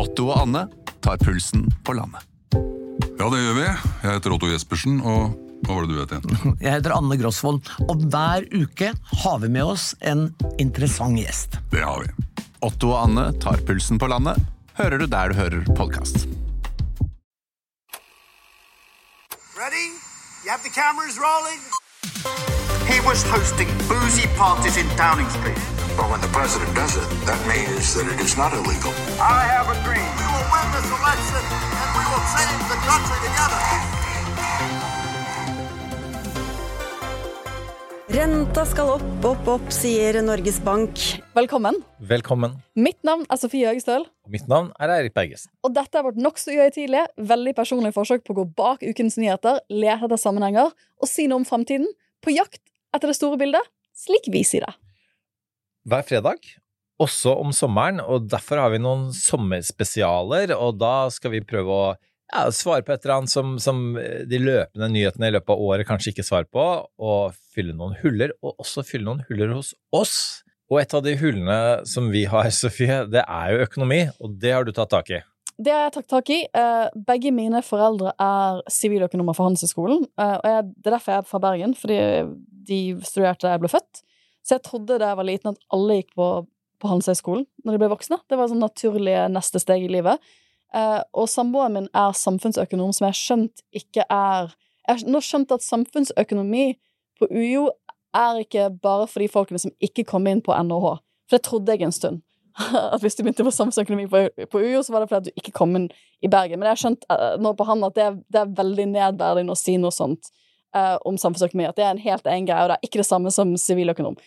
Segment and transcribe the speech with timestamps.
[0.00, 0.64] Otto og Anne
[1.04, 2.24] tar pulsen på landet.
[3.20, 3.64] Ja, det gjør vi.
[3.66, 5.34] Jeg heter Otto Jespersen, og
[5.66, 6.54] hva var det du het igjen?
[6.64, 8.94] Jeg heter Anne Grosvold, og hver uke
[9.24, 10.30] har vi med oss en
[10.62, 11.58] interessant gjest.
[11.74, 12.44] Det har vi.
[12.64, 14.40] Otto og Anne tar pulsen på landet,
[14.80, 16.24] hører du der du hører podkast.
[19.60, 19.86] Ready?
[20.44, 21.60] You have the cameras rolling?
[22.88, 25.79] He was hosting boozy parties in Downing Street.
[25.96, 28.92] But when the president does it, that means that it is not illegal.
[29.20, 30.08] I have a dream.
[30.20, 31.42] We will win this election
[31.80, 33.60] and we will save the country together.
[38.10, 40.98] Renta skal opp, opp, opp, sier Norges Bank.
[41.36, 41.76] Velkommen.
[42.10, 42.56] Velkommen.
[42.74, 45.50] Mitt navn er Sofie Høgestøl, Og mitt navn er Eirik Bergesen.
[45.62, 49.60] og dette er vårt nokså uhøytidelige, veldig personlige forsøk på å gå bak ukens nyheter,
[49.70, 51.86] lete etter sammenhenger og si noe om framtiden,
[52.20, 52.58] på jakt
[52.92, 53.62] etter det store bildet,
[53.94, 54.74] slik vi sier det.
[55.88, 56.44] Hver fredag,
[57.00, 61.86] også om sommeren, og derfor har vi noen sommerspesialer, og da skal vi prøve å
[62.30, 65.88] ja, svare på et eller annet som, som de løpende nyhetene i løpet av året
[65.88, 66.66] kanskje ikke svarer på,
[67.00, 70.18] og fylle noen huller, og også fylle noen huller hos oss.
[70.70, 71.56] Og et av de hullene
[71.88, 75.22] som vi har, Sofie, det er jo økonomi, og det har du tatt tak i.
[75.60, 76.38] Det har jeg tatt tak i.
[76.56, 80.06] Eh, Begge mine foreldre er siviløkonomer fra Handelshøyskolen.
[80.20, 81.98] eh, det er derfor jeg er fra Bergen, fordi
[82.70, 84.04] de studerte da jeg ble født.
[84.46, 86.28] Så jeg trodde da jeg var liten at alle gikk på,
[86.80, 88.20] på Handelshøyskolen når de ble voksne.
[88.30, 90.22] Det var sånn naturlige neste steg i livet.
[90.74, 94.56] Eh, Og samboeren min er samfunnsøkonom, som jeg har skjønt ikke er
[94.88, 96.64] Jeg har nå skjønt at samfunnsøkonomi
[97.20, 97.68] på UiO
[98.16, 100.96] er ikke bare for de folkene som ikke kom inn på NHH.
[101.28, 102.22] For det trodde jeg en stund
[102.94, 105.42] at hvis du begynte på samfunnsøkonomi på, på UiO, så var det fordi at du
[105.42, 105.86] ikke kom inn
[106.24, 106.58] i Bergen.
[106.58, 109.54] Men jeg har skjønt eh, nå på han at det er, det er veldig nedverdigende
[109.54, 110.32] å si noe sånt
[110.76, 111.68] eh, om samfunnsøkonomi.
[111.70, 114.18] At det er en helt egen greie, og det er ikke det samme som siviløkonom.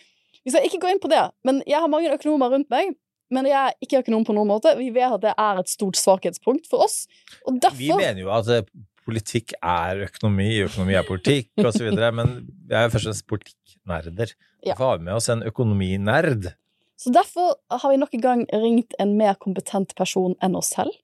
[0.44, 2.94] Vi skal ikke gå inn på det, men jeg har mange økonomer rundt meg.
[3.32, 4.74] Men jeg er ikke økonom på noen måte.
[4.78, 7.04] Vi vet at det er et stort svakhetspunkt for oss.
[7.48, 8.66] Og derfor Vi mener jo at eh,
[9.04, 12.34] politikk er økonomi, økonomi er politikk, osv., men
[12.68, 14.34] vi er først og fremst politikknerder.
[14.64, 14.72] Ja.
[14.72, 16.52] Derfor har med oss en økonominerd.
[17.00, 20.94] Så derfor har vi nok en gang ringt en mer kompetent person enn oss selv.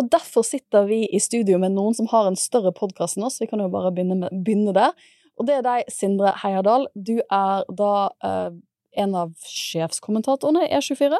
[0.00, 3.38] Og derfor sitter vi i studio med noen som har en større podkast enn oss.
[3.42, 4.94] Vi kan jo bare begynne, med, begynne der.
[5.38, 6.88] Og det er deg, Sindre Heierdal.
[6.94, 7.92] Du er da
[8.26, 8.50] eh,
[9.04, 11.18] en av sjefskommentatorene i E24.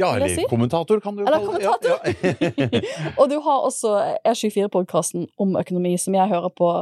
[0.00, 0.44] Ja, eller si?
[0.48, 1.64] kommentator, kan du jo kalle det.
[1.64, 2.80] Ja, kommentator.
[2.80, 3.12] ja.
[3.20, 3.92] Og du har også
[4.24, 6.72] E24-podkasten om økonomi, som jeg hører på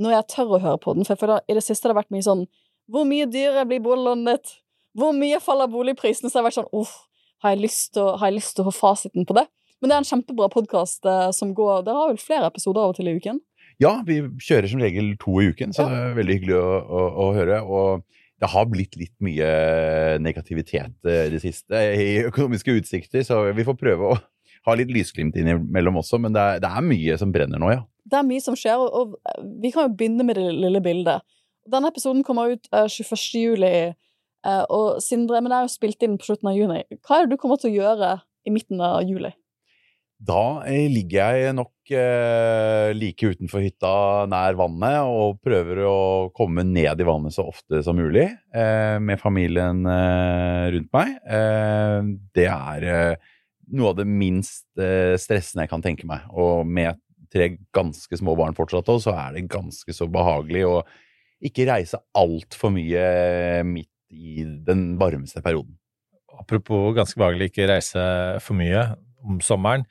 [0.00, 1.06] når jeg tør å høre på den.
[1.06, 2.46] For føler i det siste har det vært mye sånn
[2.90, 4.52] Hvor mye dyrere blir boliglånet ditt?
[4.98, 6.30] Hvor mye faller boligprisene?
[6.30, 6.94] Så jeg har vært sånn Uff,
[7.44, 9.46] har jeg lyst til å, har jeg lyst til å få fasiten på det?
[9.80, 12.92] Men det er en kjempebra podkast eh, som går Dere har vel flere episoder av
[12.92, 13.40] og til i uken?
[13.80, 17.04] ja, vi kjører som regel to i uken, så det er veldig hyggelig å, å,
[17.24, 17.60] å høre.
[17.64, 18.02] Og
[18.40, 19.48] det har blitt litt mye
[20.22, 24.18] negativitet eh, i det siste i økonomiske utsikter, så vi får prøve å
[24.68, 27.84] ha litt lysglimt innimellom også, men det er, det er mye som brenner nå, ja.
[28.10, 31.24] Det er mye som skjer, og, og vi kan jo begynne med det lille bildet.
[31.70, 33.26] Denne episoden kommer ut eh, 21.
[33.40, 33.74] juli,
[34.44, 36.82] eh, og Sindre, men det er jo spilt inn på slutten av juni.
[37.00, 39.32] Hva er det du kommer til å gjøre i midten av juli?
[40.20, 43.92] Da eh, ligger jeg nok eh, like utenfor hytta
[44.28, 45.98] nær vannet og prøver å
[46.36, 51.14] komme ned i vannet så ofte som mulig eh, med familien eh, rundt meg.
[51.24, 53.30] Eh, det er eh,
[53.72, 56.26] noe av det minst stressende jeg kan tenke meg.
[56.36, 57.00] Og med
[57.32, 60.80] tre ganske små barn fortsatt også, så er det ganske så behagelig å
[61.46, 63.04] ikke reise altfor mye
[63.64, 65.78] midt i den varmeste perioden.
[66.40, 68.04] Apropos ganske behagelig ikke reise
[68.44, 68.84] for mye
[69.24, 69.86] om sommeren.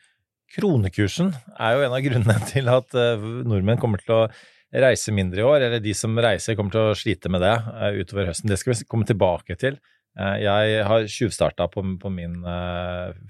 [0.55, 1.29] Kronekursen
[1.61, 4.23] er jo en av grunnene til at eh, nordmenn kommer til å
[4.69, 7.99] reise mindre i år, eller de som reiser kommer til å slite med det eh,
[8.01, 8.49] utover høsten.
[8.49, 9.79] Det skal vi komme tilbake til.
[10.17, 12.39] Eh, Jeg har tjuvstarta på, på min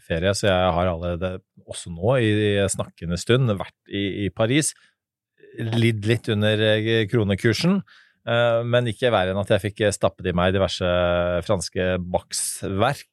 [0.08, 2.31] ferie, så jeg har allerede, også nå i
[2.72, 4.72] snakkende stund, vært i, i Paris.
[5.59, 6.62] Lidd litt under
[7.12, 7.81] kronekursen.
[8.69, 10.85] Men ikke verre enn at jeg fikk stappet i meg diverse
[11.46, 13.08] franske baksverk.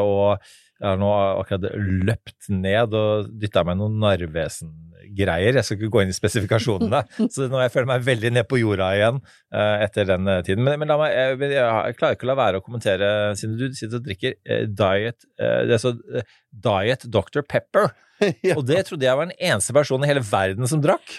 [0.00, 0.44] Og
[0.84, 1.62] jeg har nå akkurat
[2.04, 5.56] løpt ned og dytta meg noen Narvesen-greier.
[5.56, 7.00] Jeg skal ikke gå inn i spesifikasjonene,
[7.32, 10.64] så nå jeg føler meg veldig ned på jorda igjen eh, etter den eh, tiden.
[10.66, 13.10] Men, men la meg, jeg, jeg, jeg klarer ikke å la være å kommentere,
[13.40, 16.28] siden du sitter og drikker eh, Diet eh, det så, eh,
[16.68, 17.44] Diet Dr.
[17.48, 17.94] Pepper.
[18.46, 18.54] Ja.
[18.54, 21.16] Og det trodde jeg var den eneste personen i hele verden som drakk.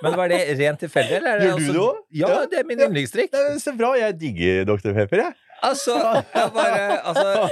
[0.00, 1.18] Men var det rent tilfeldig?
[1.20, 2.06] eller det Gjør du altså- det også?
[2.22, 3.36] Ja, det er min yndlingsdrikk.
[3.60, 4.94] Så bra, jeg digger Dr.
[4.96, 5.36] Pepper, jeg.
[5.64, 5.94] Altså,
[6.34, 7.48] jeg bare altså,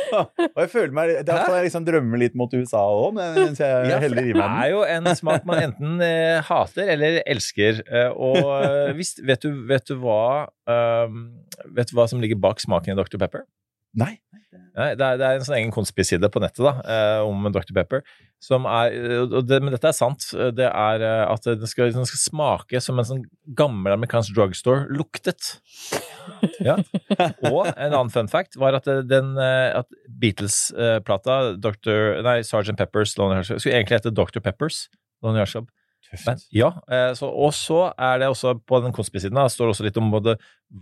[0.47, 3.91] og jeg føler meg Da kan jeg liksom drømmer litt mot USA òg, mens jeg
[3.91, 7.82] Ja, heller i det er jo en smak man enten eh, hater eller elsker.
[7.87, 11.26] Eh, og eh, hvis, vet, du, vet, du hva, um,
[11.76, 13.19] vet du hva som ligger bak smaken i Dr.
[13.23, 13.47] Pepper?
[13.96, 14.14] Nei.
[14.76, 17.72] Nei, det, er, det er en sånn egen konspiside på nettet da, eh, om Dr.
[17.76, 18.02] Pepper.
[18.44, 18.93] Som er,
[19.48, 20.26] det, men dette er sant.
[20.56, 23.22] Det er eh, at den skal, den skal smake som en sånn
[23.56, 25.56] gammel amerikansk drugstore luktet.
[26.60, 26.76] Ja.
[27.46, 29.00] Og en annen fun fact var at, eh,
[29.81, 29.88] at
[30.20, 32.20] Beatles-plata, Dr.
[32.26, 32.76] Nei, Sgt.
[32.76, 34.44] Peppers Lonely Hearts skulle egentlig hete Dr.
[34.44, 34.87] Peppers
[35.25, 35.64] Lonely Hearts.
[36.26, 39.87] Men, ja, eh, så, og så er det også på den konspisiden da, står også
[39.87, 40.37] litt om både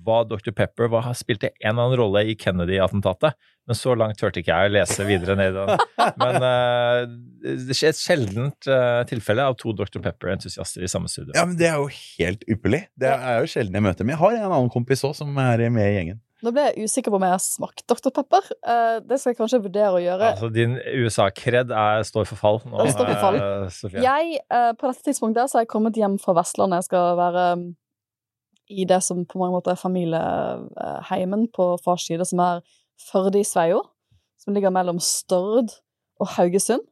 [0.04, 0.52] hva Dr.
[0.56, 3.36] Pepper hva, spilte en eller annen rolle i Kennedy-attentatet.
[3.64, 5.84] Men så langt turte ikke jeg å lese videre ned i den.
[6.20, 10.02] Men uh, det skjer et sjeldent uh, tilfelle av to Dr.
[10.04, 11.32] Pepper-entusiaster i samme studio.
[11.36, 12.84] Ja, men Det er jo helt ypperlig.
[13.00, 14.04] Det er jo sjelden jeg møter.
[14.04, 16.20] Men jeg har en annen kompis òg som er med i gjengen.
[16.42, 18.10] Nå ble jeg usikker på om jeg har smakt Dr.
[18.12, 18.48] Pepper.
[18.66, 20.32] Uh, det skal jeg kanskje vurdere å gjøre.
[20.34, 21.70] Altså, din USA-kred
[22.08, 23.38] står for fall nå, står for fall.
[23.72, 24.02] Sofia.
[24.02, 24.42] Jeg,
[24.80, 26.82] på dette tidspunktet så har jeg kommet hjem fra Vestlandet.
[26.82, 27.64] Jeg skal være um,
[28.68, 32.64] i det som på mange måter er familieheimen på fars side, som er
[33.10, 33.82] Førde i Sveio,
[34.38, 35.72] som ligger mellom Stord
[36.22, 36.84] og Haugesund.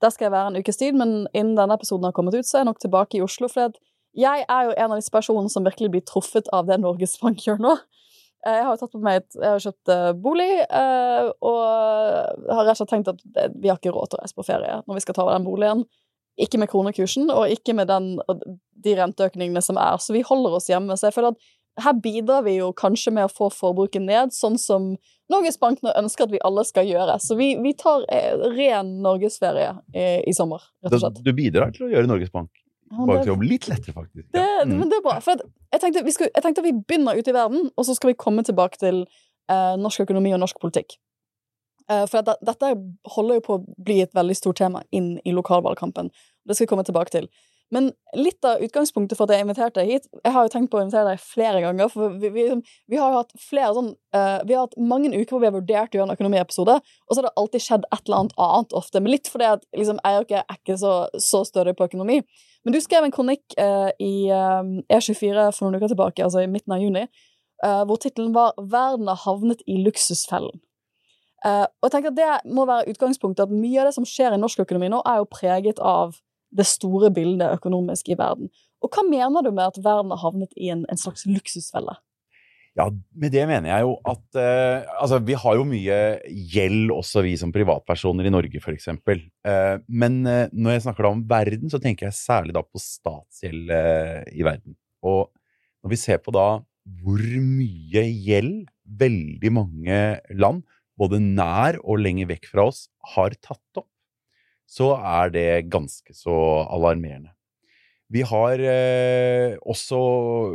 [0.00, 2.58] Der skal jeg være en ukes tid, men innen denne episoden har kommet ut, så
[2.58, 3.50] er jeg nok tilbake i Oslo.
[3.52, 3.74] For
[4.16, 7.42] jeg er jo en av disse personene som virkelig blir truffet av det Norges Bank
[7.44, 7.74] gjør nå.
[8.46, 11.60] Eh, jeg har jo tatt på meg et, jeg har kjøpt eh, bolig, eh, og
[11.60, 13.20] har rett og slett tenkt at
[13.52, 15.48] vi har ikke råd til å reise på ferie når vi skal ta over den
[15.48, 15.84] boligen.
[16.40, 18.14] Ikke med kronekursen, og ikke med den,
[18.80, 19.98] de renteøkningene som er.
[20.00, 20.96] Så vi holder oss hjemme.
[20.96, 21.50] Så jeg føler at
[21.84, 24.94] her bidrar vi jo kanskje med å få forbruket ned, sånn som
[25.30, 27.18] Norges Bank nå ønsker at vi alle skal gjøre.
[27.20, 28.06] Så vi, vi tar
[28.56, 31.20] ren norgesferie i, i sommer, rett og slett.
[31.26, 32.48] Du bidrar til å gjøre Norges Bank
[32.90, 34.26] Bankjobb litt lettere, faktisk.
[34.32, 34.64] Det, Ja.
[34.64, 34.78] Mm.
[34.78, 35.18] Men det er bra.
[35.24, 38.10] For jeg, tenkte, vi skulle, jeg tenkte vi begynner ute i verden, og så skal
[38.12, 39.06] vi komme tilbake til
[39.48, 40.98] eh, norsk økonomi og norsk politikk.
[41.90, 42.74] Eh, for det, dette
[43.14, 46.10] holder jo på å bli et veldig stort tema inn i lokalvalgkampen.
[46.44, 47.30] Det skal vi komme tilbake til.
[47.70, 50.80] Men litt av utgangspunktet for at jeg inviterte deg hit Jeg har jo tenkt på
[50.80, 51.90] å invitere deg flere ganger.
[51.92, 52.46] For vi, vi,
[52.90, 55.54] vi har jo hatt flere sånn uh, Vi har hatt mange uker hvor vi har
[55.54, 58.74] vurdert å gjøre en økonomiepisode, og så har det alltid skjedd et eller annet annet
[58.82, 58.98] ofte.
[58.98, 62.18] Men litt fordi at liksom, jeg er ikke så, så stødig på økonomi.
[62.64, 66.50] Men du skrev en kronikk eh, i uh, E24 for noen uker tilbake, altså i
[66.50, 67.06] midten av juni,
[67.60, 70.60] hvor tittelen var 'Verden har havnet i luksusfellen'.
[71.44, 74.38] og jeg tenker at Det må være utgangspunktet at mye av det som skjer i
[74.40, 76.16] norsk økonomi nå, er jo preget av
[76.56, 78.48] det store bildet økonomisk i verden.
[78.80, 81.98] Og hva mener du med at verden har havnet i en, en slags luksusfelle?
[82.78, 82.86] Ja,
[83.18, 85.98] med det mener jeg jo at eh, Altså, vi har jo mye
[86.52, 88.88] gjeld også, vi som privatpersoner i Norge, f.eks.
[88.94, 92.82] Eh, men eh, når jeg snakker da om verden, så tenker jeg særlig da på
[92.82, 94.78] statsgjeld eh, i verden.
[95.02, 95.32] Og
[95.82, 96.48] når vi ser på da
[97.00, 98.70] hvor mye gjeld
[99.00, 99.98] veldig mange
[100.32, 100.62] land,
[101.00, 103.88] både nær og lenger vekk fra oss, har tatt opp,
[104.70, 106.34] så er det ganske så
[106.70, 107.32] alarmerende.
[108.10, 109.98] Vi har eh, også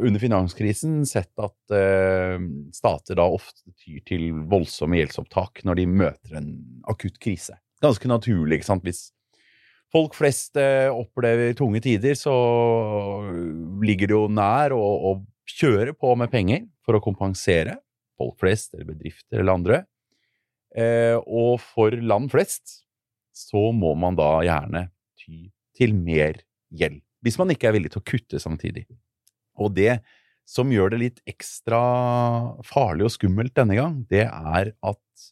[0.04, 2.36] under finanskrisen sett at eh,
[2.76, 6.50] stater da ofte tyr til voldsomme gjeldsopptak når de møter en
[6.92, 7.56] akutt krise.
[7.84, 8.84] Ganske naturlig, ikke sant.
[8.84, 9.06] Hvis
[9.96, 12.36] folk flest eh, opplever tunge tider, så
[13.86, 15.16] ligger det jo nær å, å
[15.56, 17.80] kjøre på med penger for å kompensere
[18.20, 19.82] folk flest eller bedrifter eller andre.
[20.76, 22.82] Eh, og for land flest
[23.36, 24.88] så må man da gjerne
[25.24, 26.44] ty til mer
[26.76, 27.05] gjeld.
[27.26, 28.86] Hvis man ikke er villig til å kutte samtidig.
[29.58, 29.98] Og det
[30.46, 31.80] som gjør det litt ekstra
[32.68, 35.26] farlig og skummelt denne gang, det er at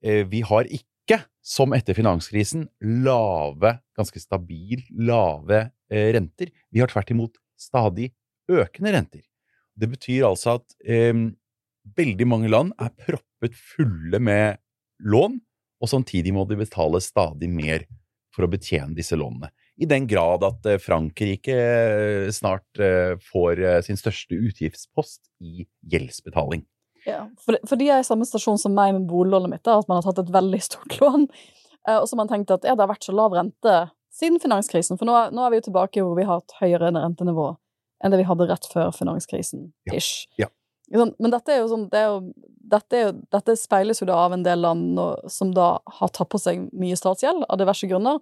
[0.00, 2.64] eh, vi har ikke, som etter finanskrisen,
[3.04, 6.54] lave, ganske stabil, lave eh, renter.
[6.72, 8.12] Vi har tvert imot stadig
[8.50, 9.24] økende renter.
[9.76, 11.12] Det betyr altså at eh,
[12.00, 14.60] veldig mange land er proppet fulle med
[15.04, 15.36] lån,
[15.80, 17.84] og samtidig må de betale stadig mer
[18.32, 19.50] for å betjene disse lånene.
[19.80, 26.66] I den grad at eh, Frankrike eh, snart eh, får sin største utgiftspost i gjeldsbetaling.
[27.06, 29.88] Ja, for, for de er i samme stasjon som meg med boliglånet mitt, da, at
[29.88, 31.24] man har tatt et veldig stort lån.
[31.88, 33.78] Og så har man tenkt at ja, det har vært så lav rente
[34.12, 37.54] siden finanskrisen, for nå, nå er vi jo tilbake hvor vi har et høyere rentenivå
[38.04, 39.70] enn det vi hadde rett før finanskrisen.
[39.92, 40.26] ish.
[40.40, 40.48] Ja.
[40.90, 42.20] Men dette er jo sånn, det er jo,
[42.72, 44.98] dette, er jo, dette speiles jo da av en del land
[45.30, 48.18] som da har tatt på seg mye statsgjeld av diverse grunner.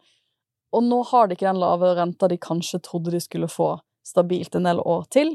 [0.76, 4.56] Og nå har de ikke den lave renta de kanskje trodde de skulle få stabilt
[4.56, 5.34] en del år til.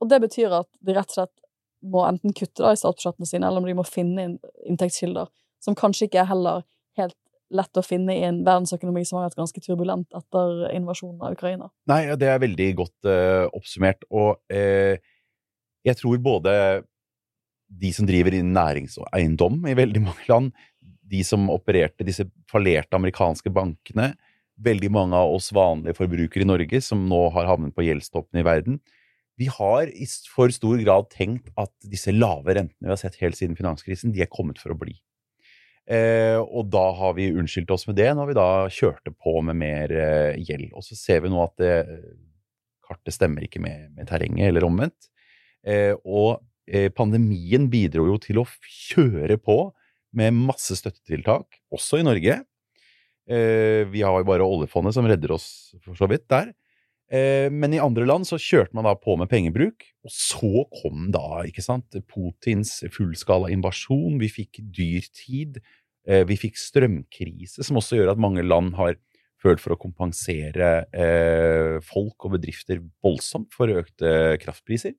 [0.00, 1.36] Og det betyr at de rett og slett
[1.80, 4.36] må enten kutte da i statsbudsjettene sine, eller om de må finne inn
[4.68, 5.30] inntektskilder
[5.64, 6.64] som kanskje ikke er heller
[7.00, 7.16] helt
[7.50, 11.70] lett å finne i en verdensøkonomi som har vært ganske turbulent etter invasjonen av Ukraina.
[11.90, 14.06] Nei, det er veldig godt uh, oppsummert.
[14.14, 14.94] Og uh,
[15.86, 16.54] jeg tror både
[17.80, 20.52] de som driver innen næringseiendom i veldig mange land,
[21.10, 24.12] de som opererte disse fallerte amerikanske bankene,
[24.60, 28.46] veldig mange av oss vanlige forbrukere i Norge som nå har havnet på gjeldstoppen i
[28.46, 28.80] verden,
[29.40, 33.38] vi har i for stor grad tenkt at disse lave rentene vi har sett helt
[33.38, 34.98] siden finanskrisen, de er kommet for å bli.
[35.90, 39.56] Eh, og da har vi unnskyldt oss med det når vi da kjørte på med
[39.62, 40.68] mer eh, gjeld.
[40.76, 41.72] Og så ser vi nå at det,
[42.86, 45.08] kartet stemmer ikke med, med terrenget, eller omvendt.
[45.66, 49.62] Eh, og eh, pandemien bidro jo til å kjøre på
[50.16, 52.40] med masse støttetiltak, også i Norge.
[53.30, 55.46] Eh, vi har jo bare oljefondet som redder oss
[55.84, 56.52] for så vidt der.
[57.10, 61.10] Eh, men i andre land så kjørte man da på med pengebruk, og så kom
[61.14, 65.62] da, ikke sant, Putins fullskala invasjon, vi fikk dyr tid,
[66.26, 68.96] vi fikk strømkrise, som også gjør at mange land har
[69.40, 74.94] følt for å kompensere eh, folk og bedrifter voldsomt for økte kraftpriser.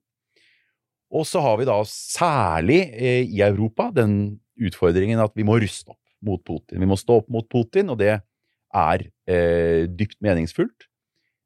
[1.12, 5.92] Og så har vi da særlig eh, i Europa den utfordringen at vi må ruste
[5.92, 6.80] opp mot Putin.
[6.82, 10.88] Vi må stå opp mot Putin, og det er eh, dypt meningsfullt.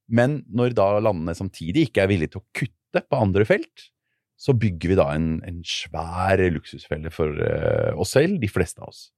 [0.06, 3.88] Men når da landene samtidig ikke er villige til å kutte på andre felt,
[4.36, 8.92] så bygger vi da en, en svær luksusfelle for eh, oss selv, de fleste av
[8.92, 9.08] oss.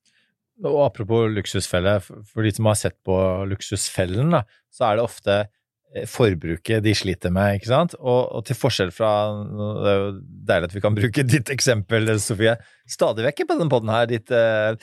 [0.67, 3.15] Og apropos luksusfelle, for de som har sett på
[3.47, 4.43] Luksusfellen, da,
[4.75, 7.95] så er det ofte eh, forbruket de sliter med, ikke sant?
[8.01, 10.09] Og, og til forskjell fra Det er jo
[10.51, 12.57] deilig at vi kan bruke ditt eksempel, Sofie,
[12.91, 14.75] stadig vekk på denne poden her, ditt eh,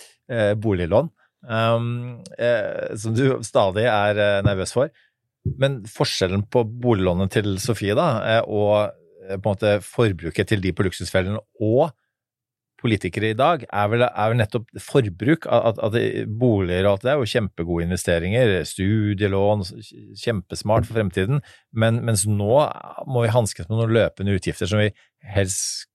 [0.58, 1.12] boliglån,
[1.48, 4.94] um, eh, som du stadig er eh, nervøs for.
[5.60, 8.90] Men forskjellen på boliglånet til Sofie da, eh, og
[9.28, 11.94] eh, på en måte forbruket til de på Luksusfellen og
[12.82, 15.48] politikere i dag, er vel, er vel nettopp forbruk.
[15.50, 15.96] At, at
[16.30, 19.64] boliger og alt det er jo kjempegode investeringer, studielån,
[20.22, 21.42] kjempesmart for fremtiden.
[21.74, 22.60] Men, mens nå
[23.10, 24.92] må vi hanskes med noen løpende utgifter som vi
[25.26, 25.88] helst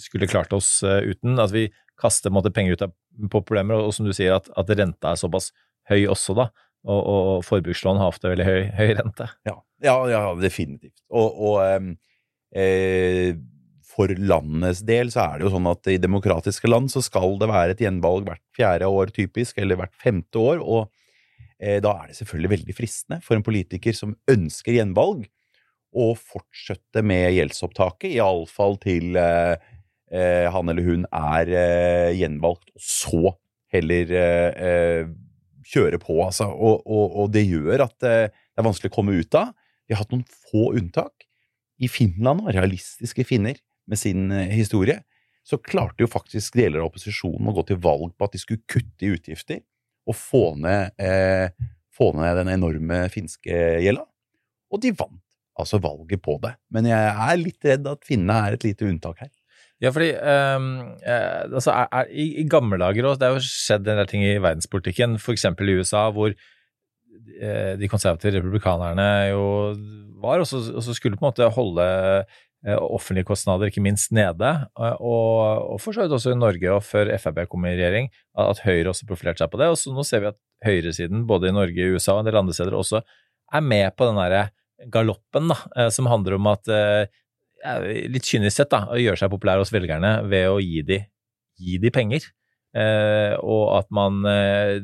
[0.00, 1.36] skulle klart oss eh, uten.
[1.42, 1.68] At vi
[2.00, 2.94] kaster måte, penger ut av,
[3.30, 5.50] på problemer, og, som du sier, at, at renta er såpass
[5.90, 6.50] høy også, da.
[6.88, 9.26] Og, og forbrukslån har ofte veldig høy, høy rente.
[9.48, 10.96] Ja, ja, ja definitivt.
[11.12, 11.90] Og, og ehm,
[12.56, 13.34] eh,
[13.90, 17.50] for landets del så er det jo sånn at i demokratiske land så skal det
[17.50, 20.88] være et gjenvalg hvert fjerde år typisk, eller hvert femte år, og
[21.58, 25.26] eh, da er det selvfølgelig veldig fristende for en politiker som ønsker gjenvalg,
[25.90, 29.56] å fortsette med gjeldsopptaket, iallfall til eh,
[30.12, 33.34] eh, han eller hun er eh, gjenvalgt, og så
[33.74, 35.10] heller eh, eh,
[35.70, 36.48] kjøre på, altså.
[36.50, 39.54] Og, og, og det gjør at eh, det er vanskelig å komme ut av.
[39.86, 41.26] Vi har hatt noen få unntak.
[41.80, 43.56] I Finland, og realistiske finner
[43.88, 45.00] med sin eh, historie,
[45.46, 48.66] så klarte jo faktisk deler av opposisjonen å gå til valg på at de skulle
[48.68, 49.62] kutte i utgifter
[50.10, 50.92] og få ned,
[51.96, 54.04] få ned den enorme finske gjelda.
[54.70, 55.18] Og de vant
[55.60, 56.52] altså valget på det.
[56.72, 59.32] Men jeg er litt redd at finnene er et lite unntak her.
[59.80, 60.68] Ja, fordi um,
[61.00, 64.10] eh, altså, er, er, i, i gamle dager også, det har jo skjedd en del
[64.10, 69.42] ting i verdenspolitikken, eksempel i USA, hvor eh, de konservative republikanerne jo
[70.20, 70.60] var, og så,
[70.92, 75.96] skulle på en måte holde eh, offentlige kostnader ikke minst nede, eh, og, og for
[75.96, 79.08] så vidt også i Norge, og før Frp kom i regjering, at, at Høyre også
[79.08, 81.96] profilerte seg på det, og så nå ser vi at høyresiden, både i Norge, i
[81.96, 84.50] USA og en del andre steder, også er med på den derre
[84.92, 87.08] galoppen, da, eh, som handler om at eh,
[88.10, 91.00] litt kynisk sett, da, å gjøre seg populær hos velgerne ved å gi de,
[91.60, 92.26] gi de penger.
[92.76, 94.78] Eh, og at man eh,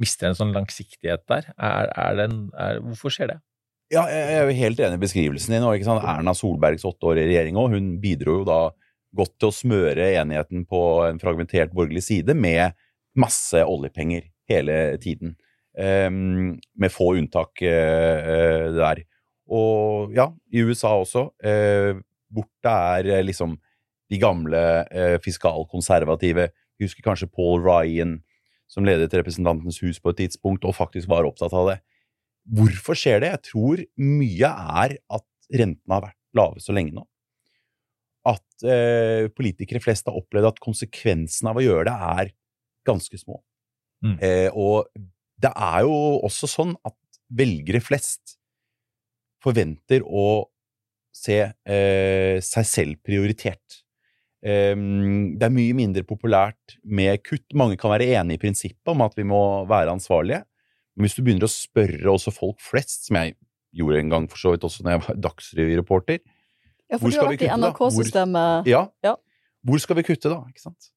[0.00, 1.50] mister en sånn langsiktighet der.
[1.56, 3.38] Er, er en, er, hvorfor skjer det?
[3.94, 5.66] Ja, jeg er jo helt enig i beskrivelsen din.
[5.66, 5.86] Og?
[5.96, 8.60] Erna Solbergs åtte år i regjering også, hun bidro jo da
[9.16, 12.74] godt til å smøre enigheten på en fragmentert borgerlig side med
[13.16, 15.36] masse oljepenger hele tiden.
[15.76, 19.02] Um, med få unntak eh, der.
[19.52, 21.28] Og ja, i USA også.
[21.44, 22.00] Eh,
[22.32, 23.56] borte er eh, liksom
[24.10, 26.48] de gamle eh, fiskalkonservative.
[26.78, 28.20] Vi husker kanskje Paul Ryan,
[28.70, 31.80] som ledet Representantenes hus på et tidspunkt, og faktisk var opptatt av det.
[32.56, 33.32] Hvorfor skjer det?
[33.34, 37.04] Jeg tror mye er at rentene har vært lave så lenge nå.
[38.26, 42.32] At eh, politikere flest har opplevd at konsekvensen av å gjøre det er
[42.86, 43.40] ganske små.
[44.04, 44.16] Mm.
[44.22, 44.86] Eh, og
[45.42, 48.36] det er jo også sånn at velgere flest
[49.42, 50.46] forventer å
[51.16, 53.82] se eh, seg selv prioritert.
[54.46, 57.46] Um, det er mye mindre populært med kutt.
[57.56, 60.42] Mange kan være enig i prinsippet om at vi må være ansvarlige.
[60.94, 63.34] Men hvis du begynner å spørre også folk flest, som jeg
[63.76, 66.20] gjorde en gang for så vidt også når jeg var Dagsrevy-reporter
[66.86, 67.70] Ja, Hvor for du skal har vi vært i kutte, da?
[67.72, 68.66] Hvor- NRK-systemet.
[68.70, 69.14] ja, Ja.
[69.66, 70.38] hvor skal vi kutte da?
[70.52, 70.90] Ikke sant?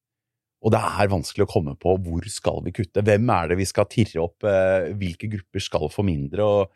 [0.62, 3.02] Og det er vanskelig å komme på hvor skal vi kutte.
[3.02, 4.44] Hvem er det vi skal tirre opp?
[4.44, 6.44] Eh, hvilke grupper skal få mindre?
[6.44, 6.70] Og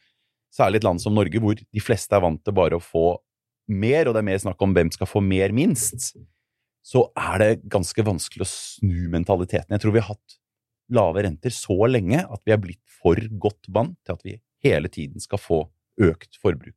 [0.52, 3.18] særlig et land som Norge, hvor de fleste er vant til bare å få
[3.70, 6.12] mer, og det er mer snakk om hvem skal få mer minst,
[6.84, 9.72] så er det ganske vanskelig å snu mentaliteten.
[9.72, 10.38] Jeg tror vi har hatt
[10.92, 14.90] lave renter så lenge at vi er blitt for godt vant til at vi hele
[14.92, 15.62] tiden skal få
[16.02, 16.76] økt forbruk.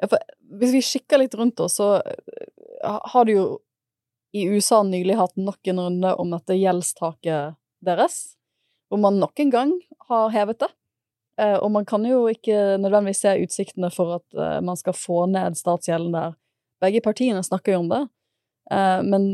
[0.00, 0.20] Ja, for
[0.60, 3.46] hvis vi kikker litt rundt oss, så eh, har du jo
[4.36, 8.18] i USA nylig hatt nok en runde om dette gjeldstaket deres,
[8.88, 9.72] hvor man nok en gang
[10.08, 10.70] har hevet det.
[11.40, 15.24] Eh, og man kan jo ikke nødvendigvis se utsiktene for at eh, man skal få
[15.30, 16.36] ned statsgjelden der.
[16.80, 18.04] Begge partiene snakker jo om det,
[18.72, 19.28] eh, men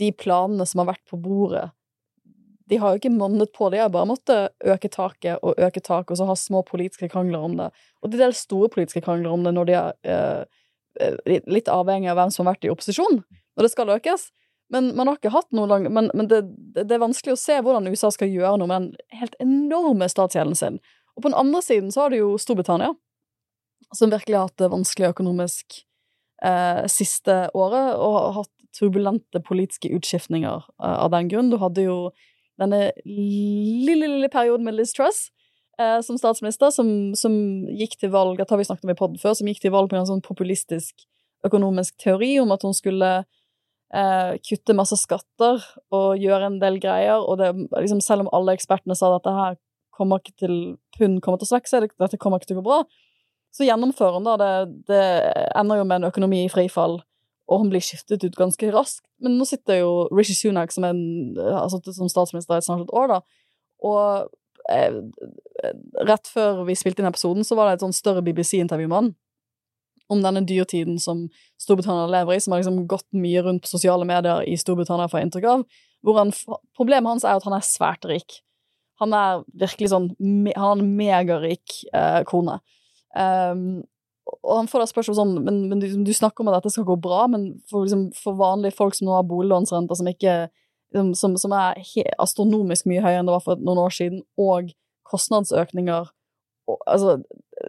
[0.00, 1.68] de planene som har vært på bordet,
[2.70, 3.66] de har jo ikke monnet på.
[3.72, 7.42] De har bare måttet øke taket og øke taket, og så ha små politiske krangler
[7.42, 7.66] om det.
[8.02, 12.30] Og det er store politiske krangler om det når de er litt avhengig av hvem
[12.30, 13.18] som har vært i opposisjon,
[13.58, 14.28] når det skal økes.
[14.70, 16.44] Men man har ikke hatt noe lang Men, men det,
[16.76, 20.58] det, er vanskelig å se hvordan USA skal gjøre noe med den helt enorme statsgjelden
[20.58, 20.78] sin.
[21.16, 22.94] Og på den andre siden så har du jo Storbritannia,
[23.96, 25.80] som virkelig har hatt det vanskelig økonomisk
[26.44, 31.50] eh, siste året, og har hatt turbulente politiske utskiftninger eh, av den grunn.
[31.50, 31.98] Du hadde jo
[32.60, 35.28] denne lille, lille perioden med Liz Truss
[35.80, 37.34] eh, som statsminister, som, som,
[37.76, 39.90] gikk til valg dette har vi snakket om i podden før, som gikk til valg
[39.90, 41.06] på en sånn populistisk
[41.46, 43.10] økonomisk teori om at hun skulle
[43.94, 45.64] eh, kutte masse skatter
[45.96, 49.36] og gjøre en del greier, og det, liksom, selv om alle ekspertene sa at dette
[49.38, 49.58] her
[50.00, 50.56] kommer ikke til
[50.96, 52.80] pund kommer til å svekke seg, dette kommer ikke til å gå bra,
[53.54, 54.50] så gjennomfører hun da det,
[54.88, 55.04] det
[55.58, 57.00] ender jo med en økonomi i frifall
[57.50, 59.02] og hun blir skiftet ut ganske raskt.
[59.22, 61.00] Men nå sitter jo Rishi Sunak, som, en,
[61.72, 63.48] sittet som statsminister i snart et år, da,
[63.90, 65.00] og eh,
[66.06, 69.10] rett før vi spilte inn episoden, så var det et sånn større BBC-intervju med han
[70.10, 71.28] om denne dyrtiden som
[71.60, 75.22] Storbritannia lever i, som har liksom gått mye rundt på sosiale medier i Storbritannia, får
[75.22, 75.62] inntrykk av.
[76.16, 76.32] Han,
[76.74, 78.40] problemet hans er at han er svært rik.
[79.00, 82.58] Han er virkelig sånn Han har en megarik eh, kone.
[83.16, 83.80] Um,
[84.30, 86.86] og han får da spørsmål sånn Men, men du, du, snakker om at dette skal
[86.86, 90.36] gå bra, men for, liksom, for vanlige folk som nå har boliglånsrenter som ikke
[91.14, 91.78] som, som, er
[92.18, 94.72] astronomisk mye høyere enn det var for noen år siden, og
[95.10, 96.08] kostnadsøkninger
[96.70, 97.16] og, Altså,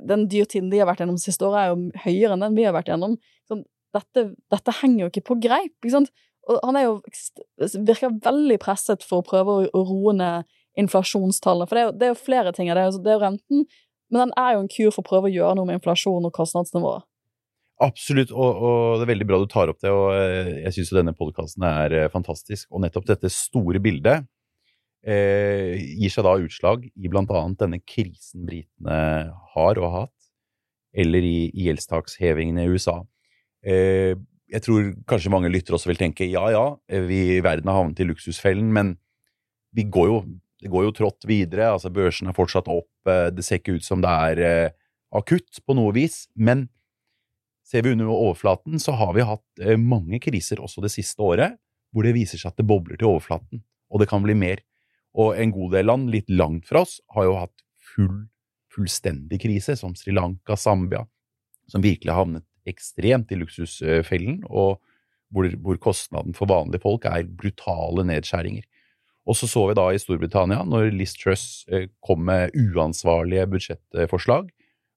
[0.05, 2.75] den dyrtiden de har vært gjennom siste året, er jo høyere enn den vi har
[2.75, 3.15] vært gjennom.
[3.49, 3.63] Sånn,
[3.95, 6.11] dette, dette, henger jo ikke på greip, ikke sant?
[6.45, 6.93] Og han er jo,
[7.87, 12.07] virker veldig presset for å prøve å roe ned inflasjonstallene, for det er jo, det
[12.07, 12.69] er jo flere ting.
[12.71, 13.63] Det er jo, det er jo renten,
[14.11, 16.35] men den er jo en kur for å prøve å gjøre noe med inflasjon og
[16.35, 17.07] kostnadsnivået.
[17.81, 19.89] Absolutt, og, og, det er veldig bra du tar opp det.
[19.89, 22.67] og eh, Jeg syns denne podkasten er eh, fantastisk.
[22.69, 24.27] Og nettopp dette store bildet
[25.01, 28.99] eh, gir seg da utslag i blant annet denne krisen britene
[29.55, 30.17] har og har hatt,
[30.93, 32.99] eller i, i gjeldstakshevingen i USA.
[33.65, 34.13] Eh,
[34.51, 36.65] jeg tror kanskje mange lyttere også vil tenke ja ja,
[37.07, 38.97] vi verden har havnet i luksusfellen, men
[39.73, 40.17] vi går jo
[40.61, 41.71] det går jo trått videre.
[41.73, 42.91] altså Børsen er fortsatt opp.
[43.09, 44.73] Eh, det ser ikke ut som det er eh,
[45.17, 46.27] akutt på noe vis.
[46.35, 46.67] Men
[47.65, 51.57] ser vi under overflaten, så har vi hatt eh, mange kriser også det siste året
[51.91, 53.63] hvor det viser seg at det bobler til overflaten.
[53.91, 54.61] Og det kan bli mer.
[55.17, 58.21] Og en god del land litt langt fra oss har jo hatt full,
[58.71, 61.03] fullstendig krise, som Sri Lanka, Zambia,
[61.67, 64.79] som virkelig har havnet ekstremt i luksusfellen, og
[65.35, 68.63] hvor, hvor kostnaden for vanlige folk er brutale nedskjæringer.
[69.29, 74.49] Og så så vi da i Storbritannia, når Liz Truss eh, kom med uansvarlige budsjettforslag,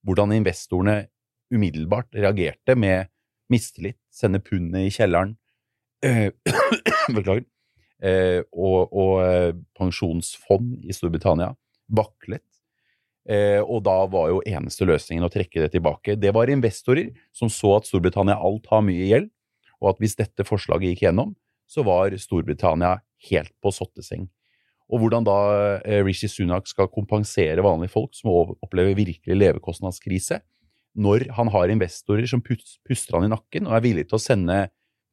[0.04, 1.04] hvordan investorene
[1.52, 3.10] umiddelbart reagerte med
[3.52, 5.36] mistillit, sende pundet i kjelleren
[6.04, 6.30] eh,
[7.16, 7.44] Beklager.
[8.04, 11.52] Eh, og, og, pensjonsfond i Storbritannia
[11.88, 12.44] vaklet.
[13.64, 16.16] og da var jo eneste løsningen å trekke det tilbake.
[16.20, 19.30] Det var investorer som så at Storbritannia alt har mye gjeld,
[19.80, 21.32] og at hvis dette forslaget gikk gjennom,
[21.68, 22.98] så var Storbritannia
[23.30, 24.26] helt på sotteseng.
[24.92, 25.36] Og hvordan da
[25.80, 30.42] eh, Rishi Sunak skal kompensere vanlige folk som opplever virkelig levekostnadskrise,
[30.94, 34.58] når han har investorer som puster han i nakken og er villig til å sende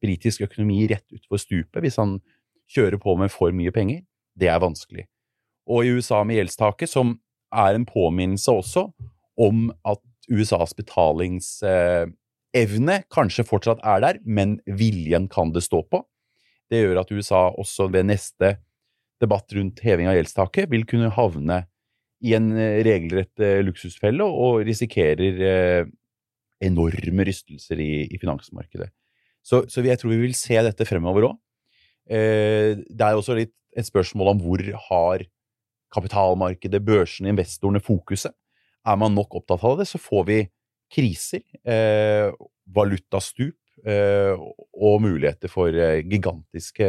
[0.02, 2.10] britisk økonomi rett utfor stupet hvis han
[2.72, 4.00] kjører på med for mye penger,
[4.38, 5.04] det er vanskelig.
[5.70, 7.06] Og i USA med gjeldstaket, som
[7.52, 8.92] er en påminnelse også
[9.40, 15.98] om at USAs betalingsevne kanskje fortsatt er der, men viljen kan det stå på.
[16.72, 18.56] Det gjør at USA også ved neste
[19.22, 21.62] debatt rundt heving av gjeldstaket vil kunne havne
[22.22, 25.84] i en eh, regelrett eh, luksusfelle og risikerer eh,
[26.62, 28.88] enorme rystelser i, i finansmarkedet.
[29.42, 31.38] Så, så, jeg tror vi vil se dette fremover òg.
[32.06, 35.22] Det er også litt et spørsmål om hvor har
[35.94, 38.34] kapitalmarkedet, børsene, investorene fokuset.
[38.86, 40.38] Er man nok opptatt av det, så får vi
[40.94, 41.42] kriser,
[42.74, 46.88] valutastup, og muligheter for eh, gigantiske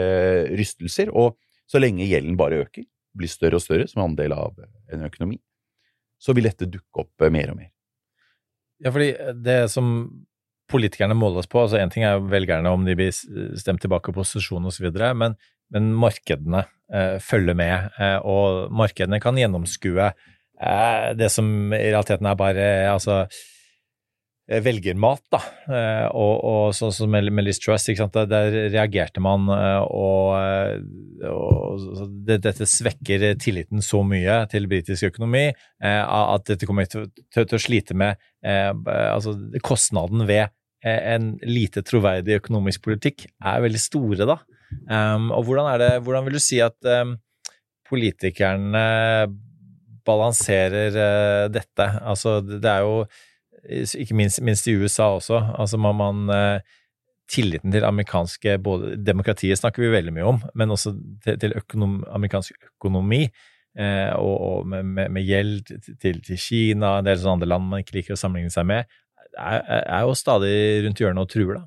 [0.54, 1.12] rystelser.
[1.14, 1.38] Og
[1.70, 2.86] så lenge gjelden bare øker,
[3.18, 4.60] blir større og større som andel av
[4.94, 5.40] en økonomi,
[6.22, 7.72] så vil dette dukke opp eh, mer og mer.
[8.84, 9.14] Ja, fordi
[9.46, 9.90] det som
[10.72, 14.66] politikerne måles på, altså én ting er velgerne om de blir stemt tilbake på posisjon
[14.70, 15.36] osv., men,
[15.74, 22.30] men markedene eh, følger med, eh, og markedene kan gjennomskue eh, det som i realiteten
[22.30, 23.42] er bare altså eh,
[24.48, 25.40] velgermat, da.
[25.72, 27.86] Eh, og, og sånn som med Liz Truss?
[27.88, 34.68] Der, der reagerte man, eh, og, eh, og det, dette svekker tilliten så mye til
[34.72, 40.28] britisk økonomi eh, at dette kommer til, til, til å slite med eh, altså kostnaden
[40.28, 40.50] ved
[40.84, 44.42] eh, en lite troverdig økonomisk politikk er veldig store, da.
[44.90, 47.12] Um, og hvordan, er det, hvordan vil du si at um,
[47.86, 48.82] politikerne
[50.04, 50.98] balanserer
[51.54, 51.86] dette?
[52.02, 53.04] Altså, det er jo
[53.70, 55.40] ikke minst, minst i USA også.
[55.60, 56.80] Altså man, man uh,
[57.32, 60.92] Tilliten til amerikanske både Demokratiet snakker vi veldig mye om, men også
[61.24, 63.24] til, til økonom, amerikansk økonomi.
[63.74, 65.64] Eh, og, og med, med, med, gjeld
[66.02, 68.92] til, til, Kina, en del sånne andre land man ikke liker å sammenligne seg med,
[69.34, 70.52] er, er jo stadig
[70.86, 71.64] rundt hjørnet og truer, da.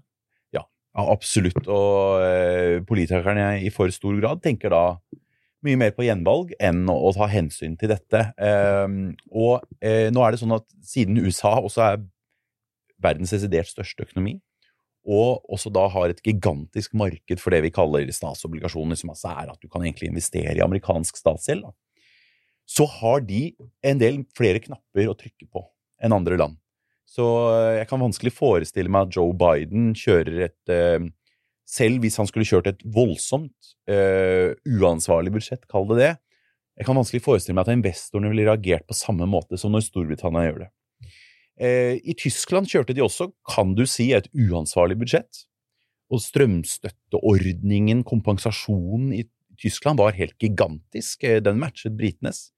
[0.54, 0.62] Ja,
[1.02, 1.64] absolutt.
[1.66, 4.84] Og eh, politikerne i for stor grad tenker da
[5.66, 8.22] mye mer på gjenvalg enn å, ta hensyn til dette.
[8.38, 8.98] Eh,
[9.32, 12.04] og eh, nå er det sånn at siden USA også er
[13.02, 14.38] verdens desidert største økonomi,
[15.06, 19.52] og også da har et gigantisk marked for det vi kaller statsobligasjoner, som altså er
[19.52, 21.68] at du kan egentlig investere i amerikansk statsgjeld,
[22.66, 23.52] så har de
[23.86, 25.62] en del flere knapper å trykke på
[26.02, 26.56] enn andre land.
[27.06, 30.98] Så eh, jeg kan vanskelig forestille meg at Joe Biden kjører et eh,
[31.66, 36.12] Selv hvis han skulle kjørt et voldsomt uh, uansvarlig budsjett, kall det det,
[36.76, 40.44] jeg kan vanskelig forestille meg at investorene ville reagert på samme måte som når Storbritannia
[40.46, 40.70] gjør det.
[41.56, 45.46] Uh, I Tyskland kjørte de også, kan du si, et uansvarlig budsjett.
[46.12, 49.24] Og strømstøtteordningen, kompensasjonen i
[49.58, 51.24] Tyskland, var helt gigantisk.
[51.42, 52.50] Den matchet britenes.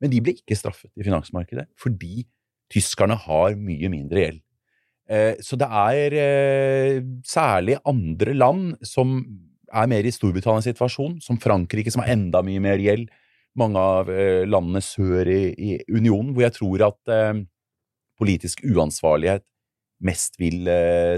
[0.00, 2.24] Men de ble ikke straffet i finansmarkedet fordi
[2.72, 4.40] Tyskerne har mye mindre gjeld.
[5.10, 9.18] Eh, så det er eh, særlig andre land som
[9.74, 13.10] er mer i Storbritannias situasjon, som Frankrike, som har enda mye mer gjeld.
[13.58, 17.42] Mange av eh, landene sør i, i, unionen, hvor jeg tror at
[18.14, 19.44] politisk uansvarlighet
[20.04, 20.68] mest vil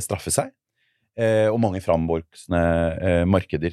[0.01, 0.53] straffe seg.
[1.53, 3.73] og mange framvoksende markeder.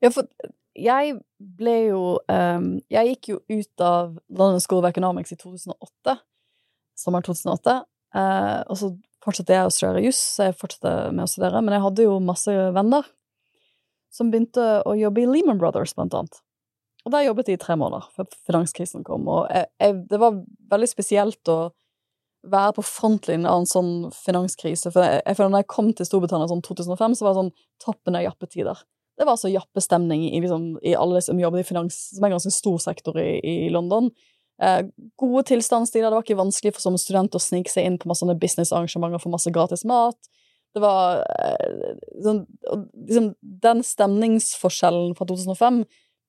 [0.00, 0.28] Ja, for
[0.76, 6.16] jeg ble jo um, Jeg gikk jo ut av London School of Economics i 2008
[7.02, 7.82] sommeren 2008.
[8.16, 11.62] Eh, og så fortsatte jeg å studere juss, så jeg fortsatte med å studere.
[11.62, 13.06] Men jeg hadde jo masse venner
[14.12, 16.42] som begynte å jobbe i Lehman Brothers, blant annet.
[17.02, 19.24] Og der jobbet de i tre måneder før finanskrisen kom.
[19.30, 20.36] Og jeg, jeg, det var
[20.70, 21.60] veldig spesielt å
[22.52, 24.90] være på frontlinjen av en sånn finanskrise.
[24.94, 28.18] For jeg, føler når jeg kom til Storbritannia sånn 2005, så var det sånn toppen
[28.18, 28.82] av jappetider.
[29.18, 32.36] Det var altså jappestemning i, liksom, i alle som jobbet i finans, som er en
[32.38, 34.10] ganske stor sektor i, i London.
[34.60, 34.84] Eh,
[35.16, 36.10] gode tilstandstider.
[36.10, 39.24] Det var ikke vanskelig for som student å snike seg inn på masse businessarrangementer og
[39.24, 40.18] få masse gratis mat.
[40.72, 42.44] Det var eh, sånn,
[43.08, 43.32] liksom,
[43.64, 45.82] Den stemningsforskjellen fra 2005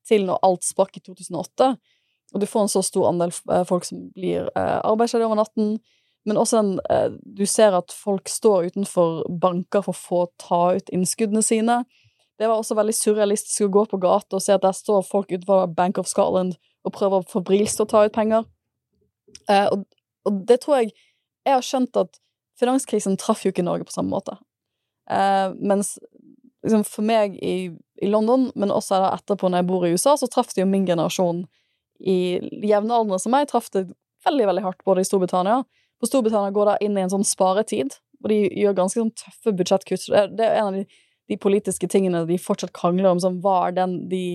[0.08, 1.76] til når alt sprakk i 2008,
[2.34, 5.78] og du får en så stor andel eh, folk som blir arbeidsledige over natten,
[6.26, 10.92] men også den Du ser at folk står utenfor banker for å få ta ut
[10.96, 11.82] innskuddene sine.
[12.40, 15.32] Det var også veldig surrealistisk å gå på gata og se at der står folk
[15.32, 18.46] utenfor Bank of Scotland og prøver febrilsk å ta ut penger.
[19.50, 19.86] Eh, og,
[20.28, 20.94] og, det tror jeg
[21.44, 22.20] Jeg har skjønt at
[22.60, 24.38] finanskrisen traff jo ikke Norge på samme måte.
[25.12, 25.98] Eh, mens
[26.64, 30.30] liksom, for meg i, i, London, men også etterpå når jeg bor i USA, så
[30.32, 31.44] traff det jo min generasjon
[32.00, 33.90] i jevnaldrende som meg, traff det
[34.24, 35.60] veldig, veldig hardt, både i Storbritannia
[36.00, 39.54] For Storbritannia går da inn i en sånn sparetid, og de gjør ganske sånn tøffe
[39.60, 40.08] budsjettkutt.
[40.08, 40.86] Det, er en av de,
[41.32, 44.26] de politiske tingene de fortsatt krangler om, som var den de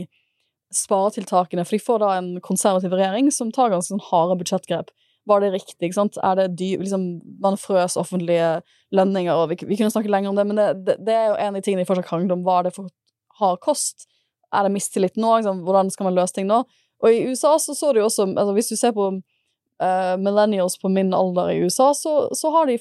[0.74, 4.90] sparetiltakene, for de får da en konservativ regjering som tar ganske sånn harde budsjettgrep.
[5.28, 5.92] Var det riktig?
[5.94, 6.16] sant?
[6.24, 8.60] Er det dyr, liksom, Man frøs offentlige
[8.92, 11.38] lønninger, og vi, vi, kunne snakke lenger om det, men det, det, det, er jo
[11.38, 12.44] en av de tingene de fortsatt krangler om.
[12.46, 12.92] Var det for
[13.40, 14.08] hard kost?
[14.54, 15.34] Er det mistillit nå?
[15.38, 15.64] Liksom?
[15.66, 16.62] Hvordan skal man løse ting nå?
[17.04, 20.78] Og i USA så så du jo også altså Hvis du ser på uh, millennials
[20.80, 22.78] på min alder i USA, så, så har de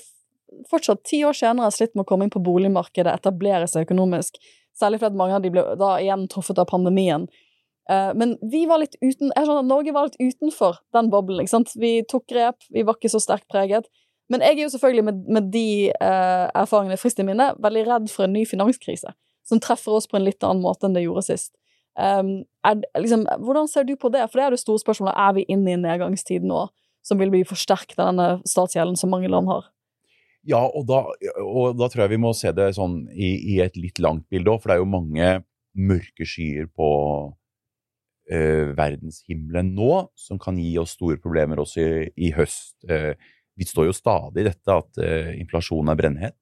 [0.71, 4.39] fortsatt ti år senere slitt med å komme inn på boligmarkedet, etablere seg økonomisk.
[4.77, 7.27] Særlig fordi mange av de ble da igjen truffet av pandemien.
[7.87, 11.39] Uh, men vi var litt uten, jeg skjønner Norge var litt utenfor den boblen.
[11.43, 11.71] ikke sant?
[11.79, 13.87] Vi tok grep, vi var ikke så sterkt preget.
[14.31, 18.09] Men jeg er jo selvfølgelig, med, med de eh, erfaringene frist i minne, veldig redd
[18.11, 19.13] for en ny finanskrise.
[19.47, 21.53] Som treffer oss på en litt annen måte enn det gjorde sist.
[21.97, 24.25] Um, er, liksom, hvordan ser du på det?
[24.27, 25.15] For det er det store spørsmålet.
[25.15, 26.67] Er vi inne i en nedgangstid nå
[27.07, 29.71] som vil bli forsterket av denne statsgjelden som mange land har?
[30.47, 31.01] Ja, og da,
[31.43, 34.51] og da tror jeg vi må se det sånn i, i et litt langt bilde
[34.51, 35.31] òg, for det er jo mange
[35.77, 37.33] mørke skyer på eh,
[38.77, 42.75] verdenshimmelen nå, som kan gi oss store problemer også i, i høst.
[42.89, 43.13] Eh,
[43.57, 46.37] vi står jo stadig i dette at eh, inflasjonen er brennhet.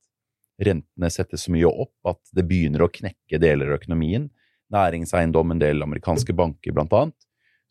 [0.65, 4.30] Rentene settes så mye opp at det begynner å knekke deler av økonomien.
[4.74, 7.17] Næringseiendom, en del amerikanske banker blant annet,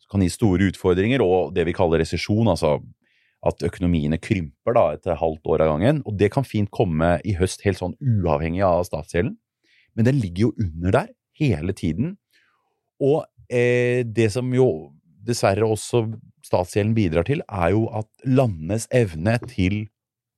[0.01, 2.77] som kan gi store utfordringer, og det vi kaller resesjon, altså
[3.45, 6.01] at økonomiene krymper da etter halvt år av gangen.
[6.07, 9.35] Og det kan fint komme i høst helt sånn uavhengig av statsgjelden.
[9.95, 12.15] Men den ligger jo under der hele tiden.
[13.03, 14.67] Og eh, det som jo
[15.25, 16.05] dessverre også
[16.45, 19.85] statsgjelden bidrar til, er jo at landenes evne til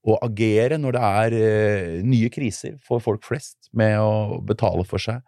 [0.07, 5.03] å agere når det er eh, nye kriser for folk flest med å betale for
[5.03, 5.19] seg,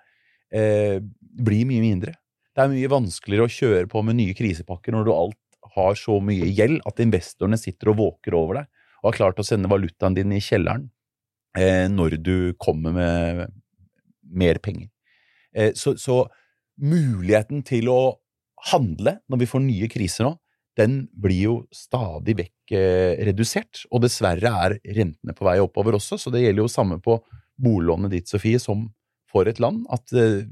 [0.55, 2.15] eh, blir mye mindre.
[2.55, 5.39] Det er mye vanskeligere å kjøre på med nye krisepakker når du alt
[5.75, 9.45] har så mye gjeld at investorene sitter og våker over deg og har klart å
[9.47, 10.87] sende valutaen din i kjelleren
[11.57, 13.59] eh, når du kommer med
[14.29, 14.89] mer penger.
[15.55, 16.23] Eh, så, så
[16.79, 18.01] muligheten til å
[18.71, 20.35] handle når vi får nye kriser nå,
[20.79, 23.83] den blir jo stadig vekk eh, redusert.
[23.91, 27.17] Og dessverre er rentene på vei oppover også, så det gjelder jo samme på
[27.59, 28.87] boliglånet ditt, Sofie, som
[29.29, 29.83] for et land.
[29.91, 30.45] At eh,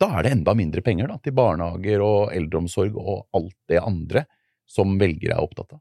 [0.00, 4.24] da er det enda mindre penger da, til barnehager og eldreomsorg og alt det andre
[4.70, 5.80] som velgere er opptatt av.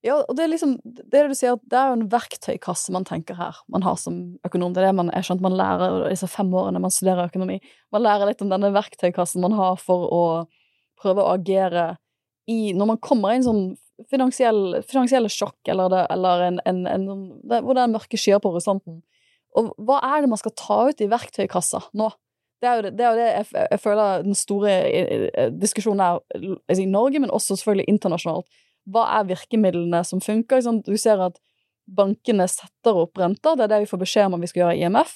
[0.00, 3.36] Ja, og det er liksom det du sier, det er jo en verktøykasse man tenker
[3.36, 4.16] her, man har som
[4.48, 4.72] økonom.
[4.72, 7.58] Det er det man er skjønt man lærer disse fem årene man studerer økonomi.
[7.92, 10.22] Man lærer litt om denne verktøykassen man har for å
[11.00, 11.92] prøve å agere
[12.50, 13.60] i Når man kommer i en sånn
[14.10, 17.04] finansiell, finansielle sjokk, eller, det, eller en, en, en,
[17.46, 19.02] det, hvor det er mørke skyer på horisonten.
[19.60, 22.08] Og hva er det man skal ta ut i verktøykassa nå?
[22.60, 24.72] Det er jo det, det, er jo det jeg, jeg, føler den store
[25.60, 28.48] diskusjonen er i Norge, men også selvfølgelig internasjonalt
[28.88, 30.62] hva er virkemidlene som funker?
[30.86, 31.40] Du ser at
[31.90, 34.78] bankene setter opp renter, det er det vi får beskjed om at vi skal gjøre
[34.78, 35.12] i IMF.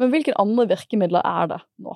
[0.00, 1.94] Men hvilke andre virkemidler er det nå?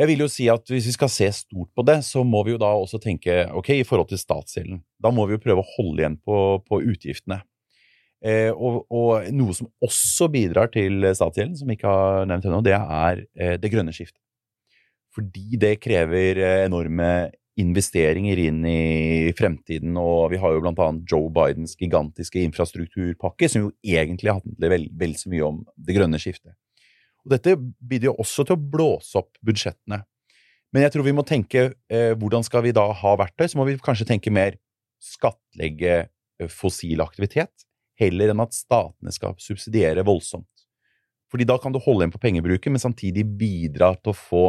[0.00, 2.54] Jeg vil jo si at Hvis vi skal se stort på det, så må vi
[2.54, 4.82] jo da også tenke ok, i forhold til statsgjelden.
[5.00, 7.42] Da må vi jo prøve å holde igjen på, på utgiftene.
[8.20, 12.60] Eh, og, og, noe som også bidrar til statsgjelden, som vi ikke har nevnt ennå,
[12.64, 14.20] det er eh, det grønne skiftet.
[15.16, 19.96] Fordi det krever eh, enorme investeringer inn i fremtiden.
[19.98, 20.88] Og vi har jo bl.a.
[21.10, 26.20] Joe Bidens gigantiske infrastrukturpakke, som jo egentlig handler vel, vel så mye om det grønne
[26.22, 26.54] skiftet.
[27.24, 30.02] Og dette bidrar jo også til å blåse opp budsjettene.
[30.70, 33.48] Men jeg tror vi må tenke eh, hvordan skal vi da ha verktøy?
[33.50, 34.56] Så må vi kanskje tenke mer
[35.02, 37.66] skattlegge eh, fossil aktivitet,
[38.00, 40.46] heller enn at statene skal subsidiere voldsomt.
[41.30, 44.44] Fordi da kan du holde igjen på pengebruken, men samtidig bidra til å få.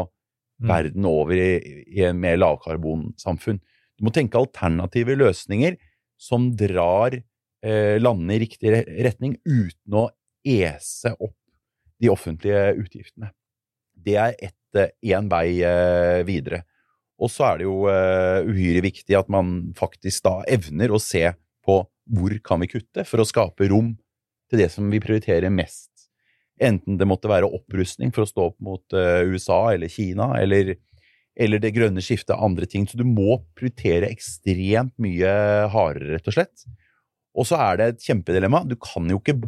[0.67, 3.59] Verden over i, i en mer lavkarbonsamfunn.
[3.97, 5.77] Du må tenke alternative løsninger
[6.21, 10.07] som drar eh, landene i riktig retning uten å
[10.41, 11.37] ese opp
[12.01, 13.31] de offentlige utgiftene.
[13.93, 14.51] Det er én
[15.13, 16.63] eh, vei eh, videre.
[17.21, 21.27] Og så er det jo eh, uhyre viktig at man faktisk da evner å se
[21.61, 23.93] på hvor kan vi kutte for å skape rom
[24.49, 25.90] til det som vi prioriterer mest
[26.61, 30.75] Enten det måtte være opprustning for å stå opp mot uh, USA eller Kina, eller,
[31.33, 32.85] eller, det grønne skiftet, andre ting.
[32.87, 35.31] Så du må prioritere ekstremt mye
[35.73, 36.67] hardere, rett og slett.
[37.37, 38.65] Og så er det et kjempedilemma.
[38.69, 39.39] Du kan jo ikke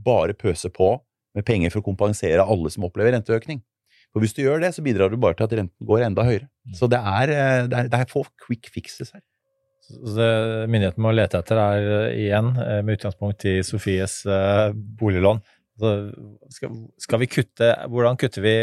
[0.00, 0.98] bare pøse på
[1.36, 3.62] med penger for å kompensere alle som opplever renteøkning.
[4.10, 6.48] For hvis du gjør det, så bidrar du bare til at renten går enda høyere.
[6.66, 6.74] Mm.
[6.76, 9.22] Så det er, eh, det er, det er få quick fixes her.
[9.90, 10.32] Så det
[10.70, 14.20] myndighetene må lete etter, er eh, igjen, med utgangspunkt i Sofies
[15.00, 15.40] boliglån,
[16.54, 18.54] skal, skal, vi kutte Hvordan kutter vi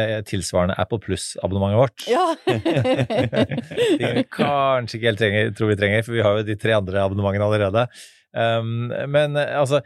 [0.00, 2.06] eh, tilsvarende Apple Plus-abonnementet vårt?
[2.10, 2.24] Ja.
[3.98, 6.76] Ting vi kanskje ikke helt trenger, tror vi trenger, for vi har jo de tre
[6.76, 7.86] andre abonnementene allerede.
[8.34, 9.82] Um, men eh, altså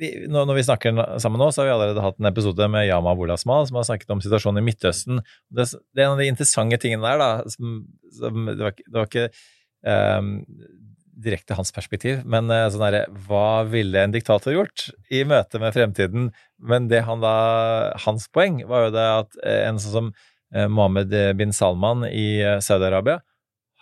[0.00, 3.12] vi, når, vi snakker sammen nå, så har vi allerede hatt en episode med Yama
[3.18, 5.20] Wolasmal, som har snakket om situasjonen i Midtøsten.
[5.52, 7.52] Det, det er en av de interessante tingene der, da.
[7.52, 7.82] Som,
[8.16, 9.26] som, det, var, det, var, ikke
[9.84, 10.32] um,
[11.20, 15.74] direkte hans perspektiv, men eh, sånn herre hva ville en diktator gjort i møte med
[15.76, 16.30] fremtiden?
[16.60, 17.34] Men det han da,
[18.06, 20.12] hans poeng var jo det at eh, en sånn som
[20.54, 23.20] eh, Mohammed bin Salman i Saudi-Arabia,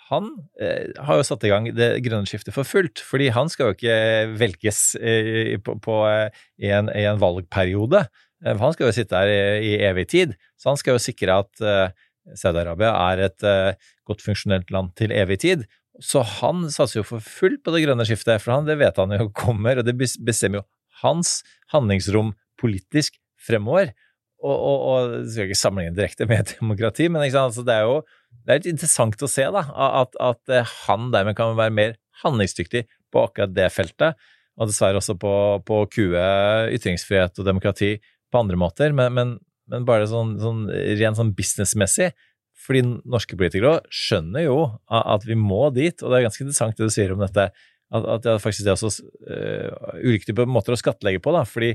[0.09, 0.31] han
[1.05, 2.97] har jo satt i gang det grønne skiftet for fullt.
[3.05, 3.97] Fordi han skal jo ikke
[4.41, 4.79] velges
[5.67, 5.97] på, på,
[6.57, 8.01] i, en, i en, valgperiode.
[8.49, 10.33] Han skal jo sitte her i, i, evig tid.
[10.57, 11.61] Så han skal jo sikre at
[12.41, 13.47] Saudi-Arabia er et
[14.09, 15.69] godt funksjonelt land til evig tid.
[15.99, 19.15] Så han satser jo for fullt på det grønne skiftet, for han, det vet han
[19.17, 20.67] jo kommer, og det bestemmer jo
[21.03, 21.41] hans
[21.73, 23.93] handlingsrom politisk fremover.
[24.39, 28.03] Og, og, og jeg skal ikke sammenligne direkte med demokrati, men altså, det er jo
[28.47, 29.65] det er litt interessant å se da,
[30.01, 34.17] at, at eh, han dermed kan være mer handlingsdyktig på akkurat det feltet,
[34.59, 35.33] og dessverre også på,
[35.67, 36.23] på kue
[36.75, 37.97] ytringsfrihet og demokrati
[38.33, 39.35] på andre måter, men, men,
[39.71, 42.11] men bare sånn, sånn rent sånn businessmessig
[42.69, 44.59] fordi norske politikere skjønner jo
[44.93, 47.47] at vi må dit, og det er ganske interessant det du sier om dette.
[47.89, 51.47] At, at det er faktisk det også uh, ulike typer måter å skattlegge på, da.
[51.49, 51.73] Fordi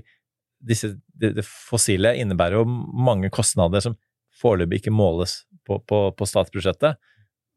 [0.63, 3.97] disse, det, det fossile innebærer jo mange kostnader som
[4.37, 7.01] foreløpig ikke måles på, på, på statsbudsjettet,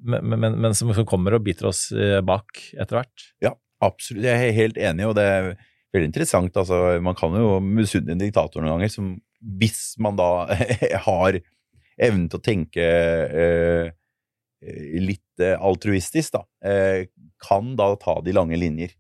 [0.09, 3.29] men, men, men som, som, kommer og biter oss uh, bak etter hvert.
[3.45, 3.53] Ja,
[3.85, 5.51] Absolutt, jeg er helt enig, og det er
[5.93, 6.57] veldig interessant.
[6.57, 9.11] Altså, man kan jo misunne en diktator noen ganger, som
[9.61, 10.31] hvis man da
[11.09, 11.41] har
[11.97, 13.91] evnen til å tenke eh,
[15.01, 17.09] litt eh, altruistisk, da, eh,
[17.43, 18.95] kan da ta de lange linjer.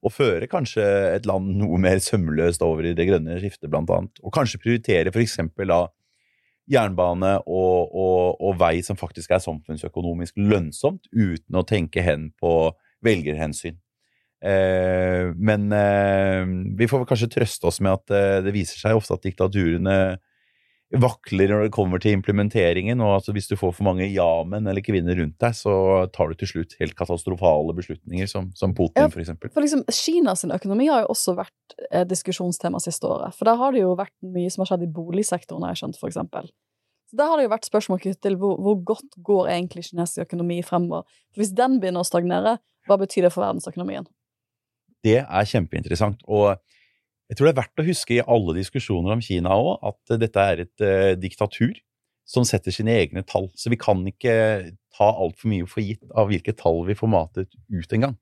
[0.00, 4.22] Og føre kanskje et land noe mer sømløst over i det grønne skiftet, blant annet.
[4.24, 5.82] Og kanskje prioritere for eksempel da
[6.70, 12.70] jernbane og, og, og vei som faktisk er samfunnsøkonomisk lønnsomt, uten å tenke hen på
[13.04, 13.76] velgerhensyn.
[14.40, 16.46] Eh, men eh,
[16.78, 19.96] vi får kanskje trøste oss med at eh, det viser seg ofte at diktaturene
[20.90, 24.82] vakler når det kommer til implementeringen, og at hvis du får for mange ja-menn eller
[24.82, 25.74] kvinner rundt deg, så
[26.10, 29.52] tar du til slutt helt katastrofale beslutninger, som, som Putin, Ja, for eksempel.
[29.54, 33.36] For liksom, Kinas økonomi har jo også vært eh, diskusjonstema siste året.
[33.38, 36.00] For der har det jo vært mye som har skjedd i boligsektoren, har jeg skjønt,
[36.00, 36.50] for eksempel.
[37.10, 40.26] Så der har det jo vært spørsmål knyttet til hvor, hvor godt går egentlig kinesisk
[40.26, 41.06] økonomi fremover.
[41.30, 42.58] For hvis den begynner å stagnere,
[42.90, 44.10] hva betyr det for verdensøkonomien?
[45.06, 46.22] Det er kjempeinteressant.
[46.26, 46.58] Og
[47.30, 50.46] jeg tror det er verdt å huske i alle diskusjoner om Kina òg, at dette
[50.52, 51.76] er et eh, diktatur
[52.26, 53.46] som setter sine egne tall.
[53.54, 54.34] Så vi kan ikke
[54.96, 58.16] ta altfor mye for gitt av hvilke tall vi får matet ut en gang.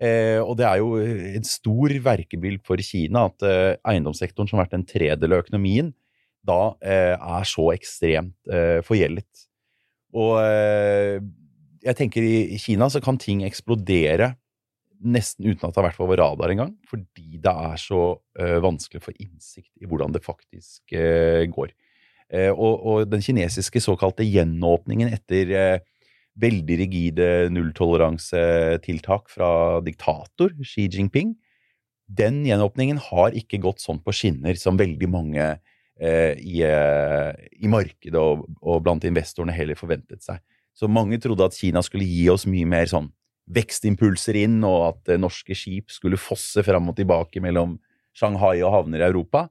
[0.00, 4.66] Eh, og det er jo en stor verkebyll for Kina at eh, eiendomssektoren, som har
[4.66, 5.92] vært en tredel av økonomien,
[6.42, 9.46] da eh, er så ekstremt eh, forgjeldet.
[10.16, 11.20] Og eh,
[11.84, 14.32] jeg tenker i Kina så kan ting eksplodere
[15.02, 18.58] nesten uten at det har vært på vår radar engang, fordi det er så uh,
[18.64, 21.72] vanskelig å få innsikt i hvordan det faktisk uh, går.
[22.32, 25.82] Uh, og, og den kinesiske såkalte gjenåpningen etter
[26.42, 31.34] veldig rigide nulltoleransetiltak fra diktator Xi Jinping,
[32.08, 35.44] den gjenåpningen har ikke gått sånn på skinner som veldig mange
[36.02, 40.40] i, i markedet og, og blant investorene heller forventet seg.
[40.72, 43.10] Så mange trodde at Kina skulle gi oss mye mer sånn
[43.50, 47.78] vekstimpulser inn, og at eh, norske skip skulle fosse fram og tilbake mellom
[48.16, 49.46] Shanghai og havner i Europa.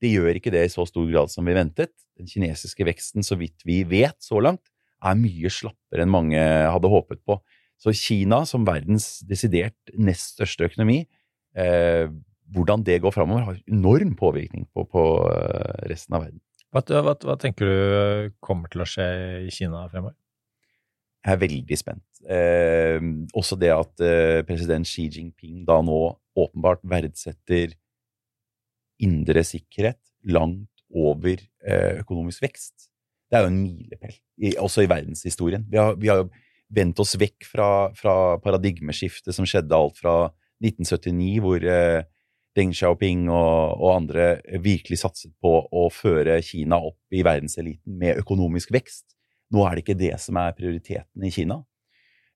[0.00, 1.92] Det gjør ikke det i så stor grad som vi ventet.
[2.16, 4.64] Den kinesiske veksten, så vidt vi vet så langt,
[5.00, 7.38] er mye slappere enn mange hadde håpet på.
[7.80, 11.02] Så Kina, som verdens desidert nest største økonomi,
[11.56, 12.12] eh,
[12.52, 16.42] hvordan det går framover, har enorm påvirkning på, på eh, resten av verden.
[16.70, 19.06] Hva, hva, hva tenker du kommer til å skje
[19.46, 20.19] i Kina fremover?
[21.20, 22.04] Jeg er veldig spent.
[22.24, 23.00] Eh,
[23.36, 25.98] også det at eh, president Xi Jinping da nå
[26.38, 27.74] åpenbart verdsetter
[29.04, 30.00] indre sikkerhet
[30.32, 32.88] langt over eh, økonomisk vekst.
[33.30, 34.16] Det er jo en milepæl,
[34.58, 35.66] også i verdenshistorien.
[35.70, 36.30] Vi har, jo
[36.70, 40.16] vendt oss vekk fra, fra paradigmeskiftet som skjedde alt fra
[40.64, 42.02] 1979, hvor eh,
[42.58, 48.18] Deng Xiaoping og, og andre virkelig satset på å føre Kina opp i verdenseliten med
[48.24, 49.06] økonomisk vekst.
[49.50, 51.60] Nå er det ikke det som er prioriteten i Kina.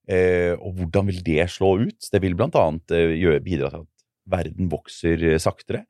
[0.05, 2.09] Eh, og hvordan vil det slå ut?
[2.11, 5.85] Det vil blant annet eh, gjøre, bidra til at verden vokser eh, saktere.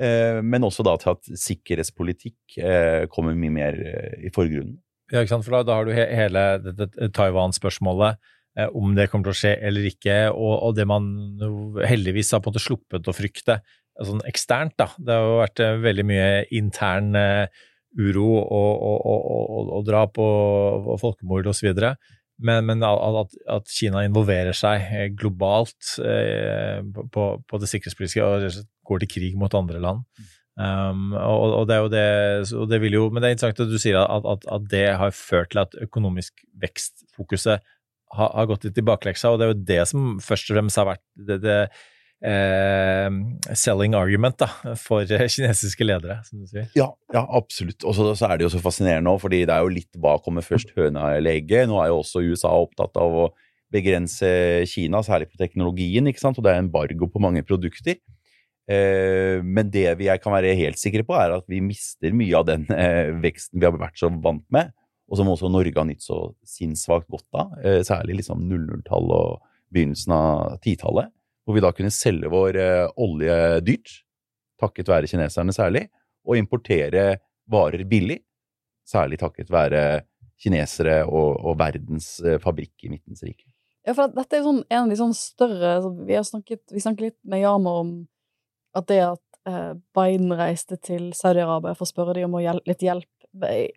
[0.00, 2.54] Men også da til at sikkerhetspolitikk
[3.12, 3.74] kommer mye mer
[4.16, 4.78] i forgrunnen.
[5.12, 5.44] Ja, ikke sant?
[5.44, 8.16] For da, da har du he hele dette Taiwan-spørsmålet,
[8.80, 11.10] om det kommer til å skje eller ikke, og, og det man
[11.84, 13.58] heldigvis har på en måte sluppet å frykte
[14.08, 14.78] sånn eksternt.
[14.80, 14.88] da.
[14.96, 17.60] Det har jo vært veldig mye intern eh,
[17.98, 21.72] uro og, og, og, og, drap og, og folkemord osv.
[22.40, 26.80] Men, men at, at Kina involverer seg eh, globalt eh,
[27.12, 30.06] på, på det sikkerhetspolitiske og går til krig mot andre land.
[30.60, 32.06] Um, og, det er jo det,
[32.58, 34.86] og det vil jo, Men det er interessant at du sier at, at, at det
[34.98, 37.62] har ført til at økonomisk vekstfokuset
[38.16, 40.80] har, har gått litt i bakleksa, og det er jo det som først og fremst
[40.80, 41.56] har vært det, det
[42.20, 46.66] selling argument da, for eh, kinesiske ledere, som du sier.
[46.76, 47.84] Ja, ja absolutt.
[47.88, 50.44] Og så er det jo så fascinerende òg, fordi det er jo litt hva kommer
[50.44, 51.70] først, høna eller egget.
[51.70, 53.30] Nå er jo også USA opptatt av å
[53.72, 54.28] begrense
[54.68, 57.96] Kina, særlig på teknologien, ikke sant, og det er embargo på mange produkter.
[58.70, 62.46] Eh, men det vi kan være helt sikre på, er at vi mister mye av
[62.50, 64.74] den eh, veksten vi har vært så vant med,
[65.10, 69.40] og som også Norge har nytt så sinnssvakt godt av, eh, særlig liksom 00-tall og
[69.74, 71.10] begynnelsen av 10-tallet,
[71.50, 73.36] hvor vi da kunne selge vår eh, olje
[73.66, 73.96] dyrt,
[74.60, 75.88] takket være kineserne særlig,
[76.22, 77.04] og importere
[77.50, 78.20] varer billig,
[78.86, 79.82] særlig takket være
[80.40, 83.48] kinesere og, og verdens eh, fabrikk i Midtens rike.
[83.86, 87.16] Ja, for dette er sånn, en av de sånn større så Vi snakket, vi litt
[87.24, 87.94] med Yamar om
[88.76, 92.62] at det at eh, Biden reiste til Saudi-Arabia for å spørre dem om å hjel
[92.68, 93.08] litt hjelp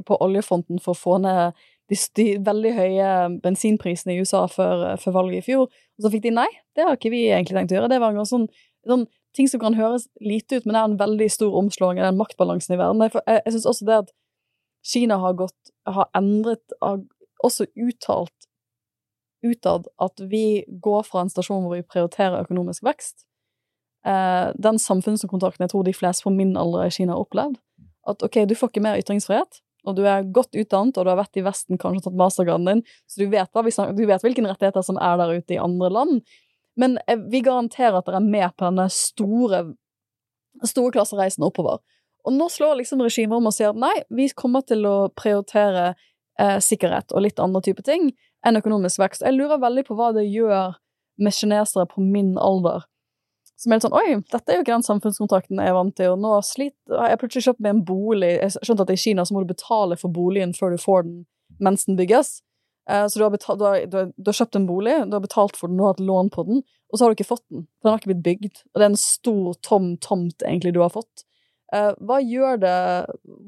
[0.06, 1.58] på oljefronten for å få ned
[1.92, 3.10] de veldig høye
[3.44, 5.68] bensinprisene i USA før, før valget i fjor.
[5.68, 7.92] Og så fikk de nei, det har ikke vi egentlig tenkt å gjøre.
[7.92, 8.48] Det var en sånn,
[8.88, 9.06] sånn
[9.36, 12.22] ting som kan høres lite ut, men det er en veldig stor omslåing av den
[12.22, 13.04] maktbalansen i verden.
[13.04, 14.16] Jeg, jeg, jeg syns også det at
[14.84, 17.04] Kina har gått har endret, har
[17.44, 18.50] også uttalt
[19.44, 23.26] utad at vi går fra en stasjon hvor vi prioriterer økonomisk vekst.
[24.08, 27.60] Eh, den samfunnskontrakten jeg tror de fleste på min alder i Kina har opplevd.
[28.08, 31.20] At ok, du får ikke mer ytringsfrihet, og du er godt utdannet, og du har
[31.20, 34.86] vært i Vesten, kanskje tatt mastergraden din, så du vet, snakker, du vet hvilke rettigheter
[34.86, 36.22] som er der ute i andre land.
[36.80, 39.64] Men eh, vi garanterer at dere er med på denne store,
[40.64, 41.84] store klassereisen oppover.
[42.24, 45.92] Og nå slår liksom regimet om og sier nei, vi kommer til å prioritere
[46.40, 48.14] eh, sikkerhet og litt andre typer ting
[48.48, 49.26] enn økonomisk vekst.
[49.26, 50.78] Jeg lurer veldig på hva det gjør
[51.20, 52.88] med kinesere på min alder.
[53.60, 56.16] Som er litt sånn Oi, dette er jo ikke den samfunnskontakten jeg er vant til,
[56.16, 59.26] og nå sliter Jeg har plutselig kjøpt meg en bolig Jeg skjønte at i Kina
[59.28, 61.22] så må du betale for boligen før du får den
[61.62, 62.40] mens den bygges.
[62.90, 65.16] Eh, så du har, betalt, du, har, du, har, du har, kjøpt en bolig, du
[65.16, 67.30] har betalt for den, du har hatt lån på den, og så har du ikke
[67.30, 67.68] fått den.
[67.80, 68.64] For den har ikke blitt bygd.
[68.72, 71.26] Og det er en stor, tom tomt egentlig du har fått.
[71.74, 72.78] Eh, hva gjør det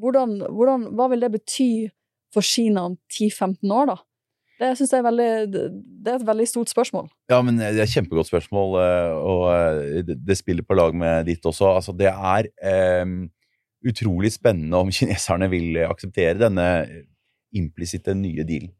[0.01, 1.69] hvordan, hvordan, Hva vil det bety
[2.33, 3.97] for Kina om 10-15 år, da?
[4.55, 7.09] Det synes jeg er, veldig, det er et veldig stort spørsmål.
[7.31, 11.43] Ja, men Det er et kjempegodt spørsmål, eh, og det spiller på lag med ditt
[11.43, 11.73] også.
[11.75, 12.47] Altså, det er
[13.03, 13.25] um,
[13.83, 16.69] utrolig spennende om kineserne vil akseptere denne
[17.55, 18.71] implisitte nye dealen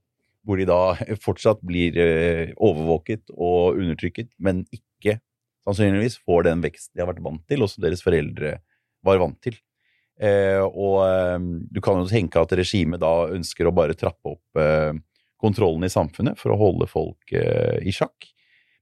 [0.46, 5.18] hvor de da fortsatt blir eh, overvåket og undertrykket, men ikke
[5.66, 8.60] sannsynligvis får den vekst de har vært vant til, og som deres foreldre
[9.06, 9.58] var vant til.
[10.22, 14.62] Eh, og eh, du kan jo tenke at regimet da ønsker å bare trappe opp
[14.62, 14.94] eh,
[15.46, 18.30] kontrollen i samfunnet for å holde folk eh, i sjakk.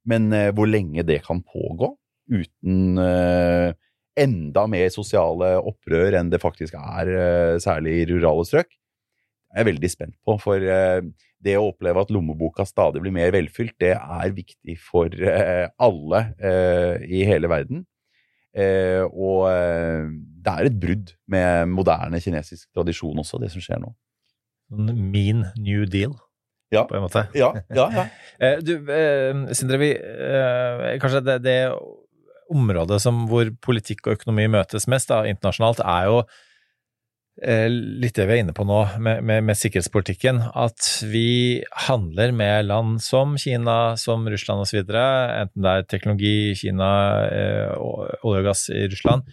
[0.10, 1.94] Men eh, hvor lenge det kan pågå
[2.34, 2.96] uten
[4.16, 7.10] enda mer sosiale opprør enn det faktisk er,
[7.60, 8.70] særlig i rurale strøk,
[9.52, 10.38] er jeg veldig spent på.
[10.40, 10.64] For
[11.44, 16.22] det å oppleve at lommeboka stadig blir mer velfylt, det er viktig for eh, alle
[16.40, 17.84] eh, i hele verden.
[18.54, 19.50] Eh, og
[20.44, 23.94] det er et brudd med moderne kinesisk tradisjon også, det som skjer nå.
[24.74, 26.16] Min New Deal,
[26.74, 26.86] ja.
[26.90, 27.28] på en måte.
[27.38, 28.08] Ja, ja, ja.
[28.68, 28.74] du,
[29.56, 29.92] Sindre, vi,
[31.02, 31.58] kanskje det, det,
[32.54, 36.24] området som, hvor politikk og økonomi møtes mest da, internasjonalt, er jo
[37.42, 42.30] Eh, litt det vi er inne på nå med, med, med, sikkerhetspolitikken, at vi handler
[42.36, 46.92] med land som Kina, som Russland osv., enten det er teknologi i Kina,
[47.26, 49.26] eh, olje og gass i Russland,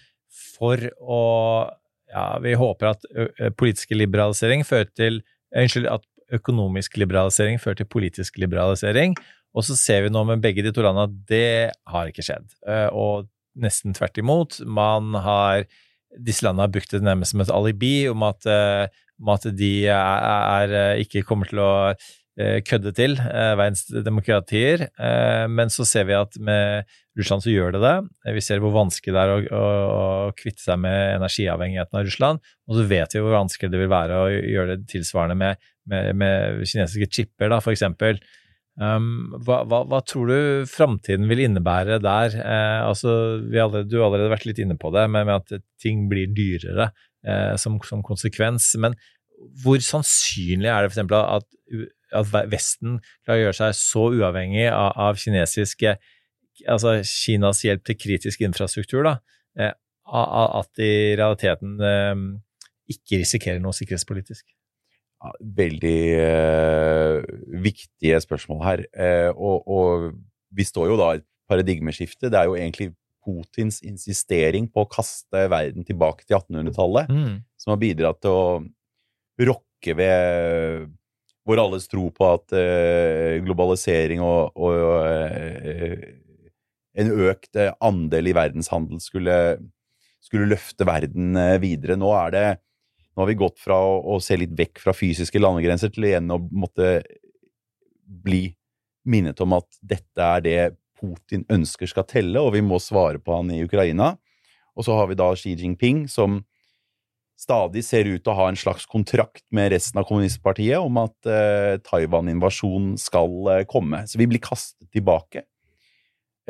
[0.56, 1.20] for å
[2.10, 3.04] ja, Vi håper at
[3.54, 5.20] politiske liberalisering fører til
[5.54, 6.02] Unnskyld, at
[6.36, 9.16] økonomisk liberalisering fører til politisk liberalisering.
[9.56, 12.52] Og så ser vi nå med begge de to landene at det har ikke skjedd.
[12.94, 13.26] Og
[13.58, 14.60] nesten tvert imot.
[14.62, 15.64] Man har
[16.18, 18.86] disse landene har brukt det nærmest som et alibi om at, uh,
[19.20, 21.72] om at de er, er, eh, ikke kommer til å
[22.66, 24.86] kødde til uh, verdens demokratier.
[25.50, 26.88] men så ser vi at med
[27.18, 27.94] Russland så gjør det det.
[28.36, 29.62] Vi ser hvor vanskelig det er å, å,
[29.92, 32.44] å kvitte seg med energiavhengigheten av Russland.
[32.70, 36.12] Og så vet vi hvor vanskelig det vil være å gjøre det tilsvarende med, med,
[36.20, 38.20] med kinesiske chipper, da, for eksempel.
[38.80, 42.36] Um, hva, hva, hva, tror du framtiden vil innebære der?
[42.38, 43.12] Eh, altså,
[43.42, 46.92] allerede, du har allerede vært litt inne på det, med, med at ting blir dyrere
[47.26, 48.72] eh, som, som, konsekvens.
[48.80, 48.96] Men
[49.64, 51.12] hvor sannsynlig er det f.eks.
[51.18, 51.48] At,
[52.16, 55.98] at Vesten klarer å gjøre seg så uavhengig av, av kinesiske
[56.68, 59.14] Altså Kinas hjelp til kritisk infrastruktur, da,
[59.56, 59.70] eh,
[60.12, 62.24] at de i realiteten eh,
[62.92, 64.44] ikke risikerer noe sikkerhetspolitisk?
[65.20, 67.30] Ja, veldig eh,
[67.64, 68.84] viktige spørsmål her.
[68.92, 70.10] Eh, og, og,
[70.50, 72.30] vi står jo da i et paradigmeskifte.
[72.32, 72.90] Det er jo egentlig
[73.20, 77.34] Putins insistering på å kaste verden tilbake til 1800-tallet mm.
[77.60, 80.88] som har bidratt til å rokke ved
[81.50, 84.80] vår alles tro på at eh, globalisering og, og
[87.00, 89.36] en økt andel i verdenshandel skulle,
[90.22, 91.98] skulle løfte verden videre.
[91.98, 92.48] Nå det
[93.14, 96.30] nå har vi gått fra å, å, se litt vekk fra fysiske landegrenser til igjen
[96.32, 97.02] å måtte
[98.00, 98.46] bli
[99.10, 100.60] minnet om at dette er det
[101.00, 104.14] Putin ønsker skal telle, og vi må svare på han i Ukraina.
[104.76, 106.42] Og så har vi da Xi Jinping, som
[107.40, 111.30] stadig ser ut til å ha en slags kontrakt med resten av kommunistpartiet om at
[111.30, 114.02] eh, Taiwan-invasjonen skal eh, komme.
[114.10, 115.46] Så vi blir kastet tilbake.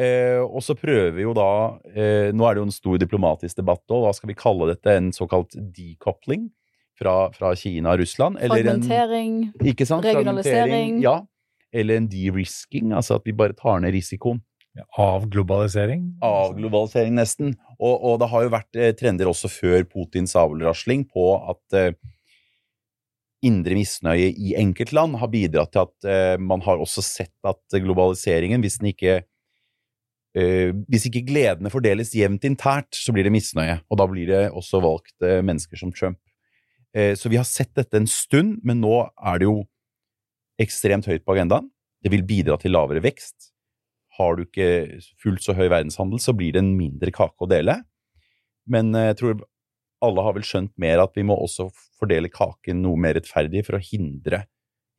[0.01, 1.51] Eh, og så prøver vi jo da
[1.93, 4.07] eh, Nå er det jo en stor diplomatisk debatt òg.
[4.07, 4.97] Hva skal vi kalle dette?
[4.97, 6.49] En såkalt decoupling
[6.99, 8.41] fra, fra Kina og Russland?
[8.43, 9.43] Fragmentering.
[9.53, 10.07] En, ikke sant?
[10.07, 11.01] Regionalisering.
[11.05, 11.20] Ja.
[11.70, 14.41] Eller en de-risking, altså at vi bare tar ned risikoen.
[14.99, 16.16] Avglobalisering?
[16.24, 17.55] Avglobalisering, nesten.
[17.81, 21.95] Og, og, det har jo vært eh, trender også før Putins avlrasling på at eh,
[23.47, 28.61] indre misnøye i enkeltland har bidratt til at eh, man har også sett at globaliseringen,
[28.64, 29.22] hvis den ikke
[30.31, 33.81] Uh, hvis ikke gledene fordeles jevnt internt, så blir det misnøye.
[33.91, 36.20] Og da blir det også valgt uh, mennesker som Trump.
[36.95, 39.57] Uh, så vi har sett dette en stund, men nå er det jo
[40.62, 41.66] ekstremt høyt på agendaen.
[41.99, 43.50] Det vil bidra til lavere vekst.
[44.21, 47.81] Har du ikke fullt så høy verdenshandel, så blir det en mindre kake å dele.
[48.71, 49.41] Men eh, jeg tror
[50.05, 51.68] alle har vel skjønt mer at vi må også
[52.01, 54.45] fordele kaken noe mer rettferdig for å hindre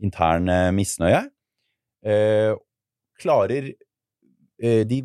[0.02, 1.24] intern eh, misnøye.
[2.02, 2.54] Eh,
[3.22, 3.74] klarer
[4.62, 4.98] de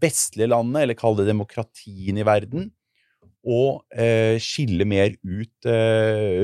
[0.00, 2.70] vestlige landene, eller kall det demokratien i verden,
[3.44, 3.82] å
[4.40, 5.68] skille mer ut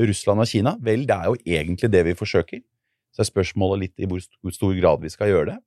[0.05, 0.75] Russland og Kina?
[0.85, 2.61] Vel, det er jo egentlig det vi forsøker.
[3.09, 5.57] Så er spørsmålet litt i hvor stor grad vi skal gjøre det.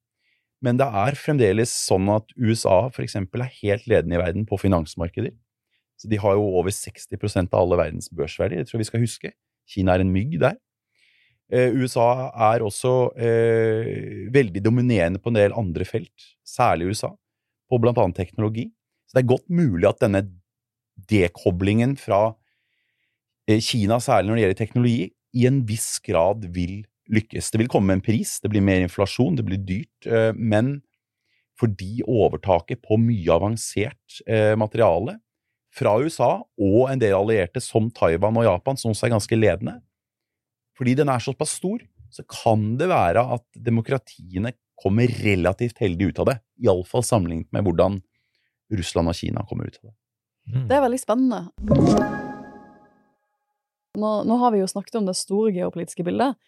[0.63, 4.61] Men det er fremdeles sånn at USA for eksempel er helt ledende i verden på
[4.63, 5.33] finansmarkeder.
[5.99, 9.03] Så de har jo over 60% av alle verdens børsverdier, det tror jeg vi skal
[9.05, 9.33] huske.
[9.71, 10.57] Kina er en mygg der.
[11.53, 17.13] Eh, USA er også eh, veldig dominerende på en del andre felt, særlig USA,
[17.69, 18.71] på blant annet teknologi.
[19.07, 20.25] Så det er godt mulig at denne
[21.11, 22.33] dekoblingen fra
[23.49, 25.03] eh, Kina, særlig når det gjelder teknologi,
[25.33, 27.51] i en viss grad vil lykkes.
[27.51, 30.81] Det vil komme med en pris, det blir mer inflasjon, det blir dyrt, eh, men
[31.59, 35.19] fordi overtaket på mye avansert eh, materiale
[35.73, 39.79] fra USA og en del allierte som Taiwan og Japan, som også er ganske ledende,
[40.79, 41.83] fordi den er såpass stor,
[42.13, 46.39] så kan det være at demokratiene kommer relativt heldig ut av det.
[46.65, 48.01] Iallfall sammenlignet med hvordan
[48.73, 49.97] Russland og Kina kommer ut av det.
[50.69, 51.41] Det er veldig spennende.
[53.93, 56.39] Nå, nå har vi jo snakket om det store geopolitiske bildet,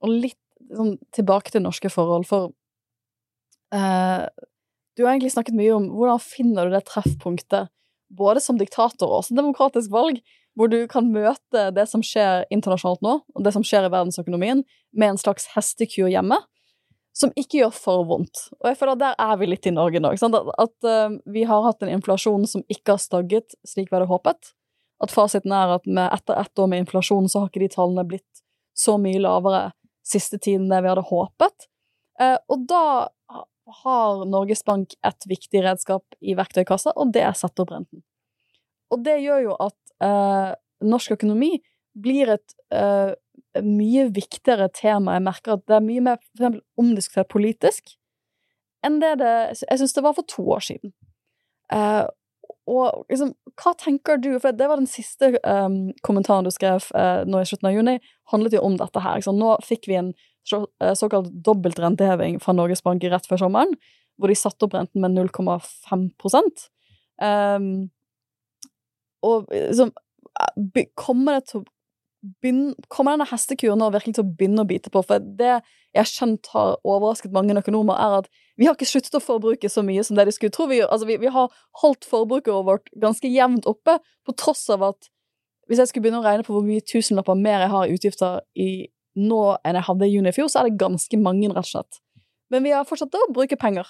[0.00, 0.38] og litt
[0.70, 2.50] sånn, tilbake til norske forhold, for
[3.74, 4.26] uh,
[4.96, 7.70] du har egentlig snakket mye om hvordan finner du det treffpunktet,
[8.10, 10.18] både som diktator og som demokratisk valg,
[10.58, 14.64] hvor du kan møte det som skjer internasjonalt nå, og det som skjer i verdensøkonomien,
[14.90, 16.36] med en slags hestekur hjemme,
[17.16, 18.46] som ikke gjør for vondt.
[18.60, 20.12] Og jeg føler at der er vi litt i Norge nå.
[20.12, 24.52] At, eh, vi har hatt en inflasjon som ikke har stagget slik vi hadde håpet.
[25.02, 28.44] At fasiten er at etter ett år med inflasjon, så har ikke de tallene blitt
[28.76, 29.70] så mye lavere
[30.06, 31.66] siste tiden det vi hadde håpet.
[32.20, 32.84] Eh, og da
[33.84, 38.02] har Norges Bank et viktig redskap i verktøykassa, og det er setterbrenten.
[38.90, 41.54] Og det gjør jo at eh, norsk økonomi
[42.00, 43.12] blir et eh,
[43.62, 45.16] mye viktigere tema.
[45.16, 47.96] Jeg merker at det er mye mer for eksempel, omdiskutert politisk
[48.86, 50.92] enn det det jeg syns det var for to år siden.
[51.72, 52.04] Eh,
[52.70, 57.22] og liksom, hva tenker du For det var den siste um, kommentaren du skrev uh,
[57.26, 57.96] nå i slutten av juni,
[58.32, 59.20] handlet jo om dette her.
[59.20, 59.34] Ikke?
[59.36, 60.12] Nå fikk vi en
[60.46, 63.74] så, uh, såkalt dobbeltrenteheving fra Norges Bank rett før sommeren,
[64.20, 66.06] hvor de satte opp renten med 0,5
[67.24, 67.72] um,
[69.26, 69.92] Og liksom
[70.96, 71.64] Kommer det til
[72.20, 72.50] å
[72.92, 75.02] Kommer denne hestekuren nå virkelig til å begynne å bite på?
[75.06, 75.54] For det
[75.90, 78.28] jeg har skjønt har overrasket mange økonomer, er at
[78.60, 80.90] vi har ikke sluttet å forbruke så mye som det de skulle tro vi gjør.
[80.92, 81.48] Altså, vi, vi har
[81.80, 83.96] holdt forbruket vårt ganske jevnt oppe,
[84.26, 85.08] på tross av at
[85.70, 88.40] hvis jeg skulle begynne å regne på hvor mye tusenlapper mer jeg har i utgifter
[88.58, 88.70] i
[89.18, 91.72] nå enn jeg hadde i juni i fjor, så er det ganske mange, rett og
[91.72, 92.00] slett.
[92.50, 93.88] Men vi har fortsatt å bruke penger.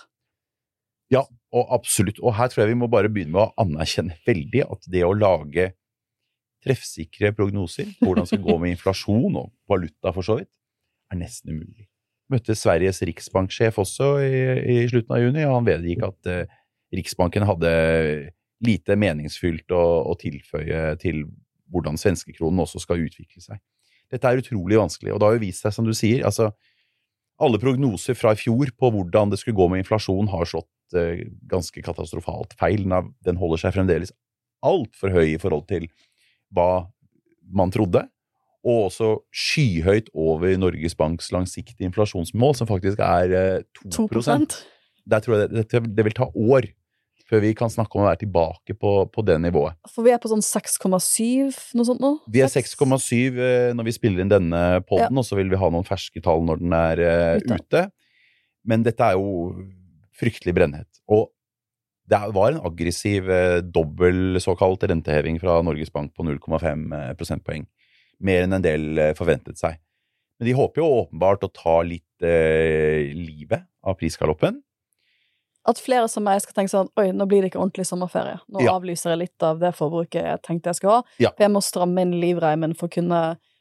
[1.10, 1.24] Ja,
[1.56, 2.20] og absolutt.
[2.22, 5.16] Og her tror jeg vi må bare begynne med å anerkjenne veldig at det å
[5.16, 5.72] lage
[6.64, 10.50] treffsikre prognoser på hvordan det skal gå med inflasjon og valuta for så vidt,
[11.10, 11.86] er nesten umulig.
[12.30, 14.34] Møtte Sveriges riksbanksjef også i,
[14.74, 16.58] i slutten av juni, og han vedgikk at eh,
[16.90, 17.70] Riksbanken hadde
[18.66, 21.22] lite meningsfylt å, å tilføye til
[21.70, 23.60] hvordan svenskekronen også skal utvikle seg.
[24.10, 26.50] Dette er utrolig vanskelig, og det har jo vist seg, som du sier, altså
[27.40, 31.22] alle prognoser fra i fjor på hvordan det skulle gå med inflasjon, har slått eh,
[31.48, 32.84] ganske katastrofalt feil.
[33.24, 34.12] Den, holder seg fremdeles
[34.66, 35.86] altfor høy i forhold til
[36.54, 36.86] hva
[37.50, 38.04] man trodde,
[38.60, 44.36] og også skyhøyt over Norges Banks langsiktige inflasjonsmål, som faktisk er eh, 2 2
[45.08, 46.68] Der tror jeg det, det, vil ta år
[47.30, 49.78] før vi kan snakke om å være tilbake på, på det nivået.
[49.88, 52.16] For vi er på sånn 6,7, noe sånt nå?
[52.30, 55.70] Vi er 6,7 eh, når vi spiller inn denne podden, og så vil vi ha
[55.72, 57.60] noen ferske tall når den er eh, Ute.
[57.62, 57.84] ute.
[58.66, 59.54] Men dette er jo
[60.20, 60.90] fryktelig brennhett.
[61.08, 61.30] Og
[62.10, 67.66] det var en aggressiv eh, dobbel såkalt renteheving fra Norges Bank på 0,5 eh, prosentpoeng.
[68.20, 69.78] Mer enn en del eh, forventet seg.
[70.40, 74.58] Men de håper jo åpenbart å ta litt eh, livet av prisgaloppen.
[75.68, 78.38] At flere som meg skal tenke sånn Oi, nå blir det ikke ordentlig sommerferie.
[78.48, 78.72] Nå Ja.
[78.78, 81.02] avlyser jeg litt av det forbruket jeg tenkte jeg skulle ha.
[81.20, 81.30] Ja.
[81.36, 83.20] For jeg må stramme inn livreimen for å kunne,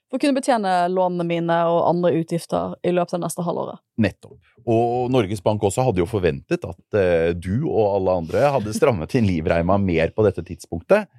[0.09, 3.81] for å kunne betjene lånene mine og andre utgifter i løpet av neste halvåret.
[4.01, 4.39] Nettopp.
[4.69, 9.13] Og Norges Bank også hadde jo forventet at eh, du og alle andre hadde strammet
[9.17, 11.09] inn livreima mer på dette tidspunktet,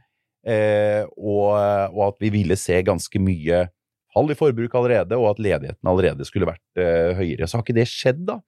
[0.46, 1.54] eh, og,
[1.94, 3.68] og at vi ville se ganske mye
[4.14, 7.46] fall i forbruk allerede, og at ledigheten allerede skulle vært eh, høyere.
[7.46, 8.40] Så har ikke det skjedd, da.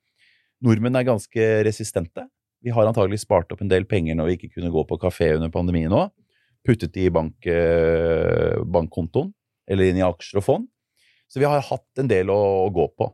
[0.62, 2.26] Nordmenn er ganske resistente.
[2.62, 5.32] Vi har antagelig spart opp en del penger når vi ikke kunne gå på kafé
[5.36, 6.04] under pandemien nå.
[6.66, 9.32] Puttet de i bank, eh, bankkontoen,
[9.70, 10.70] eller inn i aksjer og fond.
[11.30, 13.08] Så vi har hatt en del å, å gå på.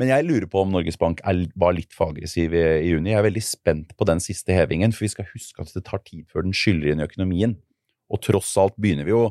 [0.00, 3.10] Men jeg lurer på om Norges Bank er, var litt for aggressiv i, i juni.
[3.12, 6.00] Jeg er veldig spent på den siste hevingen, for vi skal huske at det tar
[6.06, 7.58] tid før den skyller inn i økonomien.
[8.10, 9.26] Og tross alt begynner vi å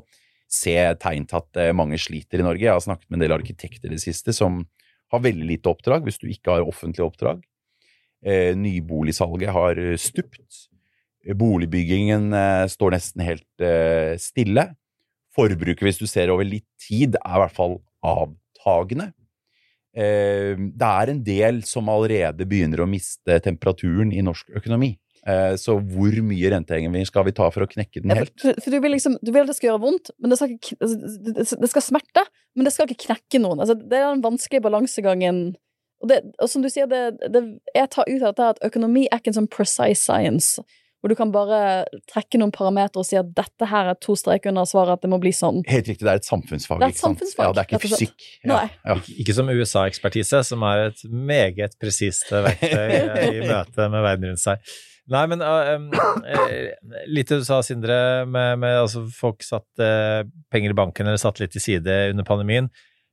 [0.50, 2.66] se tegn til at eh, mange sliter i Norge.
[2.66, 4.64] Jeg har snakket med en del arkitekter i det siste som
[5.10, 7.41] har veldig lite oppdrag, hvis du ikke har offentlige oppdrag.
[8.26, 10.68] Eh, nyboligsalget har stupt.
[11.39, 14.70] Boligbyggingen eh, står nesten helt eh, stille.
[15.36, 19.11] Forbruket, hvis du ser over litt tid, er i hvert fall avtagende.
[19.97, 24.93] Eh, det er en del som allerede begynner å miste temperaturen i norsk økonomi.
[25.27, 28.36] Eh, så hvor mye renteheving skal vi ta for å knekke den Ja, helt?
[28.39, 30.53] For, for du, vil liksom, du vil at det skal gjøre vondt, men det skal,
[30.55, 32.23] ikke, altså, det, skal smerte,
[32.55, 33.63] men det skal ikke knekke noen.
[33.63, 35.41] Altså, det er den vanskelige balansegangen.
[35.99, 37.43] Og, det, og som du sier, det, det,
[37.75, 40.63] jeg tar ut av dette at økonomi er ikke en sånn precise science,
[41.00, 41.60] hvor du kan bare
[42.12, 45.12] trekke noen parametere og si at dette her er to streker under svaret, at det
[45.12, 45.62] må bli sånn.
[45.70, 46.82] Helt riktig, det er et samfunnsfag.
[46.82, 47.16] Det er et ikke sant?
[47.16, 48.28] samfunnsfag, Ja, det er ikke fysikk.
[48.43, 48.66] Ja, Nei.
[48.84, 48.97] ja.
[49.00, 53.00] Ikke, ikke som USA-ekspertise, som er et meget presist verktøy
[53.39, 54.76] i møte med verden rundt seg.
[55.10, 55.88] Nei, men uh, um,
[56.30, 56.76] eh,
[57.10, 60.22] litt det du sa, Sindre, med, med altså folk satt uh,
[60.54, 62.70] penger i banken eller satt litt til side under pandemien.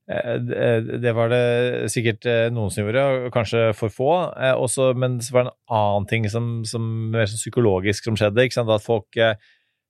[0.09, 4.11] Eh, det- det var det sikkert eh, noen som gjorde, og kanskje for få.
[4.39, 8.15] Eh, også, men så var det en annen ting som, som mer sånn psykologisk som
[8.17, 8.45] skjedde.
[8.47, 8.71] Ikke sant?
[8.71, 9.35] At folk eh,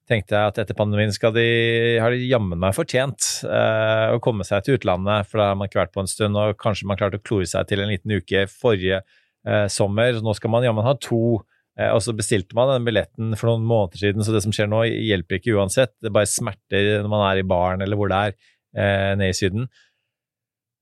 [0.08, 4.62] tenkte at etter pandemien skal de, har de jammen meg fortjent eh, å komme seg
[4.64, 7.18] til utlandet, for da har man ikke vært på en stund, og kanskje man klarte
[7.20, 10.14] å klore seg til en liten uke forrige eh, sommer.
[10.16, 11.42] Så nå skal man jammen ha to.
[11.76, 14.70] Eh, og så bestilte man den billetten for noen måneder siden, så det som skjer
[14.72, 15.92] nå, hjelper ikke uansett.
[16.00, 18.38] Det bare smerter når man er i baren eller hvor det er,
[18.78, 19.66] eh, nede i Syden.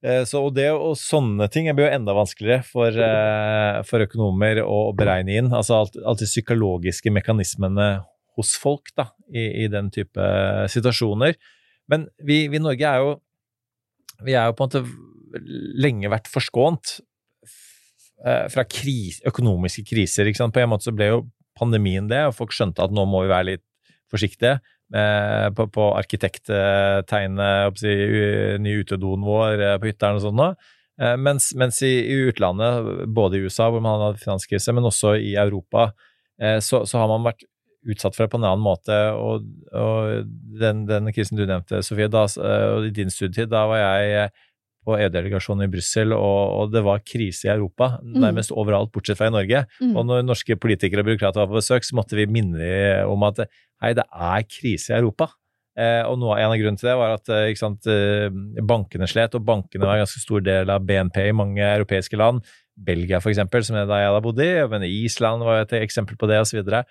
[0.04, 4.60] Eh, Så, og det og sånne ting blir jo enda vanskeligere for, eh, for økonomer
[4.60, 5.52] å, beregne inn.
[5.52, 8.04] Altså alt, alt de psykologiske mekanismene
[8.36, 10.20] hos folk da, i, i den type
[10.68, 11.38] situasjoner.
[11.88, 13.14] Men vi, i Norge er jo
[14.24, 14.84] vi er jo på en måte
[15.80, 16.98] lenge vært forskånt
[18.24, 20.30] eh, fra kris, økonomiske kriser.
[20.54, 21.24] På en måte så ble jo
[21.58, 23.64] pandemien det, og folk skjønte at nå må vi være litt
[24.12, 24.58] forsiktige
[24.92, 27.94] på, på arkitekttegnet, si,
[28.60, 30.48] ny utedoen vår eh, på hytteren og sånn nå.
[31.00, 35.16] Eh, mens, mens i, i utlandet, både i USA hvor man hadde finanskrise, men også
[35.18, 35.88] i Europa,
[36.40, 37.46] eh, så, så har man vært
[37.90, 38.98] utsatt for det på en annen måte.
[39.18, 40.30] Og, og
[40.60, 44.18] den, den krisen du nevnte, Sofie, da, eh, og i din studietid, da var jeg
[44.20, 44.44] eh,
[44.84, 49.30] på EU-delegasjonen i Brussel, og, og det var krise i Europa, nærmest overalt, bortsett fra
[49.30, 49.64] i Norge.
[49.80, 49.94] Mm.
[49.96, 52.68] Og når norske politikere og byråkrater var på besøk, så måtte vi minne
[53.10, 53.46] om at
[53.82, 55.30] hei, det er krise i Europa.
[55.74, 58.28] Eh, og noe, en av grunnene til det var at eh, sant, eh,
[58.62, 62.44] bankene slet, og bankene var en ganske stor del av BNP i mange europeiske land.
[62.74, 66.18] Belgia, for eksempel, som er der jeg da bodde i, men Island var et eksempel
[66.18, 66.84] på det, og så.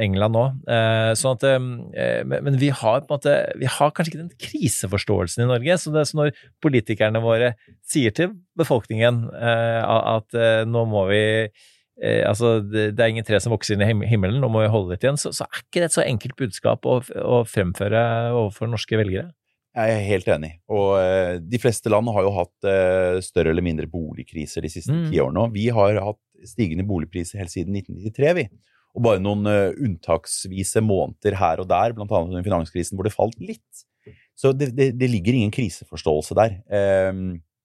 [0.00, 0.44] England nå.
[0.68, 4.24] Eh, sånn at, eh, men, men vi har på en måte, vi har kanskje ikke
[4.24, 5.78] den kriseforståelsen i Norge.
[5.80, 6.34] Så, det, så når
[6.64, 7.54] politikerne våre
[7.86, 13.40] sier til befolkningen eh, at eh, nå må vi eh, altså det, er ingen tre
[13.42, 15.82] som vokser inn i himmelen, nå må vi holde litt igjen, så, så er ikke
[15.82, 19.32] det et så enkelt budskap å, å fremføre overfor norske velgere.
[19.76, 20.54] Jeg er helt enig.
[20.72, 24.92] Og eh, de fleste land har jo hatt eh, større eller mindre boligkriser de siste
[24.92, 25.10] Mm.
[25.10, 25.42] ti årene.
[25.44, 28.46] Og vi har hatt stigende boligpriser helt siden 1993, vi.
[28.96, 33.38] Og bare noen eh, unntaksvise måneder her og der, annet under finanskrisen, hvor det falt
[33.42, 33.84] litt.
[34.36, 36.58] Så det, det, det ligger ingen kriseforståelse der.
[36.68, 37.12] Eh,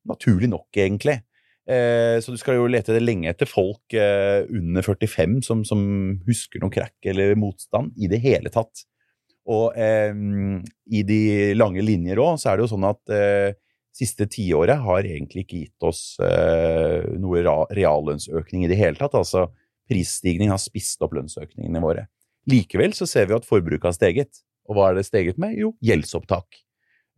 [0.07, 1.21] naturlig nok, egentlig.
[1.69, 5.81] Eh, så du skal jo lete lenge etter folk eh, under 45 som, som
[6.27, 8.83] husker noen crack eller motstand i det hele tatt.
[9.51, 10.11] Og eh,
[10.91, 11.21] i de
[11.55, 13.59] lange linjer òg, så er det jo sånn at
[13.95, 17.41] siste tiåret har egentlig ikke gitt oss eh, noe
[17.75, 19.17] reallønnsøkning i det hele tatt.
[19.19, 19.49] Altså
[19.91, 22.07] prisstigning har spist opp lønnsøkningene våre.
[22.49, 24.41] Likevel så ser vi at forbruket har steget.
[24.69, 25.57] Og hva er det steget med?
[25.59, 26.61] Jo, gjeldsopptak.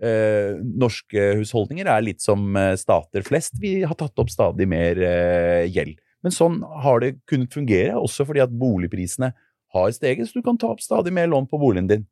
[0.04, 3.56] Eh, norske husholdninger er litt som eh, stater flest.
[3.62, 6.00] Vi har tatt opp stadig mer eh, gjeld.
[6.24, 9.34] Men sånn har det kunnet fungere, også fordi at boligprisene
[9.74, 12.06] har steget, så du kan ta opp stadig mer lån på boligen din.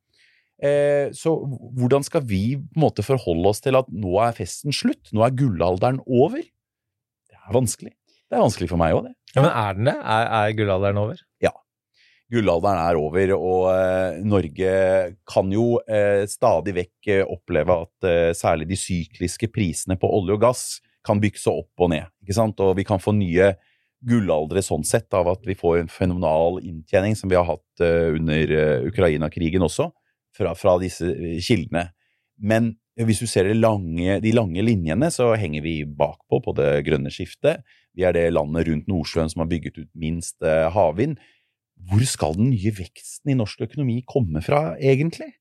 [0.62, 1.34] Eh, så
[1.80, 5.09] hvordan skal vi på en måte forholde oss til at nå er festen slutt?
[5.16, 6.43] Nå er gullalderen over?
[6.43, 7.95] Det er vanskelig.
[8.30, 9.16] Det er vanskelig for meg òg, det.
[9.36, 9.98] Ja, men er den det?
[10.00, 11.20] Er, er gullalderen over?
[11.44, 11.54] Ja.
[12.32, 14.76] Gullalderen er over, og eh, Norge
[15.28, 20.38] kan jo eh, stadig vekk eh, oppleve at eh, særlig de sykliske prisene på olje
[20.38, 20.64] og gass
[21.06, 22.08] kan bykse opp og ned.
[22.24, 22.60] ikke sant?
[22.64, 23.54] Og vi kan få nye
[24.08, 28.12] gullaldre sånn sett av at vi får en fenomenal inntjening som vi har hatt eh,
[28.18, 29.90] under eh, Ukraina-krigen også,
[30.38, 31.08] fra, fra disse
[31.44, 31.90] kildene.
[32.42, 32.74] Men
[33.08, 37.66] hvis du ser lange, de lange linjene, så henger vi bakpå på det grønne skiftet.
[37.97, 41.20] Vi er det landet rundt Nordsjøen som har bygget ut minst eh, havvind.
[41.89, 45.32] Hvor skal den nye veksten i norsk økonomi komme fra, egentlig?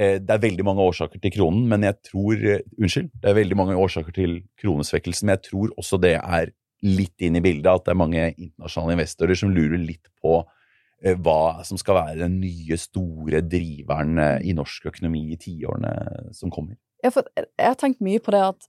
[0.00, 3.12] Eh, det er veldig mange årsaker til kronen, men jeg tror eh, Unnskyld.
[3.22, 6.54] Det er veldig mange årsaker til kronesvekkelsen, men jeg tror også det er
[6.84, 10.42] litt inn i bildet at det er mange internasjonale investorer som lurer litt på
[11.24, 15.92] hva som skal være den nye, store driveren eh, i norsk økonomi i tiårene
[16.36, 16.78] som kommer.
[17.04, 17.12] Jeg
[17.60, 18.68] har tenkt mye på det at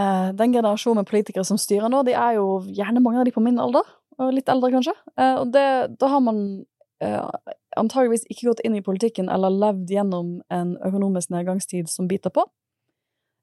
[0.00, 3.34] uh, den generasjonen med politikere som styrer nå, de er jo gjerne mange av de
[3.34, 3.84] på min alder,
[4.16, 4.94] og litt eldre kanskje.
[5.20, 5.66] Uh, og det,
[6.00, 6.40] da har man
[7.04, 12.32] uh, antageligvis ikke gått inn i politikken eller levd gjennom en økonomisk nedgangstid som biter
[12.32, 12.46] på.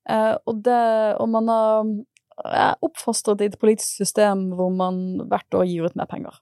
[0.09, 0.81] Eh, og, det,
[1.21, 1.91] og man har
[2.41, 6.39] er oppfostret i et politisk system hvor man hvert år gir ut mer penger.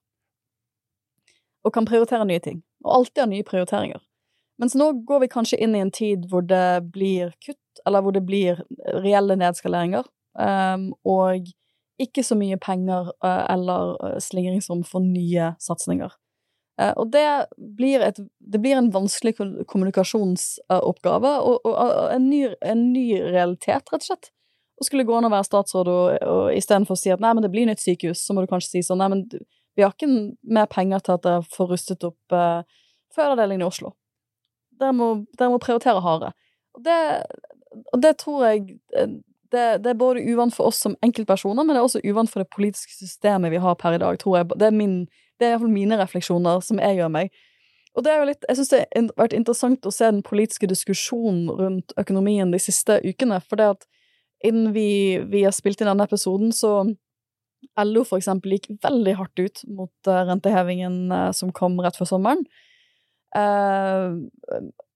[1.65, 2.61] Og kan prioritere nye ting.
[2.85, 4.01] Og alltid ha nye prioriteringer.
[4.59, 8.15] Mens nå går vi kanskje inn i en tid hvor det blir kutt, eller hvor
[8.15, 8.59] det blir
[8.99, 11.47] reelle nedskaleringer, um, og
[11.99, 16.11] ikke så mye penger uh, eller uh, slingringsrom for nye satsinger.
[16.79, 17.23] Uh, og det
[17.55, 23.87] blir, et, det blir en vanskelig kommunikasjonsoppgave, og, og, og en, ny, en ny realitet,
[23.93, 24.31] rett og slett.
[24.79, 27.43] Og skulle gå an å være statsråd og, og istedenfor å si at nei, men
[27.43, 29.25] det blir nytt sykehus, så må du kanskje si sånn nei, men
[29.79, 30.11] vi har ikke
[30.43, 32.83] mer penger til at dere får rustet opp eh,
[33.15, 33.93] fødeavdelingen i Oslo.
[34.79, 35.07] Dere må,
[35.39, 36.33] dere må prioritere hardere.
[36.75, 36.97] Og det,
[37.93, 38.65] og det tror jeg
[38.99, 39.13] eh,
[39.55, 42.43] det, det er både uvant for oss som enkeltpersoner, men det er også uvant for
[42.43, 44.49] det politiske systemet vi har per i dag, tror jeg.
[44.59, 44.97] Det er, min,
[45.39, 47.31] det er i hvert fall mine refleksjoner som jeg gjør meg.
[47.97, 50.67] Og det er jo litt, jeg syns det har vært interessant å se den politiske
[50.69, 53.87] diskusjonen rundt økonomien de siste ukene, for det at
[54.45, 56.83] innen vi, vi har spilt inn denne episoden, så
[57.79, 62.11] LO for eksempel gikk veldig hardt ut mot eh, rentehevingen eh, som kom rett før
[62.13, 62.45] sommeren.
[63.35, 64.15] Eh,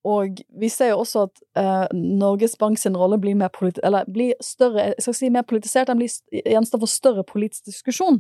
[0.03, 3.53] og vi ser jo også at Norges Bank sin rolle blir, mer
[3.88, 6.11] eller blir større, jeg skal si mer politisert, den blir
[6.43, 8.20] gjenstand for større politisk diskusjon.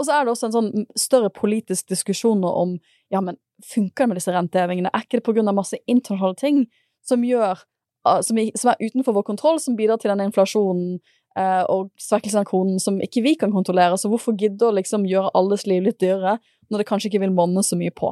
[0.00, 2.78] Og så er det også en sånn større politisk diskusjon om
[3.12, 3.36] ja, men
[3.68, 4.92] funker det med disse rentehevingene?
[4.94, 6.62] Er ikke det av masse internasjonale ting
[7.04, 7.60] som gjør
[8.08, 11.02] ah, som, er utenfor vår kontroll, som bidrar til denne inflasjonen
[11.38, 13.98] og svekkelsen av kronen som ikke vi kan kontrollere?
[14.00, 16.38] Så hvorfor gidde å liksom gjøre alles liv litt dyrere
[16.70, 18.10] når det kanskje ikke vil monne så mye på?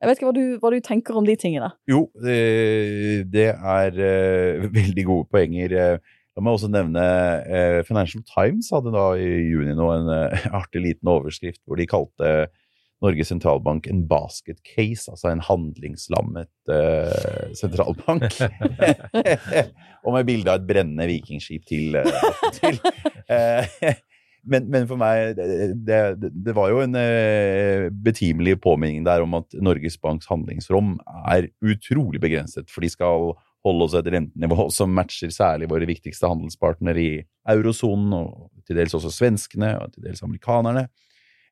[0.00, 1.72] Jeg vet ikke hva du, hva du tenker om de tingene.
[1.90, 5.74] Jo, det, er eh, veldig gode poenger.
[5.76, 7.02] Eh, La meg også nevne
[7.50, 11.88] eh, Financial Times hadde da i juni nå en eh, artig liten overskrift hvor de
[11.90, 12.30] kalte
[13.00, 18.28] Norges sentralbank en basket case, altså en handlingslammet uh, sentralbank.
[20.04, 21.96] og med bilde av et brennende vikingskip til.
[21.96, 22.80] Uh, til.
[23.30, 23.94] Uh,
[24.50, 26.96] men, men for meg, det, det, var jo en
[28.04, 30.94] betimelig påminning der om at Norges Banks handlingsrom
[31.28, 33.34] er utrolig begrenset, for de skal
[33.66, 37.12] holde oss et rentenivå som matcher særlig våre viktigste handelspartnere i
[37.50, 40.88] eurosonen, og til dels også svenskene, og til dels amerikanerne.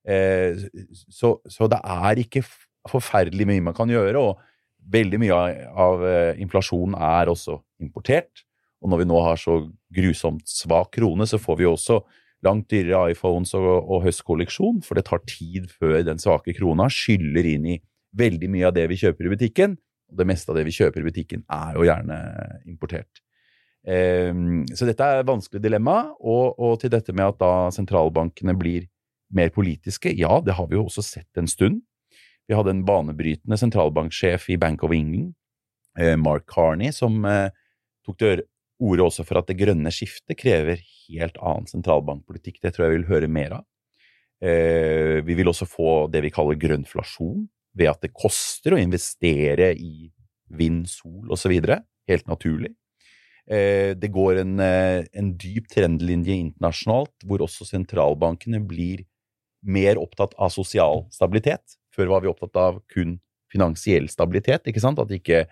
[0.09, 0.57] Eh,
[1.13, 2.45] så, så det er ikke
[2.89, 4.39] forferdelig mye man kan gjøre, og
[4.89, 8.45] veldig mye av, av eh, inflasjonen er også importert.
[8.83, 9.59] Og når vi nå har så
[9.95, 12.01] grusomt svak krone, så får vi også
[12.47, 17.47] langt dyrere iPhones og, og høstkolleksjon, for det tar tid før den svake krona skyller
[17.51, 17.79] inn i
[18.19, 19.75] veldig mye av det vi kjøper i butikken.
[20.09, 22.19] Og det meste av det vi kjøper i butikken, er jo gjerne
[22.71, 23.21] importert.
[23.89, 25.99] Ehm, så dette er et vanskelig dilemma.
[26.21, 28.89] Og, og til dette med at da sentralbankene blir
[29.35, 31.83] mer politiske, ja, det har vi jo også sett en stund.
[32.49, 35.35] Vi hadde en banebrytende sentralbanksjef i Bank of England,
[36.01, 37.51] eh, Mark Carney, som eh,
[38.07, 38.43] tok til
[38.81, 42.63] orde også for at det grønne skiftet krever helt annen sentralbankpolitikk.
[42.63, 43.67] Det tror jeg vi vil høre mer av.
[44.41, 47.45] Eh, vi vil også få det vi kaller grønnflasjon,
[47.79, 50.09] ved at det koster å investere i
[50.49, 51.53] vind, sol osv.
[52.09, 52.73] Helt naturlig.
[53.49, 59.07] Det går en, en dyp trendlinje internasjonalt, hvor også sentralbankene blir
[59.67, 61.79] mer opptatt av sosial stabilitet.
[61.95, 63.19] Før var vi opptatt av kun
[63.53, 65.01] finansiell stabilitet, ikke sant?
[65.01, 65.47] At ikke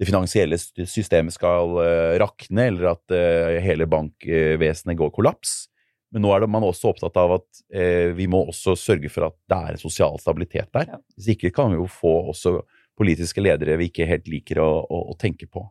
[0.00, 0.56] det finansielle
[0.88, 5.66] systemet skal eh, rakne, eller at eh, hele bankvesenet går kollaps.
[6.10, 9.36] Men nå er man også opptatt av at eh, vi må også sørge for at
[9.50, 10.96] det er en sosial stabilitet der.
[11.14, 12.58] Hvis ikke kan vi jo få også
[13.00, 15.62] politiske ledere vi ikke helt liker å, å, å tenke på.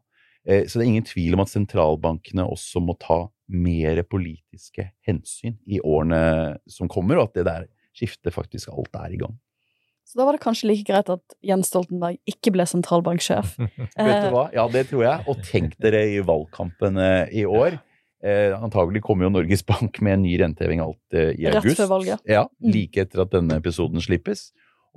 [0.48, 5.58] Eh, så det er ingen tvil om at sentralbankene også må ta mer politiske hensyn
[5.68, 7.68] i årene som kommer, og at det der
[7.98, 9.36] skiftet faktisk alt er i gang.
[10.10, 13.52] Så da var det kanskje like greit at Jens Stoltenberg ikke ble sentralbanksjef.
[13.60, 14.48] Vet du hva?
[14.56, 15.26] Ja, det tror jeg.
[15.30, 17.78] Og tenk dere i valgkampen eh, i år.
[18.26, 21.78] Eh, antagelig kommer jo Norges Bank med en ny renteheving alt eh, i Rett august.
[21.84, 22.26] før valget.
[22.28, 22.72] Ja, Mm.
[22.74, 24.50] Like etter at denne episoden slippes.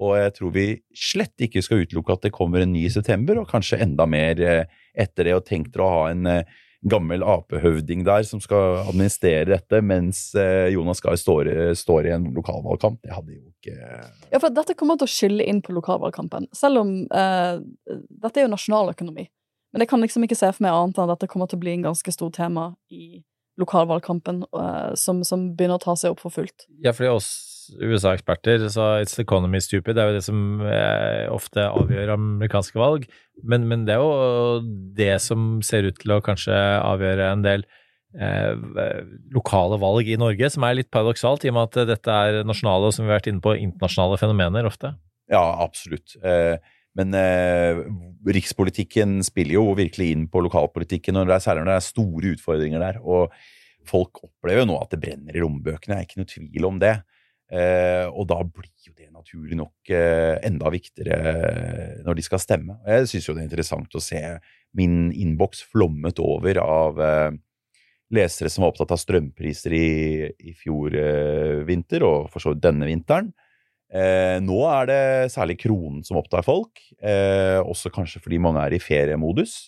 [0.02, 3.38] Og jeg tror vi slett ikke skal utelukke at det kommer en ny i september,
[3.42, 5.38] og kanskje enda mer eh, etter det.
[5.38, 10.24] Og tenk dere å ha en eh, gammel Ap-høvding der som skal administrere dette, mens
[10.38, 12.98] eh, Jonas Gahr står, står i en lokalvalgkamp.
[13.04, 13.76] Det hadde jo ikke
[14.32, 16.50] Ja, for dette kommer til å skylle inn på lokalvalgkampen.
[16.56, 19.28] Selv om eh, dette er jo nasjonaløkonomi.
[19.72, 21.62] Men jeg kan liksom ikke se for meg annet enn at dette kommer til å
[21.62, 23.22] bli en ganske stor tema i
[23.60, 26.66] lokalvalgkampen, eh, som, som begynner å ta seg opp for fullt.
[26.82, 27.32] Ja, for det er oss
[27.78, 33.06] USA-eksperter så it's economy stupid, det er jo det som eh, ofte avgjør amerikanske valg.
[33.42, 34.58] Men, men det er jo
[34.98, 37.64] det som ser ut til å kanskje avgjøre en del
[38.18, 38.52] eh,
[39.34, 42.90] lokale valg i Norge, som er litt paradoksalt, i og med at dette er nasjonale
[42.90, 44.94] og som vi har vært inne på, internasjonale fenomener ofte.
[45.32, 46.16] Ja, absolutt.
[46.24, 46.56] Eh,
[46.98, 47.80] men eh,
[48.36, 52.32] rikspolitikken spiller jo virkelig inn på lokalpolitikken, og det er særlig når det er store
[52.36, 53.00] utfordringer der.
[53.00, 53.32] Og
[53.88, 56.82] folk opplever jo nå at det brenner i lommebøkene, det er ikke noe tvil om
[56.82, 56.96] det.
[57.52, 62.78] Eh, og da blir jo det naturlig nok eh, enda viktigere når de skal stemme.
[62.88, 64.22] Jeg syns jo det er interessant å se
[64.78, 67.30] min innboks flommet over av eh,
[68.12, 69.88] lesere som var opptatt av strømpriser i,
[70.48, 73.32] i fjor eh, vinter, og for så vidt denne vinteren.
[73.92, 75.02] Eh, nå er det
[75.34, 79.66] særlig kronen som opptar folk, eh, også kanskje fordi mange er i feriemodus.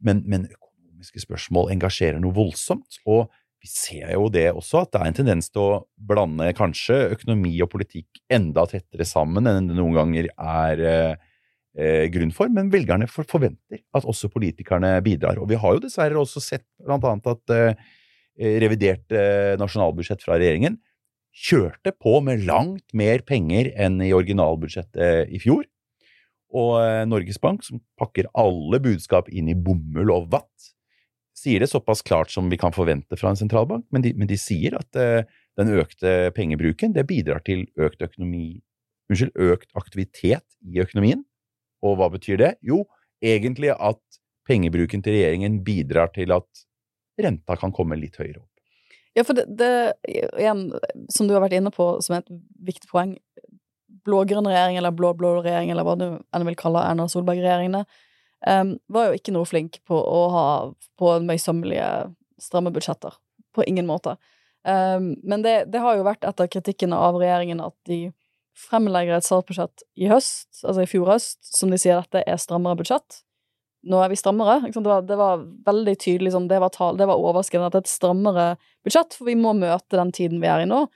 [0.00, 3.00] Men, men, økonomiske spørsmål engasjerer noe voldsomt.
[3.04, 3.28] Og
[3.66, 7.54] vi ser jo det også, at det er en tendens til å blande kanskje økonomi
[7.64, 12.52] og politikk enda tettere sammen enn det noen ganger er eh, grunn for.
[12.52, 15.40] Men velgerne forventer at også politikerne bidrar.
[15.42, 17.86] Og vi har jo dessverre også sett blant annet at eh,
[18.62, 20.78] revidert eh, nasjonalbudsjett fra regjeringen
[21.36, 25.66] kjørte på med langt mer penger enn i originalbudsjettet i fjor.
[26.54, 30.75] Og eh, Norges Bank, som pakker alle budskap inn i bomull og vatt,
[31.36, 34.38] sier det såpass klart som vi kan forvente fra en sentralbank, men de, men de
[34.40, 35.26] sier at uh,
[35.60, 38.62] den økte pengebruken det bidrar til økt økonomi
[39.06, 41.20] Unnskyld, økt aktivitet i økonomien.
[41.86, 42.48] Og hva betyr det?
[42.66, 42.80] Jo,
[43.22, 44.00] egentlig at
[44.50, 46.64] pengebruken til regjeringen bidrar til at
[47.22, 48.50] renta kan komme litt høyere opp.
[49.16, 49.70] Ja, for det, det
[50.10, 50.66] igjen,
[51.12, 52.26] som du har vært inne på som et
[52.66, 53.14] viktig poeng,
[54.06, 57.86] blå-grønn regjering eller blå-blå regjering, eller hva du enn vil kalle Erna Solberg-regjeringene,
[58.44, 60.46] um, var jo ikke noe flink på å ha
[61.00, 61.90] på møysommelige,
[62.42, 63.16] stramme budsjetter.
[63.56, 64.16] På ingen måte.
[64.66, 68.10] Um, men det, det, har jo vært etter kritikken av regjeringen at de
[68.56, 72.80] fremlegger et statsbudsjett i høst, altså i fjor høst, som de sier dette er strammere
[72.80, 73.22] budsjett.
[73.86, 74.66] Nå er vi strammere.
[74.72, 77.86] Det var, det, var, veldig tydelig, sånn, det var, tal, var overraskende at det er
[77.86, 78.46] et strammere
[78.86, 80.86] budsjett, for vi må møte den tiden vi er i nå.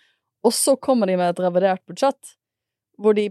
[0.40, 2.34] Og så kommer de med et revidert budsjett,
[2.98, 3.28] hvor de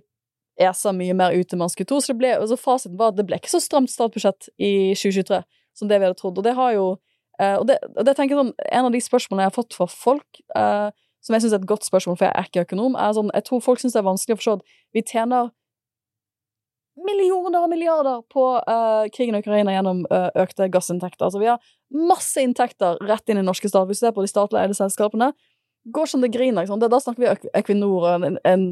[0.60, 2.00] ESA mye mer ut enn man skulle tro.
[2.04, 5.44] Så det ble, altså fasiten var at det ble ikke så stramt statsbudsjett i 2023
[5.80, 6.40] som det vi hadde trodd.
[6.40, 6.88] Og det har jo
[7.40, 9.78] eh, og, det, og det tenker jeg sånn, En av de spørsmålene jeg har fått
[9.78, 10.90] fra folk, eh,
[11.24, 13.48] som jeg syns er et godt spørsmål, for jeg er ikke økonom, er sånn Jeg
[13.48, 15.52] tror folk syns det er vanskelig å forstå at vi tjener
[17.00, 21.30] millioner og milliarder på uh, krigen i Ukraina gjennom uh, økte gassinntekter.
[21.30, 21.62] Altså, vi har
[21.96, 23.88] masse inntekter rett inn i norske stat.
[23.88, 25.32] Hvis du ser på de statlig eide selskapene,
[25.96, 26.68] går som det griner.
[26.68, 28.66] Da, da snakker vi Equinor en, en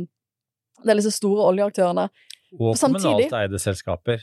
[0.84, 2.07] det er disse store oljeaktørene.
[2.57, 4.21] Og kommunalt eide selskaper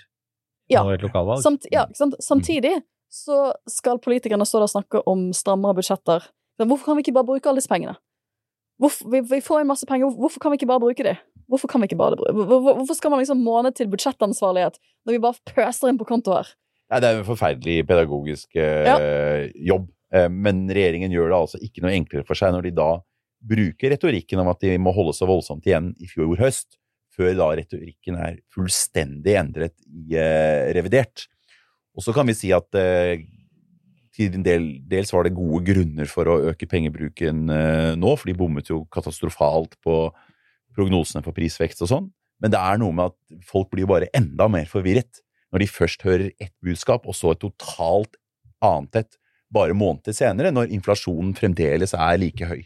[0.70, 1.42] ja, nå i et lokalvalg.
[1.44, 1.84] Samt, ja,
[2.22, 2.78] samtidig
[3.12, 6.24] så skal politikerne stå der og snakke om strammere budsjetter.
[6.62, 7.96] Hvorfor kan vi ikke bare bruke alle disse pengene?
[8.82, 11.14] Hvorfor, vi, vi, får inn masse penger, hvorfor kan vi ikke bare bruke de?
[11.50, 15.22] Hvorfor kan vi ikke bare Hvor, Hvorfor skal man liksom måne til budsjettansvarlighet når vi
[15.22, 16.50] bare pøser inn på konto her?
[16.90, 18.96] Nei, det er en forferdelig pedagogisk eh, ja.
[19.70, 22.88] jobb, eh, men regjeringen gjør det altså ikke noe enklere for seg når de da
[23.44, 26.78] bruker retorikken om at de må holde seg voldsomt igjen i fjor høst,
[27.14, 31.28] før da retorikken er fullstendig endret i eh, revidert.
[31.94, 33.22] Og så kan vi si at eh,
[34.14, 38.36] til del, dels var det gode grunner for å øke pengebruken eh, nå, for de
[38.38, 39.98] bommet jo katastrofalt på
[40.74, 42.08] prognosene for prisvekst og sånn.
[42.42, 45.22] Men det er noe med at folk blir jo bare enda mer forvirret
[45.54, 48.18] når de først hører ett budskap, og så et totalt
[48.64, 49.18] annet et
[49.54, 52.64] bare måneder senere, når inflasjonen fremdeles er like høy.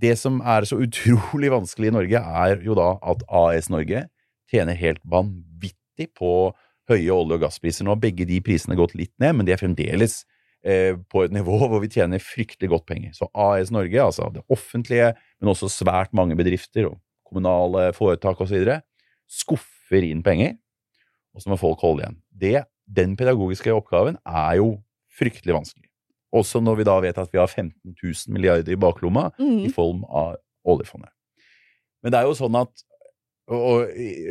[0.00, 4.06] Det som er så utrolig vanskelig i Norge, er jo da at AS Norge
[4.50, 6.52] tjener helt vanvittig på
[6.90, 7.84] høye olje- og gasspriser.
[7.84, 10.22] Nå har begge de prisene gått litt ned, men de er fremdeles
[10.64, 13.14] eh, på et nivå hvor vi tjener fryktelig godt penger.
[13.16, 18.76] Så AS Norge, altså det offentlige, men også svært mange bedrifter og kommunale foretak osv.,
[19.30, 20.58] skuffer inn penger,
[21.34, 22.20] og så må folk holde igjen.
[22.30, 24.76] Det, den pedagogiske oppgaven er jo
[25.16, 25.88] fryktelig vanskelig.
[26.34, 29.60] Også når vi da vet at vi har 15 000 milliarder i baklomma mm.
[29.68, 30.34] i form av
[30.66, 31.12] oljefondet.
[32.02, 32.84] Men det er jo sånn at
[33.52, 33.90] og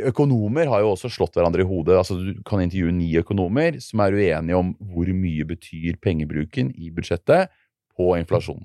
[0.09, 1.99] økonomer har jo også slått hverandre i hodet.
[1.99, 6.89] altså Du kan intervjue ni økonomer som er uenige om hvor mye betyr pengebruken i
[6.89, 7.53] budsjettet
[7.93, 8.63] på inflasjon.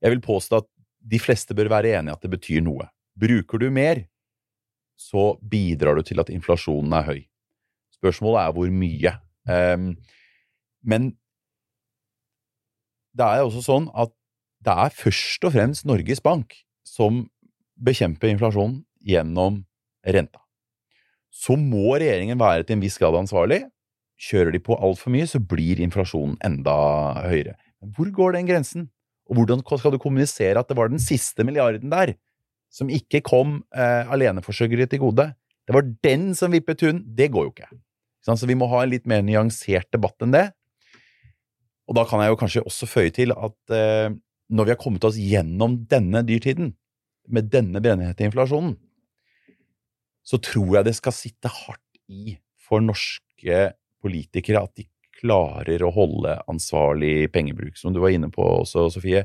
[0.00, 0.68] Jeg vil påstå at
[1.04, 2.88] de fleste bør være enige at det betyr noe.
[3.12, 4.06] Bruker du mer,
[4.96, 7.20] så bidrar du til at inflasjonen er høy.
[7.92, 9.12] Spørsmålet er hvor mye.
[9.44, 9.90] Um,
[10.80, 11.12] men
[13.14, 14.12] det er også sånn at
[14.64, 16.56] det er først og fremst Norges Bank
[16.88, 17.26] som
[17.74, 19.62] bekjemper inflasjonen gjennom
[20.04, 20.40] renta.
[21.34, 23.64] så må regjeringen være til en viss grad ansvarlig.
[24.22, 26.74] Kjører de på altfor mye, så blir inflasjonen enda
[27.26, 27.56] høyere.
[27.96, 28.86] Hvor går den grensen?
[29.26, 32.14] Og hvordan skal du kommunisere at det var den siste milliarden der
[32.70, 35.32] som ikke kom eh, aleneforsørgere til gode?
[35.66, 37.02] Det var den som vippet hund.
[37.18, 37.70] Det går jo ikke.
[38.24, 40.46] Så vi må ha en litt mer nyansert debatt enn det.
[41.88, 44.14] Og da kan jeg jo kanskje også føye til at eh,
[44.54, 46.72] når vi har kommet oss gjennom denne dyrtiden,
[47.24, 48.74] med denne brennhete inflasjonen,
[50.24, 53.60] så tror jeg det skal sitte hardt i for norske
[54.04, 54.86] politikere at de
[55.20, 57.76] klarer å holde ansvarlig pengebruk.
[57.80, 59.24] Som du var inne på også, Sofie.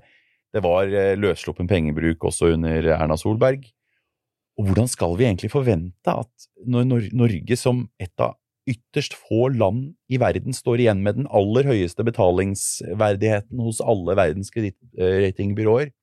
[0.53, 3.67] Det var eh, løssluppen pengebruk også under Erna Solberg.
[4.59, 8.35] Og hvordan skal vi egentlig forvente at når Norge som et av
[8.67, 14.51] ytterst få land i verden står igjen med den aller høyeste betalingsverdigheten hos alle verdens
[14.53, 15.93] kredittratingbyråer,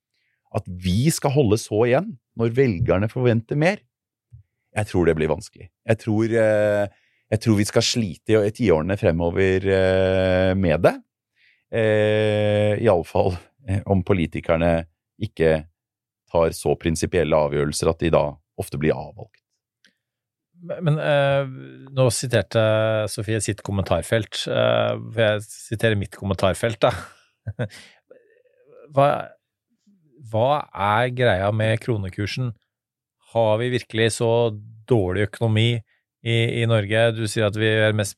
[0.57, 3.83] at vi skal holde så igjen når velgerne forventer mer?
[4.77, 5.71] Jeg tror det blir vanskelig.
[5.89, 6.87] Jeg tror, eh,
[7.33, 10.95] jeg tror vi skal slite i tiårene fremover eh, med det.
[11.73, 13.35] Eh, Iallfall
[13.91, 14.87] om politikerne
[15.23, 15.65] ikke
[16.31, 18.27] tar så prinsipielle avgjørelser at de da
[18.61, 19.46] ofte blir avvalgt.
[20.65, 21.49] Men eh,
[21.95, 22.63] nå siterte
[23.13, 24.47] Sofie sitt kommentarfelt.
[24.49, 26.93] Eh, jeg siterer mitt kommentarfelt, da.
[28.97, 29.09] Hva,
[30.31, 32.53] hva, er greia med kronekursen?
[33.35, 34.31] Har vi virkelig så
[34.89, 37.03] dårlig økonomi i, i Norge?
[37.17, 38.17] Du sier at vi er det mest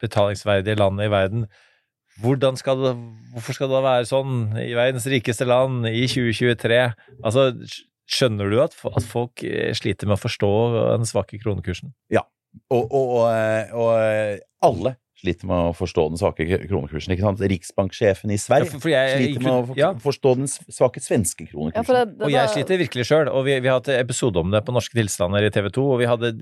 [0.00, 1.46] betalingsverdige landet i verden.
[2.56, 2.94] Skal det,
[3.34, 6.80] hvorfor skal det være sånn i verdens rikeste land i 2023?
[7.26, 7.50] Altså,
[8.10, 10.50] Skjønner du at, at, folk eh, sliter med å forstå
[10.98, 11.94] den svake kronekursen?
[12.12, 12.26] Ja,
[12.70, 13.14] og, og,
[13.72, 17.14] og, alle sliter med å forstå den svake kronekursen.
[17.14, 17.42] ikke sant?
[17.52, 19.90] Riksbanksjefen i Sverige ja, for, for jeg, sliter med å ja.
[20.02, 21.94] forstå den svake svenske kronekursen.
[21.94, 23.30] Ja, det, det, og jeg sliter virkelig sjøl.
[23.32, 26.02] Og vi, vi, har hatt episode om det på Norske tilstander i TV 2, og
[26.02, 26.32] vi hadde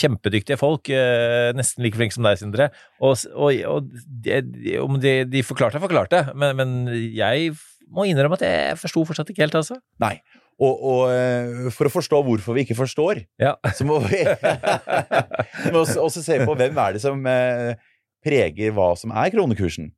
[0.00, 2.70] kjempedyktige folk, eh, nesten like flinke som deg, Sindre.
[3.04, 7.54] Og, og de, de, de, forklarte forklarte, men, men jeg
[7.92, 9.78] må innrømme at jeg forsto fortsatt ikke helt, altså.
[10.02, 10.16] Nei.
[10.56, 13.52] Og, og, eh, for å forstå hvorfor vi ikke forstår, ja.
[13.76, 14.22] så må vi,
[15.74, 17.76] må også se på hvem er det som eh,
[18.24, 19.90] preger hva som er kronekursen.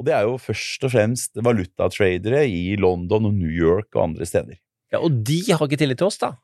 [0.00, 4.26] Og det er jo først og fremst valutatradere i London og New York og andre
[4.26, 4.58] steder.
[4.92, 6.34] Ja, Og de har ikke tillit til oss, da?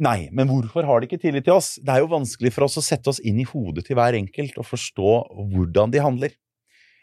[0.00, 1.74] Nei, men hvorfor har de ikke tillit til oss?
[1.82, 4.58] Det er jo vanskelig for oss å sette oss inn i hodet til hver enkelt
[4.60, 5.14] og forstå
[5.54, 6.34] hvordan de handler.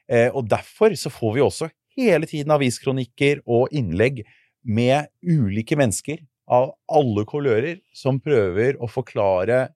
[0.07, 4.23] Eh, og derfor så får vi også hele tiden aviskronikker og innlegg
[4.67, 9.67] med ulike mennesker av alle kolører som prøver å forklare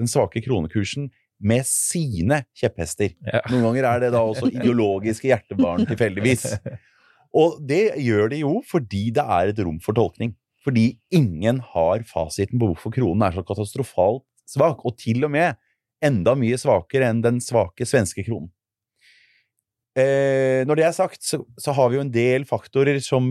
[0.00, 1.08] den svake kronekursen
[1.40, 3.14] med sine kjepphester.
[3.24, 3.40] Ja.
[3.48, 6.52] Noen ganger er det da også ideologiske hjertebarn, tilfeldigvis.
[7.40, 10.34] Og det gjør de jo fordi det er et rom for tolkning.
[10.60, 15.56] Fordi ingen har fasiten på hvorfor kronen er så katastrofalt svak, og til og med
[16.04, 18.50] enda mye svakere enn den svake svenske kronen.
[19.98, 23.30] Eh, når det er sagt, så, så, har vi jo en del faktorer som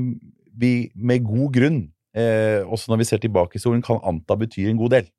[0.59, 1.79] vi med god grunn,
[2.17, 5.09] eh, også når vi ser tilbake i historien, kan anta betyr en god del.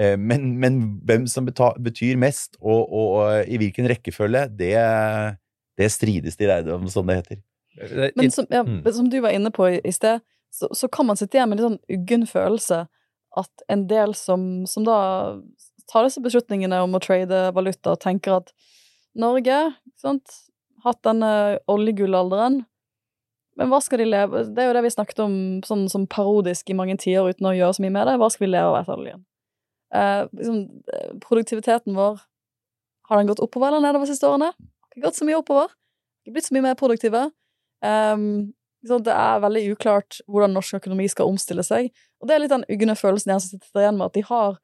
[0.00, 4.74] Eh, men, men, hvem som betyr mest, og, og, og, i hvilken rekkefølge, det,
[5.78, 7.42] det strides de lærde om, som det heter.
[8.14, 8.82] Men som, ja, mm.
[8.92, 10.22] som, du var inne på i, i sted,
[10.54, 12.84] så, så, kan man sitte igjen med en sånn uggen følelse
[13.34, 14.98] at en del som, som da
[15.90, 18.52] tar disse beslutningene om å trade valuta, og tenker at
[19.18, 19.58] Norge,
[19.98, 20.38] sant,
[20.84, 22.62] hatt denne oljegulalderen,
[23.58, 25.36] men hva skal de leve Det er jo det vi snakket om
[25.66, 28.16] sånn som parodisk i mange tider uten å gjøre så mye med det.
[28.18, 29.22] Hva skal vi leve av etter oljen?
[29.94, 30.58] Eh, liksom,
[30.92, 32.20] eh, produktiviteten vår
[33.08, 34.54] Har den gått oppover eller nedover de siste årene?
[34.56, 35.68] Har ikke gått så mye oppover.
[36.24, 37.26] Ikke blitt så mye mer produktive.
[37.84, 41.90] Um, det er veldig uklart hvordan norsk økonomi skal omstille seg.
[42.20, 44.56] Og det er litt den ugne følelsen jeg sitter igjen med, at de har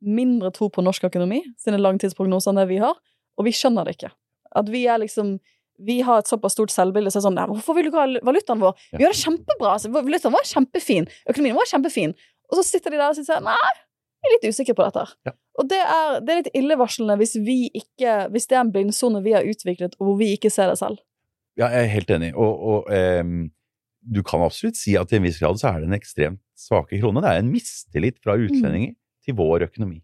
[0.00, 2.94] mindre tro på norsk økonomi sine langtidsprognoser enn det vi har,
[3.36, 4.12] og vi skjønner det ikke.
[4.56, 5.40] At vi er liksom
[5.86, 8.74] vi har et såpass stort selvbilde, så sånn Hvorfor vil du ikke ha valutaen vår?
[8.94, 9.76] Vi gjør det kjempebra!
[9.76, 11.08] Altså, valutaen vår er kjempefin.
[11.30, 12.16] Økonomien vår er kjempefin.
[12.50, 13.56] Og så sitter de der og sier nei,
[14.20, 15.04] jeg er litt usikker på dette.
[15.28, 15.32] Ja.
[15.60, 19.22] Og det er, det er litt illevarslende hvis vi ikke Hvis det er en blindsone
[19.24, 21.00] vi har utviklet, og hvor vi ikke ser det selv.
[21.58, 22.30] Ja, jeg er helt enig.
[22.36, 23.48] Og, og um,
[24.00, 27.00] du kan absolutt si at til en viss grad så er det en ekstremt svake
[27.00, 27.22] krone.
[27.24, 28.98] Det er en mistillit fra utlendinger mm.
[29.26, 30.00] til vår økonomi.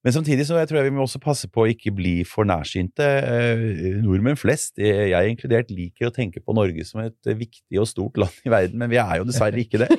[0.00, 2.48] Men samtidig så jeg tror jeg vi må også passe på å ikke bli for
[2.48, 3.04] nærsynte.
[3.04, 3.64] Eh,
[4.00, 8.48] nordmenn flest, jeg inkludert, liker å tenke på Norge som et viktig og stort land
[8.48, 9.90] i verden, men vi er jo dessverre ikke det.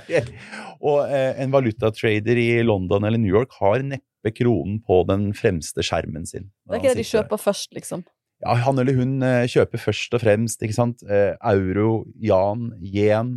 [0.88, 5.86] og eh, en valutatrader i London eller New York har neppe kronen på den fremste
[5.86, 6.50] skjermen sin.
[6.66, 8.02] Det er ikke det de kjøper først, liksom?
[8.42, 11.06] Ja, han eller hun eh, kjøper først og fremst ikke sant?
[11.06, 13.36] euro, jan, yen,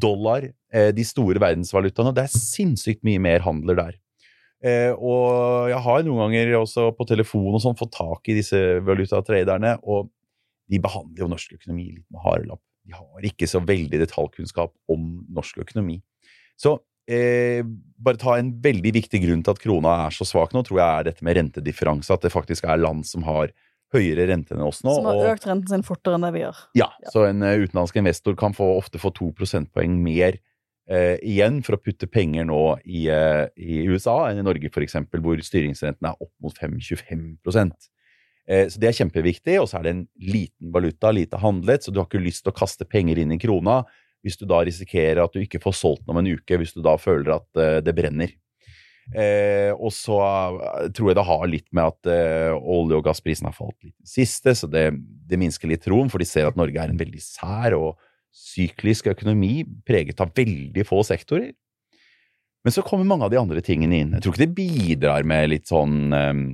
[0.00, 0.48] dollar.
[0.70, 2.10] De store verdensvalutaene.
[2.14, 3.98] Det er sinnssykt mye mer handler der.
[4.60, 8.58] Eh, og jeg har noen ganger også på telefon og sånn fått tak i disse
[8.84, 10.10] valutatraderne, og
[10.70, 12.62] de behandler jo norsk økonomi litt med harelapp.
[12.86, 15.98] De har ikke så veldig detaljkunnskap om norsk økonomi.
[16.60, 16.76] Så
[17.08, 17.64] eh,
[18.00, 20.88] bare ta en veldig viktig grunn til at krona er så svak nå, tror jeg
[20.90, 22.12] er dette med rentedifferanse.
[22.12, 23.52] At det faktisk er land som har
[23.94, 24.92] høyere rente enn oss nå.
[24.94, 26.60] Som har og- økt renten sin fortere enn det vi gjør.
[26.78, 30.38] ja, så en eh, utenlandsk investor kan få, ofte få to prosentpoeng mer
[30.90, 34.98] eh, igjen for å putte penger nå i, eh, i USA enn i Norge, f.eks.,
[35.16, 39.56] hvor styringsrenten er opp mot 5-25 eh, Så det er kjempeviktig.
[39.62, 42.54] Og så er det en liten valuta, lite handlet, så du har ikke lyst til
[42.54, 43.82] å kaste penger inn i krona
[44.20, 46.82] hvis du da risikerer at du ikke får solgt den om en uke, hvis du
[46.84, 48.34] da føler at eh, det brenner.
[49.10, 53.48] Eh, og så eh, tror jeg det har litt med at eh, olje- og gassprisen
[53.48, 54.90] har falt litt siste, så det,
[55.26, 57.96] det minsker litt troen, for de ser at Norge er en veldig sær og
[58.30, 61.52] syklisk økonomi, preget av veldig få sektorer.
[62.64, 64.12] Men så kommer mange av de andre tingene inn.
[64.16, 66.44] Jeg tror ikke det bidrar med litt sånn um,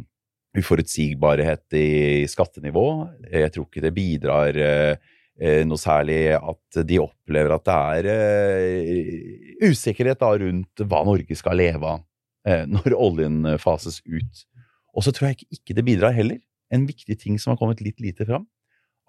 [0.57, 2.87] uforutsigbarhet i skattenivå.
[3.27, 9.67] Jeg tror ikke det bidrar eh, noe særlig at de opplever at det er uh,
[9.67, 12.05] usikkerhet da rundt hva Norge skal leve av
[12.49, 14.47] uh, når oljen fases ut.
[14.97, 16.39] Og så tror jeg ikke det bidrar heller.
[16.73, 18.47] En viktig ting som har kommet litt lite fram,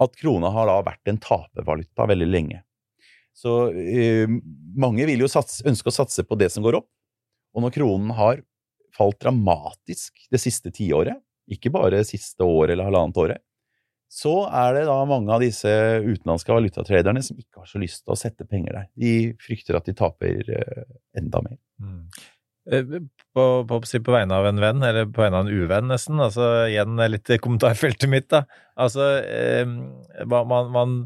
[0.03, 2.61] at krona har da vært en tapervaluta veldig lenge.
[3.37, 4.29] Så eh,
[4.77, 6.89] mange vil jo satse, ønske å satse på det som går opp.
[7.57, 8.41] Og når kronen har
[8.97, 13.43] falt dramatisk det siste tiåret, ikke bare siste året eller halvannet året,
[14.11, 15.69] så er det da mange av disse
[15.99, 18.87] utenlandske valutatraderne som ikke har så lyst til å sette penger der.
[18.95, 20.83] De frykter at de taper eh,
[21.19, 21.57] enda mer.
[21.83, 22.23] Eh,
[22.67, 22.99] På,
[23.37, 26.19] på, på, på vegne av en venn, eller på vegne av en uvenn, nesten.
[26.23, 28.43] Altså igjen litt i kommentarfeltet mitt, da.
[28.75, 29.63] Altså, eh,
[30.27, 30.97] man, man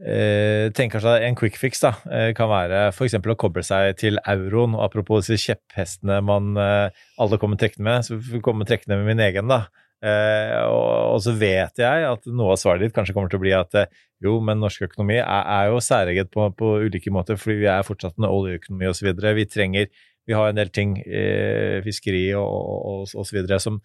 [0.00, 3.18] eh, tenker seg en quick fix da, eh, kan være f.eks.
[3.20, 4.78] å koble seg til euroen.
[4.80, 9.12] Apropos disse kjepphestene man eh, alle kommer trekkende med, så får vi komme trekkende med
[9.12, 9.66] min egen, da.
[10.00, 13.42] Eh, og, og, så vet jeg at noe av svaret ditt kanskje kommer til å
[13.42, 17.36] bli at eh, jo, men norsk økonomi er, er jo særeget på, på, ulike måter,
[17.40, 19.10] fordi vi er fortsatt en oljeøkonomi osv.
[19.36, 19.90] Vi trenger
[20.30, 23.80] Vi har en del ting, eh, fiskeri og, og, og så videre, som,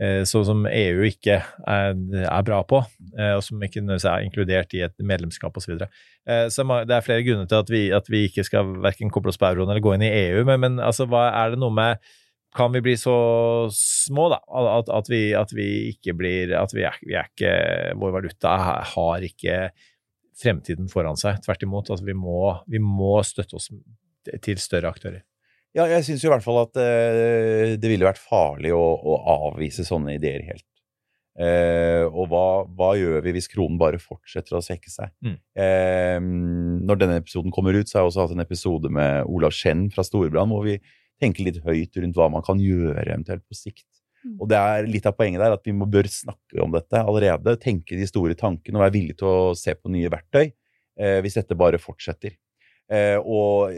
[0.00, 2.80] eh, så, som EU ikke er, er bra på,
[3.18, 5.66] eh, og som ikke nødvendigvis er inkludert i et medlemskap osv.
[5.66, 5.90] Så, videre.
[6.24, 9.34] eh, så det er flere grunner til at vi, at vi ikke skal verken koble
[9.34, 11.76] oss på euroen eller gå inn i EU, men, men altså, hva er det noe
[11.76, 12.12] med
[12.52, 13.14] kan vi bli så
[13.72, 17.52] små, da, at, at, vi, at vi ikke blir At vi er, vi er ikke
[17.96, 18.52] Vår valuta
[18.92, 19.70] har ikke
[20.42, 21.40] fremtiden foran seg.
[21.44, 21.90] Tvert imot.
[21.92, 23.70] Altså, vi, må, vi må støtte oss
[24.44, 25.22] til større aktører.
[25.76, 29.16] Ja, jeg syns i hvert fall at eh, det ville vært farlig å, å
[29.48, 30.66] avvise sånne ideer helt.
[31.40, 32.46] Eh, og hva,
[32.76, 35.14] hva gjør vi hvis kronen bare fortsetter å svekke seg?
[35.24, 35.38] Mm.
[35.64, 36.18] Eh,
[36.84, 39.86] når denne episoden kommer ut, så har jeg også hatt en episode med Olav Skjenn
[39.94, 40.76] fra Storbrann, hvor vi
[41.22, 43.88] tenker litt høyt rundt hva man kan gjøre eventuelt på sikt.
[44.38, 47.56] Og det er litt av poenget der, at vi må, bør snakke om dette allerede.
[47.62, 51.40] Tenke de store tankene og være villige til å se på nye verktøy eh, hvis
[51.40, 52.36] dette bare fortsetter.
[52.92, 53.72] Eh, og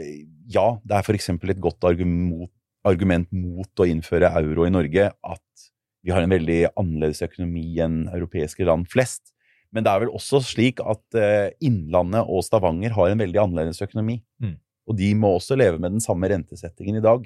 [0.51, 1.31] ja, det er f.eks.
[1.31, 2.51] et godt argument,
[2.85, 5.69] argument mot å innføre euro i Norge at
[6.05, 9.31] vi har en veldig annerledes økonomi enn europeiske land flest.
[9.73, 13.81] Men det er vel også slik at eh, Innlandet og Stavanger har en veldig annerledes
[13.81, 14.19] økonomi.
[14.43, 14.59] Mm.
[14.85, 17.25] Og de må også leve med den samme rentesettingen i dag.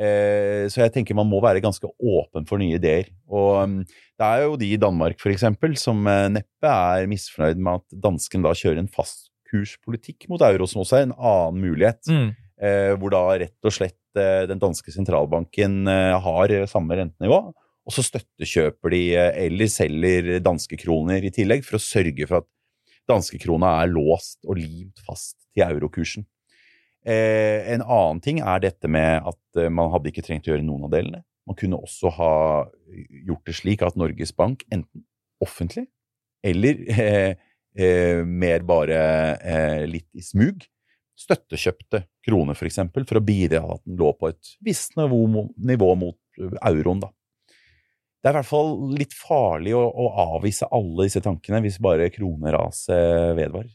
[0.00, 3.12] Eh, så jeg tenker man må være ganske åpen for nye ideer.
[3.30, 7.60] Og um, det er jo de i Danmark for eksempel, som eh, neppe er misfornøyd
[7.62, 8.90] med at dansken da kjører en
[9.50, 12.06] fastkurspolitikk mot euro, som også er en annen mulighet.
[12.08, 12.30] Mm.
[12.60, 17.52] Eh, hvor da rett og slett eh, den danske sentralbanken eh, har samme rentenivå.
[17.86, 22.42] Og så støttekjøper de eh, eller selger danske kroner i tillegg, for å sørge for
[22.42, 22.50] at
[23.08, 26.26] danskekrona er låst og limt fast til eurokursen.
[27.00, 30.84] Eh, en annen ting er dette med at man hadde ikke trengt å gjøre noen
[30.86, 31.24] av delene.
[31.48, 32.34] Man kunne også ha
[33.24, 35.06] gjort det slik at Norges Bank, enten
[35.40, 35.88] offentlig
[36.46, 37.32] eller eh,
[37.76, 39.00] eh, mer bare
[39.38, 40.64] eh, litt i smug,
[41.20, 45.46] støttekjøpte kroner, for eksempel, for å bidra til at den lå på et visst nivå,
[45.56, 47.10] nivå mot euroen, da.
[48.20, 50.06] Det er i hvert fall litt farlig å, å
[50.36, 53.72] avvise alle disse tankene hvis bare kroneraset vedvarer.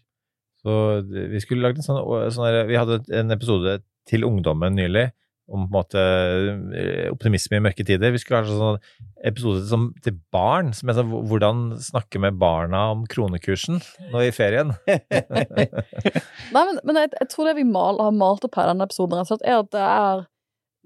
[0.61, 2.01] Så vi skulle lagd en sånn,
[2.33, 5.07] sånn der, Vi hadde en episode til ungdommen nylig
[5.51, 8.13] om måte eh, optimisme i mørke tider.
[8.13, 8.79] Vi skulle ha sånn
[9.25, 13.77] episode som, til barn, som er sånn hvordan snakke med barna om kronekursen
[14.13, 14.73] nå i ferien.
[14.89, 18.87] Nei, men, men jeg, jeg tror det vi mal, har malt opp her i denne
[18.89, 20.25] episoden, er at det er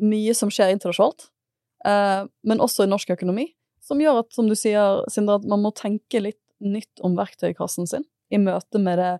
[0.09, 1.29] mye som skjer internasjonalt,
[1.87, 3.49] eh, men også i norsk økonomi,
[3.83, 7.87] som gjør at, som du sier, Sindre, at man må tenke litt nytt om verktøykassen
[7.87, 9.13] sin i møte med det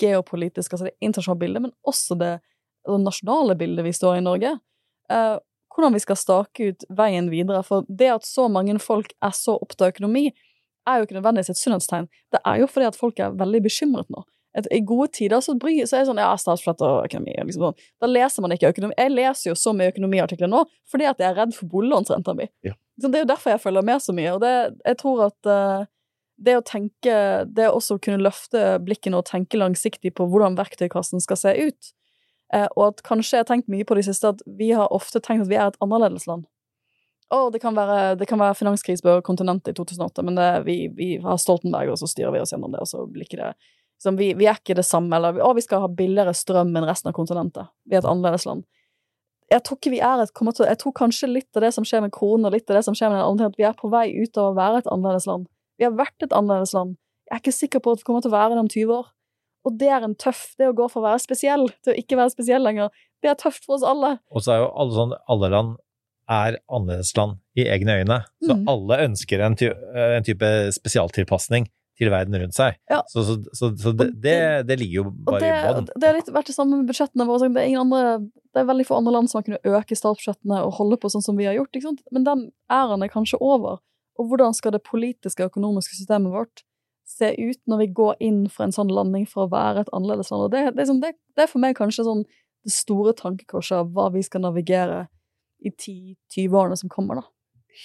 [0.00, 2.32] geopolitiske, altså det internasjonale bildet, men også det,
[2.88, 4.56] det nasjonale bildet vi står i Norge.
[5.12, 5.36] Eh,
[5.78, 7.62] hvordan vi skal stake ut veien videre.
[7.66, 10.32] For det at så mange folk er så opptatt av økonomi,
[10.88, 12.08] er jo ikke nødvendigvis et sunnhetstegn.
[12.32, 14.24] Det er jo fordi at folk er veldig bekymret nå.
[14.56, 17.36] Et, I gode tider så, bry, så er det sånn ja, statsbudsjett og økonomi.
[17.36, 17.84] Liksom, sånn.
[18.02, 18.96] da leser man ikke økonomi.
[18.98, 22.48] Jeg leser jo så mye økonomiartikler nå fordi at jeg er redd for boliglånsrenta mi.
[22.66, 22.74] Ja.
[22.98, 24.32] Så det er jo derfor jeg følger med så mye.
[24.34, 24.54] Og det,
[24.88, 25.84] jeg tror at uh,
[26.38, 27.14] det å tenke
[27.50, 31.92] Det å også kunne løfte blikkene og tenke langsiktig på hvordan verktøykassen skal se ut,
[32.76, 35.44] og at kanskje jeg har tenkt mye på det siste at vi har ofte tenkt
[35.44, 36.46] at vi er et annerledesland.
[37.28, 40.78] Å, det kan være, det kan være finanskrise på kontinentet i 2008, men det, vi,
[40.96, 43.50] vi har Stoltenberg, og så styrer vi oss gjennom det, og så blir ikke det
[43.98, 46.86] liksom, vi, vi, er ikke det samme, eller å, vi skal ha billigere strøm enn
[46.88, 47.68] resten av kontinentet.
[47.84, 48.64] Vi er et annerledesland.
[49.48, 52.02] Jeg tror ikke vi er et til, Jeg tror kanskje litt av det som skjer
[52.04, 53.92] med kronen, og litt av det som skjer med den andre, at vi er på
[53.92, 55.48] vei ut av å være et annerledesland.
[55.78, 56.96] Vi har vært et annerledesland.
[57.28, 59.08] Jeg er ikke sikker på at vi kommer til å være det om 20 år.
[59.66, 62.16] Og det er en tøff Det å gå fra å være spesiell til å ikke
[62.20, 62.90] være spesiell lenger,
[63.22, 64.18] det er tøft for oss alle.
[64.30, 65.76] Og så er jo alle sånn Alle land
[66.28, 68.18] er annerledesland i egne øyne.
[68.44, 68.66] Så Mm.
[68.68, 70.44] alle ønsker en, ty en type
[70.76, 71.66] spesialtilpasning
[71.98, 72.76] til verden rundt seg.
[72.90, 73.00] Ja.
[73.10, 74.34] Så, så, så, så det, det,
[74.68, 75.88] det ligger jo bare det, i bånn.
[75.98, 77.48] det har litt vært det samme med budsjettene våre.
[77.50, 78.12] Det er, ingen andre,
[78.54, 81.24] det er veldig få andre land som har kunnet øke statsbudsjettene og holde på sånn
[81.26, 81.80] som vi har gjort.
[82.14, 83.80] Men den æren er kanskje over.
[84.18, 86.62] Og hvordan skal det politiske og økonomiske systemet vårt
[87.18, 90.30] se ut når vi går inn for en sånn landing for å være et annerledes
[90.32, 90.46] land?
[90.46, 92.24] Og det, det, sånn, det, det er for meg kanskje sånn
[92.66, 95.06] det store tankekorset av hva vi skal navigere
[95.64, 97.26] i 10-20 årene som kommer, da.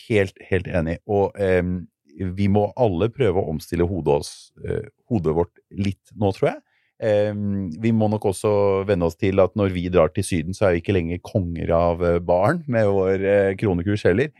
[0.07, 0.99] Helt, helt enig.
[1.09, 1.83] Og em,
[2.13, 4.31] vi må alle prøve å omstille hodet, oss,
[4.65, 6.63] eh, hodet vårt litt nå, tror jeg.
[7.03, 8.53] Em, vi må nok også
[8.87, 11.73] venne oss til at når vi drar til Syden, så er vi ikke lenger konger
[11.75, 14.33] av barn med vår eh, kronekurs heller.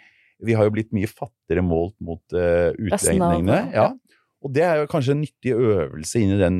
[0.43, 3.59] Vi har jo blitt mye fattigere målt mot uh, Resten utregningene.
[3.71, 3.91] ja.
[4.43, 6.57] Og det er jo kanskje en nyttig øvelse inn i den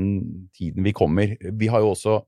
[0.55, 1.35] tiden vi kommer.
[1.39, 2.21] Vi har jo også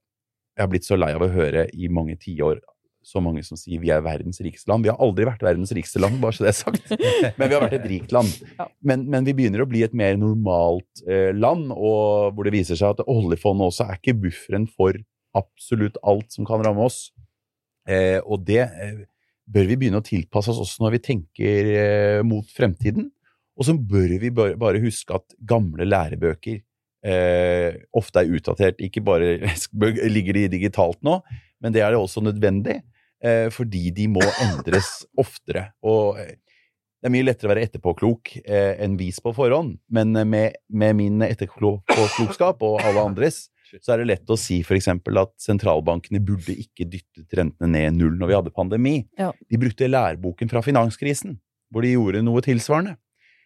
[0.56, 2.62] Jeg har blitt så lei av å høre i mange tiår
[3.06, 4.86] så mange som sier vi er verdens rikeste land.
[4.86, 6.94] Vi har aldri vært verdens rikeste land, bare så det er sagt.
[7.38, 8.32] Men vi har vært et rikt land.
[8.82, 12.80] Men, men vi begynner å bli et mer normalt eh, land, og hvor det viser
[12.80, 14.98] seg at oljefondet også er ikke bufferen for
[15.38, 17.12] absolutt alt som kan ramme oss.
[17.86, 19.04] Eh, og det eh,
[19.46, 23.12] bør vi begynne å tilpasse oss også når vi tenker eh, mot fremtiden.
[23.56, 26.60] Og så bør vi bare, huske at gamle lærebøker
[27.06, 28.82] eh, ofte er utdatert.
[28.84, 29.38] Ikke bare
[30.16, 31.22] ligger de digitalt nå,
[31.64, 32.82] men det er det også nødvendig,
[33.24, 35.70] eh, fordi de må endres oftere.
[35.86, 36.36] Og eh,
[37.00, 40.98] det er mye lettere å være etterpåklok eh, enn vis på forhånd, men med, med
[40.98, 43.46] min etterpåklokskap og alle andres,
[43.82, 44.88] så er det lett å si f.eks.
[44.90, 48.96] at sentralbankene burde ikke dyttet rentene ned null når vi hadde pandemi.
[49.20, 49.32] Ja.
[49.52, 51.38] De brukte læreboken fra finanskrisen,
[51.74, 52.96] hvor de gjorde noe tilsvarende.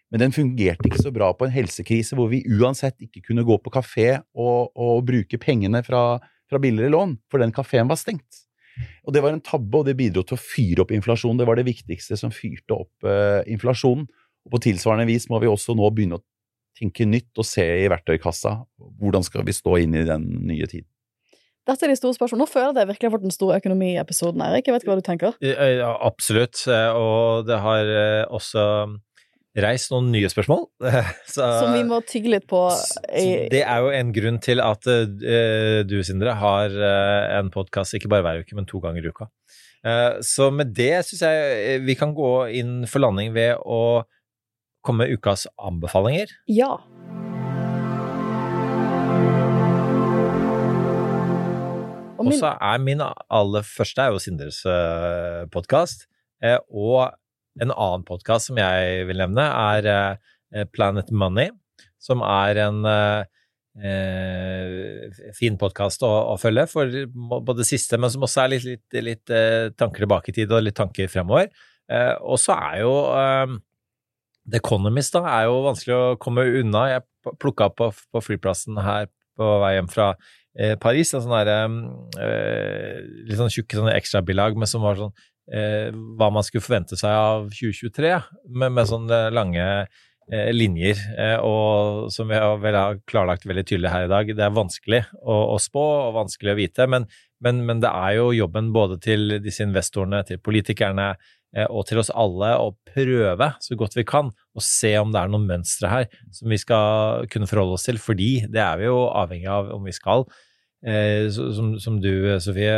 [0.10, 3.60] Men den fungerte ikke så bra på en helsekrise hvor vi uansett ikke kunne gå
[3.61, 6.18] på kafé og, og bruke pengene fra,
[6.49, 8.45] fra billigere lån, for den kafeen var stengt.
[9.06, 11.41] Og det var en tabbe, og det bidro til å fyre opp inflasjonen.
[11.41, 14.07] Det var det viktigste som fyrte opp eh, inflasjonen.
[14.48, 16.26] Og på tilsvarende vis må vi også nå begynne å
[16.80, 18.56] tenke nytt og se i verktøykassa.
[19.02, 20.88] Hvordan skal vi stå inn i den nye tiden?
[21.68, 22.48] Dette er de store spørsmålene.
[22.48, 24.69] Nå føler jeg virkelig har fått den store økonomiepisoden, Eirik.
[24.69, 25.36] Jeg vet ikke hva du tenker?
[25.44, 26.64] Eh, Ja, absolutt.
[26.65, 28.64] Eh, Og det har eh, også
[29.64, 30.65] reist noen nye spørsmål.
[31.36, 32.61] Så, Som vi må tygge litt på.
[33.10, 38.11] det er jo en grunn til at uh, du, Sindre, har uh, en podkast ikke
[38.11, 39.30] bare hver uke, men to ganger i uka.
[39.86, 44.03] Uh, så med det syns jeg vi kan gå inn for landing ved å
[44.86, 46.31] komme med ukas anbefalinger.
[46.52, 46.77] ja.
[52.19, 54.57] Og min, så er min aller første er jo Sindres
[55.53, 56.03] podkast.
[56.68, 57.14] og
[57.64, 61.52] en annen podkast som jeg vil nevne, er eh, Planet Money,
[62.02, 63.23] som er en eh,
[63.84, 66.99] eh, fin podkast å, å følge for
[67.45, 69.36] både siste, men som også er litt, litt, litt
[69.80, 71.52] tanker tilbake i tid og litt tanker fremover.
[72.22, 72.91] Og så er jo
[74.45, 76.84] The Economist da, er jo vanskelig å komme unna.
[76.91, 79.07] Jeg plukka opp på, på flyplassen her
[79.40, 80.11] på vei hjem fra
[80.84, 81.57] Paris, en sånn derre
[83.26, 85.15] litt sånn tjukk sånn ekstrabilag men som var sånn
[85.54, 88.14] eh, hva man skulle forvente seg av 2023,
[88.50, 93.66] med, med sånne lange eh, linjer, eh, og som vi har, vel har klarlagt veldig
[93.66, 94.32] tydelig her i dag.
[94.36, 97.10] Det er vanskelig å, å spå og vanskelig å vite, men,
[97.44, 102.02] men, men det er jo jobben både til disse investorene, til politikerne eh, og til
[102.04, 105.92] oss alle å prøve så godt vi kan å se om det er noen mønstre
[105.92, 109.74] her som vi skal kunne forholde oss til, fordi det er vi jo avhengig av
[109.76, 110.28] om vi skal.
[110.80, 112.72] Eh, som, som du, Sofie,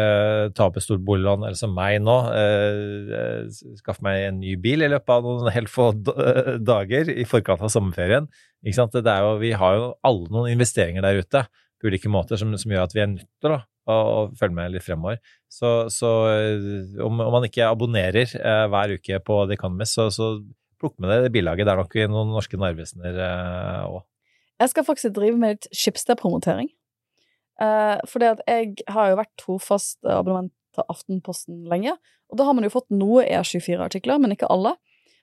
[0.57, 5.28] taper boliglån, eller som meg nå, eh, eh, meg en ny bil i løpet av
[5.28, 8.26] noen helt få eh, dager i forkant av sommerferien.
[8.65, 8.98] Ikke sant?
[8.98, 11.44] Jo, vi har jo alle noen investeringer der ute
[11.78, 13.60] på ulike måter som, som gjør at vi er nødt til
[13.91, 15.22] å følge med litt fremover.
[15.45, 20.10] Så, så eh, om, om man ikke abonnerer eh, hver uke på The Economist, så,
[20.10, 20.34] så
[20.82, 21.69] plukk med deg det bilaget.
[21.69, 23.22] Det er nok noen norske Narvesener
[23.86, 24.02] òg.
[24.61, 26.69] Jeg skal faktisk drive med litt Schibsted-promotering.
[27.61, 31.93] Uh, fordi at jeg har jo vært trofast abonnement til Aftenposten lenge.
[32.31, 34.73] Og da har man jo fått noe E24-artikler, men ikke alle.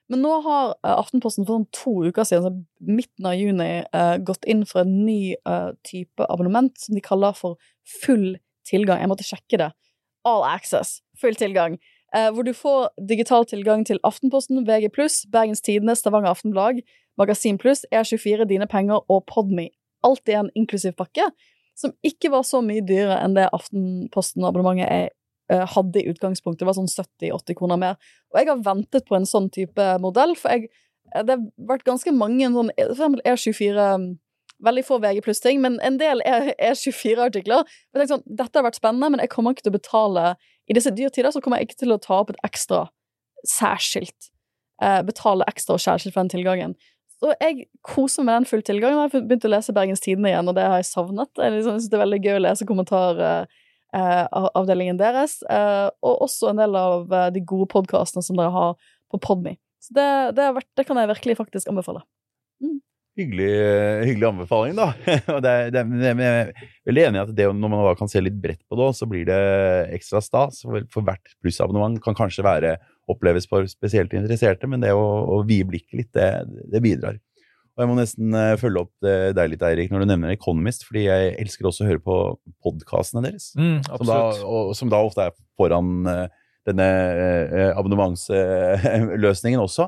[0.09, 4.15] Men nå har uh, Aftenposten for sånn to uker siden, så midten av juni, uh,
[4.23, 5.35] gått inn for en ny
[5.87, 7.59] type abonnement som de kaller for
[7.99, 8.37] full
[8.69, 9.03] tilgang.
[9.03, 9.71] Jeg måtte sjekke det.
[10.27, 10.99] All access.
[11.19, 11.79] Full tilgang.
[12.33, 14.89] hvor du får digital tilgang til Aftenposten, VG+,
[15.29, 16.79] Bergens Tidende, Stavanger Aftenblad,
[17.21, 19.67] Magasin Pluss, E24, Dine Penger og Podme.
[20.03, 21.27] Alt i en inklusiv pakke
[21.79, 25.09] som ikke var så mye dyrere enn det Aftenposten-abonnementet jeg
[25.53, 26.63] uh, hadde i utgangspunktet.
[26.63, 27.99] Det var sånn 70-80 kroner mer.
[28.33, 30.71] Og jeg har ventet på en sånn type modell, for jeg,
[31.13, 34.09] eh, det har vært ganske mange sånn For eksempel E24 mm,
[34.59, 37.61] Veldig få VG pluss-ting, men en del E24-artikler.
[37.63, 40.23] Jeg tenkte sånn, Dette har vært spennende, men jeg kommer ikke til å betale
[40.67, 42.81] I disse dyrtider så kommer jeg ikke til å ta opp et ekstra
[43.47, 44.33] særskilt.
[44.83, 46.75] Eh, betale ekstra og særskilt for den tilgangen.
[47.19, 48.93] Så jeg koser med den full tilgang.
[48.95, 51.27] Jeg har begynt å lese Bergens Tidende igjen, og det har jeg savnet.
[51.35, 56.53] Jeg liksom, synes det er veldig gøy å lese kommentaravdelingen eh, deres, eh, og også
[56.53, 58.71] en del av eh, de gode podkastene som dere har
[59.11, 59.53] på Podme.
[59.83, 62.01] Så det, det, vært, det, kan jeg virkelig faktisk anbefale.
[62.63, 62.79] Mm.
[63.19, 63.51] Hyggelig,
[64.07, 64.87] hyggelig, anbefaling, da.
[65.35, 66.55] og det, det, jeg er
[66.87, 69.41] veldig enig i at når man kan se litt bredt på det, så blir det
[69.97, 70.63] ekstra stas.
[70.63, 72.71] For, for hvert plussabonnement kan kanskje være
[73.09, 75.03] oppleves for spesielt interesserte, men det å,
[75.37, 76.29] å vie blikket litt, det,
[76.71, 77.19] det, bidrar.
[77.75, 79.07] Og Jeg må nesten uh, følge opp
[79.37, 82.17] deg litt, Eirik, når du nevner Economist, fordi jeg elsker også å høre på
[82.65, 83.51] podkastene deres.
[83.59, 86.25] Mm, som, da, og, som, da, ofte er foran uh,
[86.67, 86.89] denne
[87.79, 89.87] abonnementsløsningen også.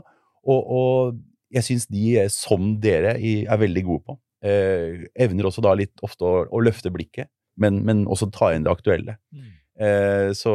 [0.49, 1.19] Og, og
[1.53, 4.15] jeg syns de, som dere, er veldig gode på.
[4.41, 7.30] evner også da litt ofte å, å løfte blikket,
[7.61, 9.19] men, men, også ta inn det aktuelle.
[9.35, 9.52] Mm.
[9.82, 10.52] Eh, så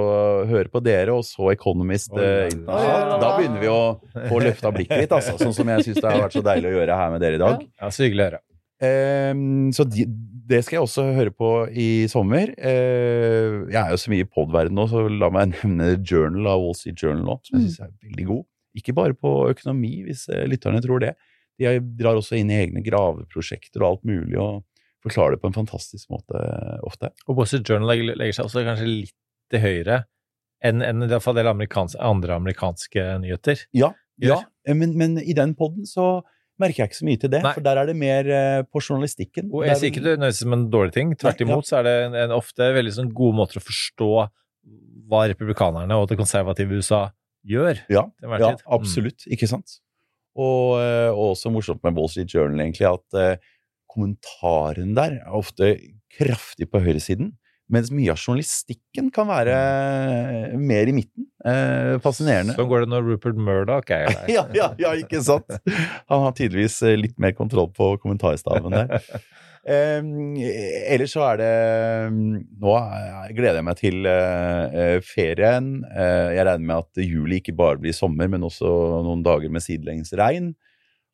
[0.46, 3.16] høre på dere, og så Economist eh, internasjonalt.
[3.24, 3.80] Da begynner vi å
[4.28, 5.34] få løfta blikket litt, altså.
[5.40, 7.42] Sånn som jeg syns det har vært så deilig å gjøre her med dere i
[7.42, 7.64] dag.
[7.80, 8.42] Ja, så hyggelig å høre.
[8.86, 9.32] Eh,
[9.74, 10.06] så de,
[10.46, 12.52] det skal jeg også høre på i sommer.
[12.54, 16.62] Eh, jeg er jo så mye i pod-verden nå, så la meg nevne Journal av
[16.62, 18.46] Wall Street Journal nå, som jeg syns er veldig god.
[18.76, 21.16] Ikke bare på økonomi, hvis eh, lytterne tror det.
[21.58, 24.36] De drar også inn i egne graveprosjekter og alt mulig.
[24.38, 24.62] og
[25.06, 26.42] forklarer det på en fantastisk måte
[26.86, 27.12] ofte.
[27.26, 29.16] Og Wall Street Journal legger seg også kanskje litt
[29.52, 30.04] til høyre
[30.64, 33.60] enn en, i hvert fall del amerikanske, andre amerikanske nyheter.
[33.76, 33.92] Ja,
[34.22, 34.40] ja.
[34.66, 36.24] Men, men, i den poden så
[36.60, 37.52] merker jeg ikke så mye til det, Nei.
[37.52, 39.50] for der er det mer uh, på journalistikken.
[39.52, 41.68] Og jeg sier ikke det nødvendigvis som en dårlig ting, tvert imot ja.
[41.68, 44.10] så er det en, en, ofte veldig sånn gode måter å forstå
[45.06, 47.02] hva republikanerne og det konservative USA
[47.46, 47.84] gjør.
[47.92, 48.64] Ja, ja mm.
[48.78, 49.20] absolutt.
[49.26, 49.36] Mm.
[49.36, 49.76] Ikke sant?
[50.36, 53.20] Og, uh, og, også morsomt med Wall Street Journal, egentlig, at
[53.96, 55.74] kommentaren der er ofte
[56.16, 57.34] kraftig på høyresiden.
[57.72, 59.54] Mens mye av journalistikken kan være
[60.54, 60.66] mm.
[60.68, 61.26] mer i midten.
[61.42, 62.54] Eh, fascinerende.
[62.54, 64.28] Sånn går det når Rupert Murdoch er der.
[64.30, 65.50] ja, ja, ja, ikke sant?
[66.06, 68.94] Han har tydeligvis eh, litt mer kontroll på kommentarstaven der.
[69.66, 69.98] Eh,
[70.94, 71.54] ellers så er det
[72.14, 72.74] mm, Nå
[73.34, 75.72] gleder jeg meg til eh, ferien.
[75.90, 78.70] Eh, jeg regner med at juli ikke bare blir sommer, men også
[79.02, 80.52] noen dager med sidelengs regn.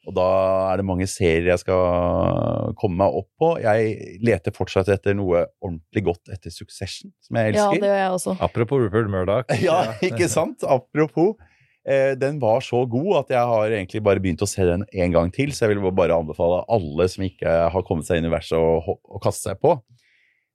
[0.02, 0.26] Og da
[0.72, 3.52] er det mange serier jeg skal komme meg opp på.
[3.62, 7.78] Jeg leter fortsatt etter noe ordentlig godt etter Succession, som jeg elsker.
[7.78, 8.36] Ja, det gjør jeg også.
[8.42, 9.54] Apropos Rupert Murdoch.
[9.68, 10.66] ja, ikke sant?
[10.66, 11.36] Apropos.
[11.82, 15.14] Eh, den var så god at jeg har egentlig bare begynt å se den en
[15.14, 18.30] gang til, så jeg vil bare anbefale alle som ikke har kommet seg inn i
[18.30, 19.74] universet, å, å kaste seg på.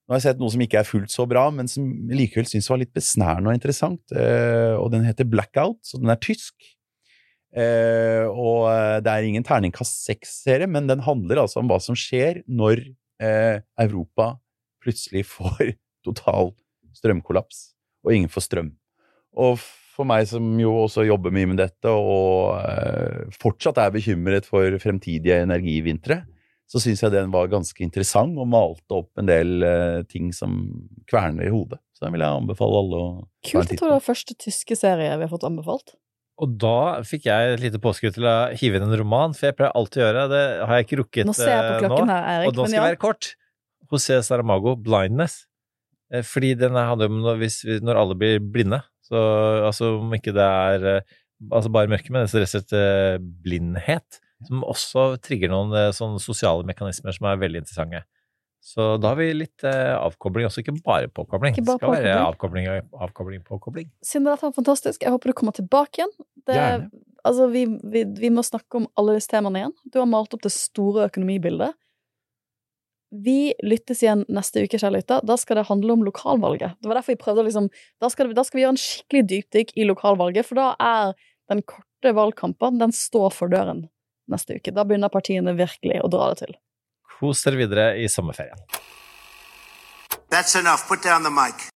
[0.07, 1.83] Nå har jeg sett noe som ikke er fullt så bra, men som
[2.15, 4.03] likevel syns var litt besnærende og interessant.
[4.15, 6.55] Eh, og den heter Blackout, så den er tysk.
[7.55, 11.95] Uh, og eh, det er ingen terningkast seks-serie, men den handler altså om hva som
[11.97, 12.83] skjer når
[13.23, 14.33] uh, Europa
[14.83, 15.73] plutselig får
[16.07, 16.53] total
[16.97, 17.71] strømkollaps,
[18.05, 18.71] og ingen får strøm.
[19.37, 19.59] Og
[19.97, 24.77] for meg som jo også jobber mye med dette, og uh, fortsatt er bekymret for
[24.83, 26.25] fremtidige energivintre,
[26.67, 29.63] så syns jeg den var ganske interessant, og malte opp en del
[30.11, 30.65] ting som
[31.07, 31.79] kverner i hodet.
[31.95, 33.07] Så den vil jeg anbefale alle å
[33.47, 35.95] Kult at det var første tyske serie vi har fått anbefalt.
[36.37, 39.57] Og da fikk jeg et lite påskudd til å hive inn en roman, for jeg
[39.57, 40.41] pleier alltid å gjøre det.
[40.69, 41.33] Har jeg ikke rukket nå.
[41.33, 43.29] Ser jeg på klokken klokken her, Erik, og nå skal jeg være kort.
[43.87, 45.47] José Saramago, 'Blindness'.
[46.13, 48.81] Eh, fordi den handler om når, hvis, når alle blir blinde.
[49.07, 49.17] Så
[49.65, 51.17] altså om ikke det er eh,
[51.49, 54.21] altså bare mørke, men rett og slett blindhet.
[54.45, 58.03] Som også trigger noen sånne sosiale mekanismer som er veldig interessante.
[58.67, 61.55] Så da har vi litt eh, avkobling også, ikke bare påkobling.
[61.55, 62.07] Ikke bare det skal påkobling.
[62.09, 63.89] være avkobling og avkobling, påkobling.
[64.03, 65.05] Sindre, dette var fantastisk.
[65.05, 66.11] Jeg håper du kommer tilbake igjen.
[66.49, 66.57] Det,
[67.23, 67.63] altså, vi,
[67.93, 69.75] vi, vi må snakke om alle disse temaene igjen.
[69.87, 71.79] Du har malt opp det store økonomibildet.
[73.23, 75.23] Vi lyttes igjen neste uke, kjære lytter.
[75.23, 76.75] Da skal det handle om lokalvalget.
[76.83, 77.71] Det var derfor vi prøvde å liksom
[78.03, 81.15] da skal, da skal vi gjøre en skikkelig dypdykk i lokalvalget, for da er
[81.47, 83.85] den korte valgkampen, den står for døren
[84.27, 84.75] neste uke.
[84.75, 86.57] Da begynner partiene virkelig å dra det til.
[87.19, 88.59] Kos dere videre i sommerferien.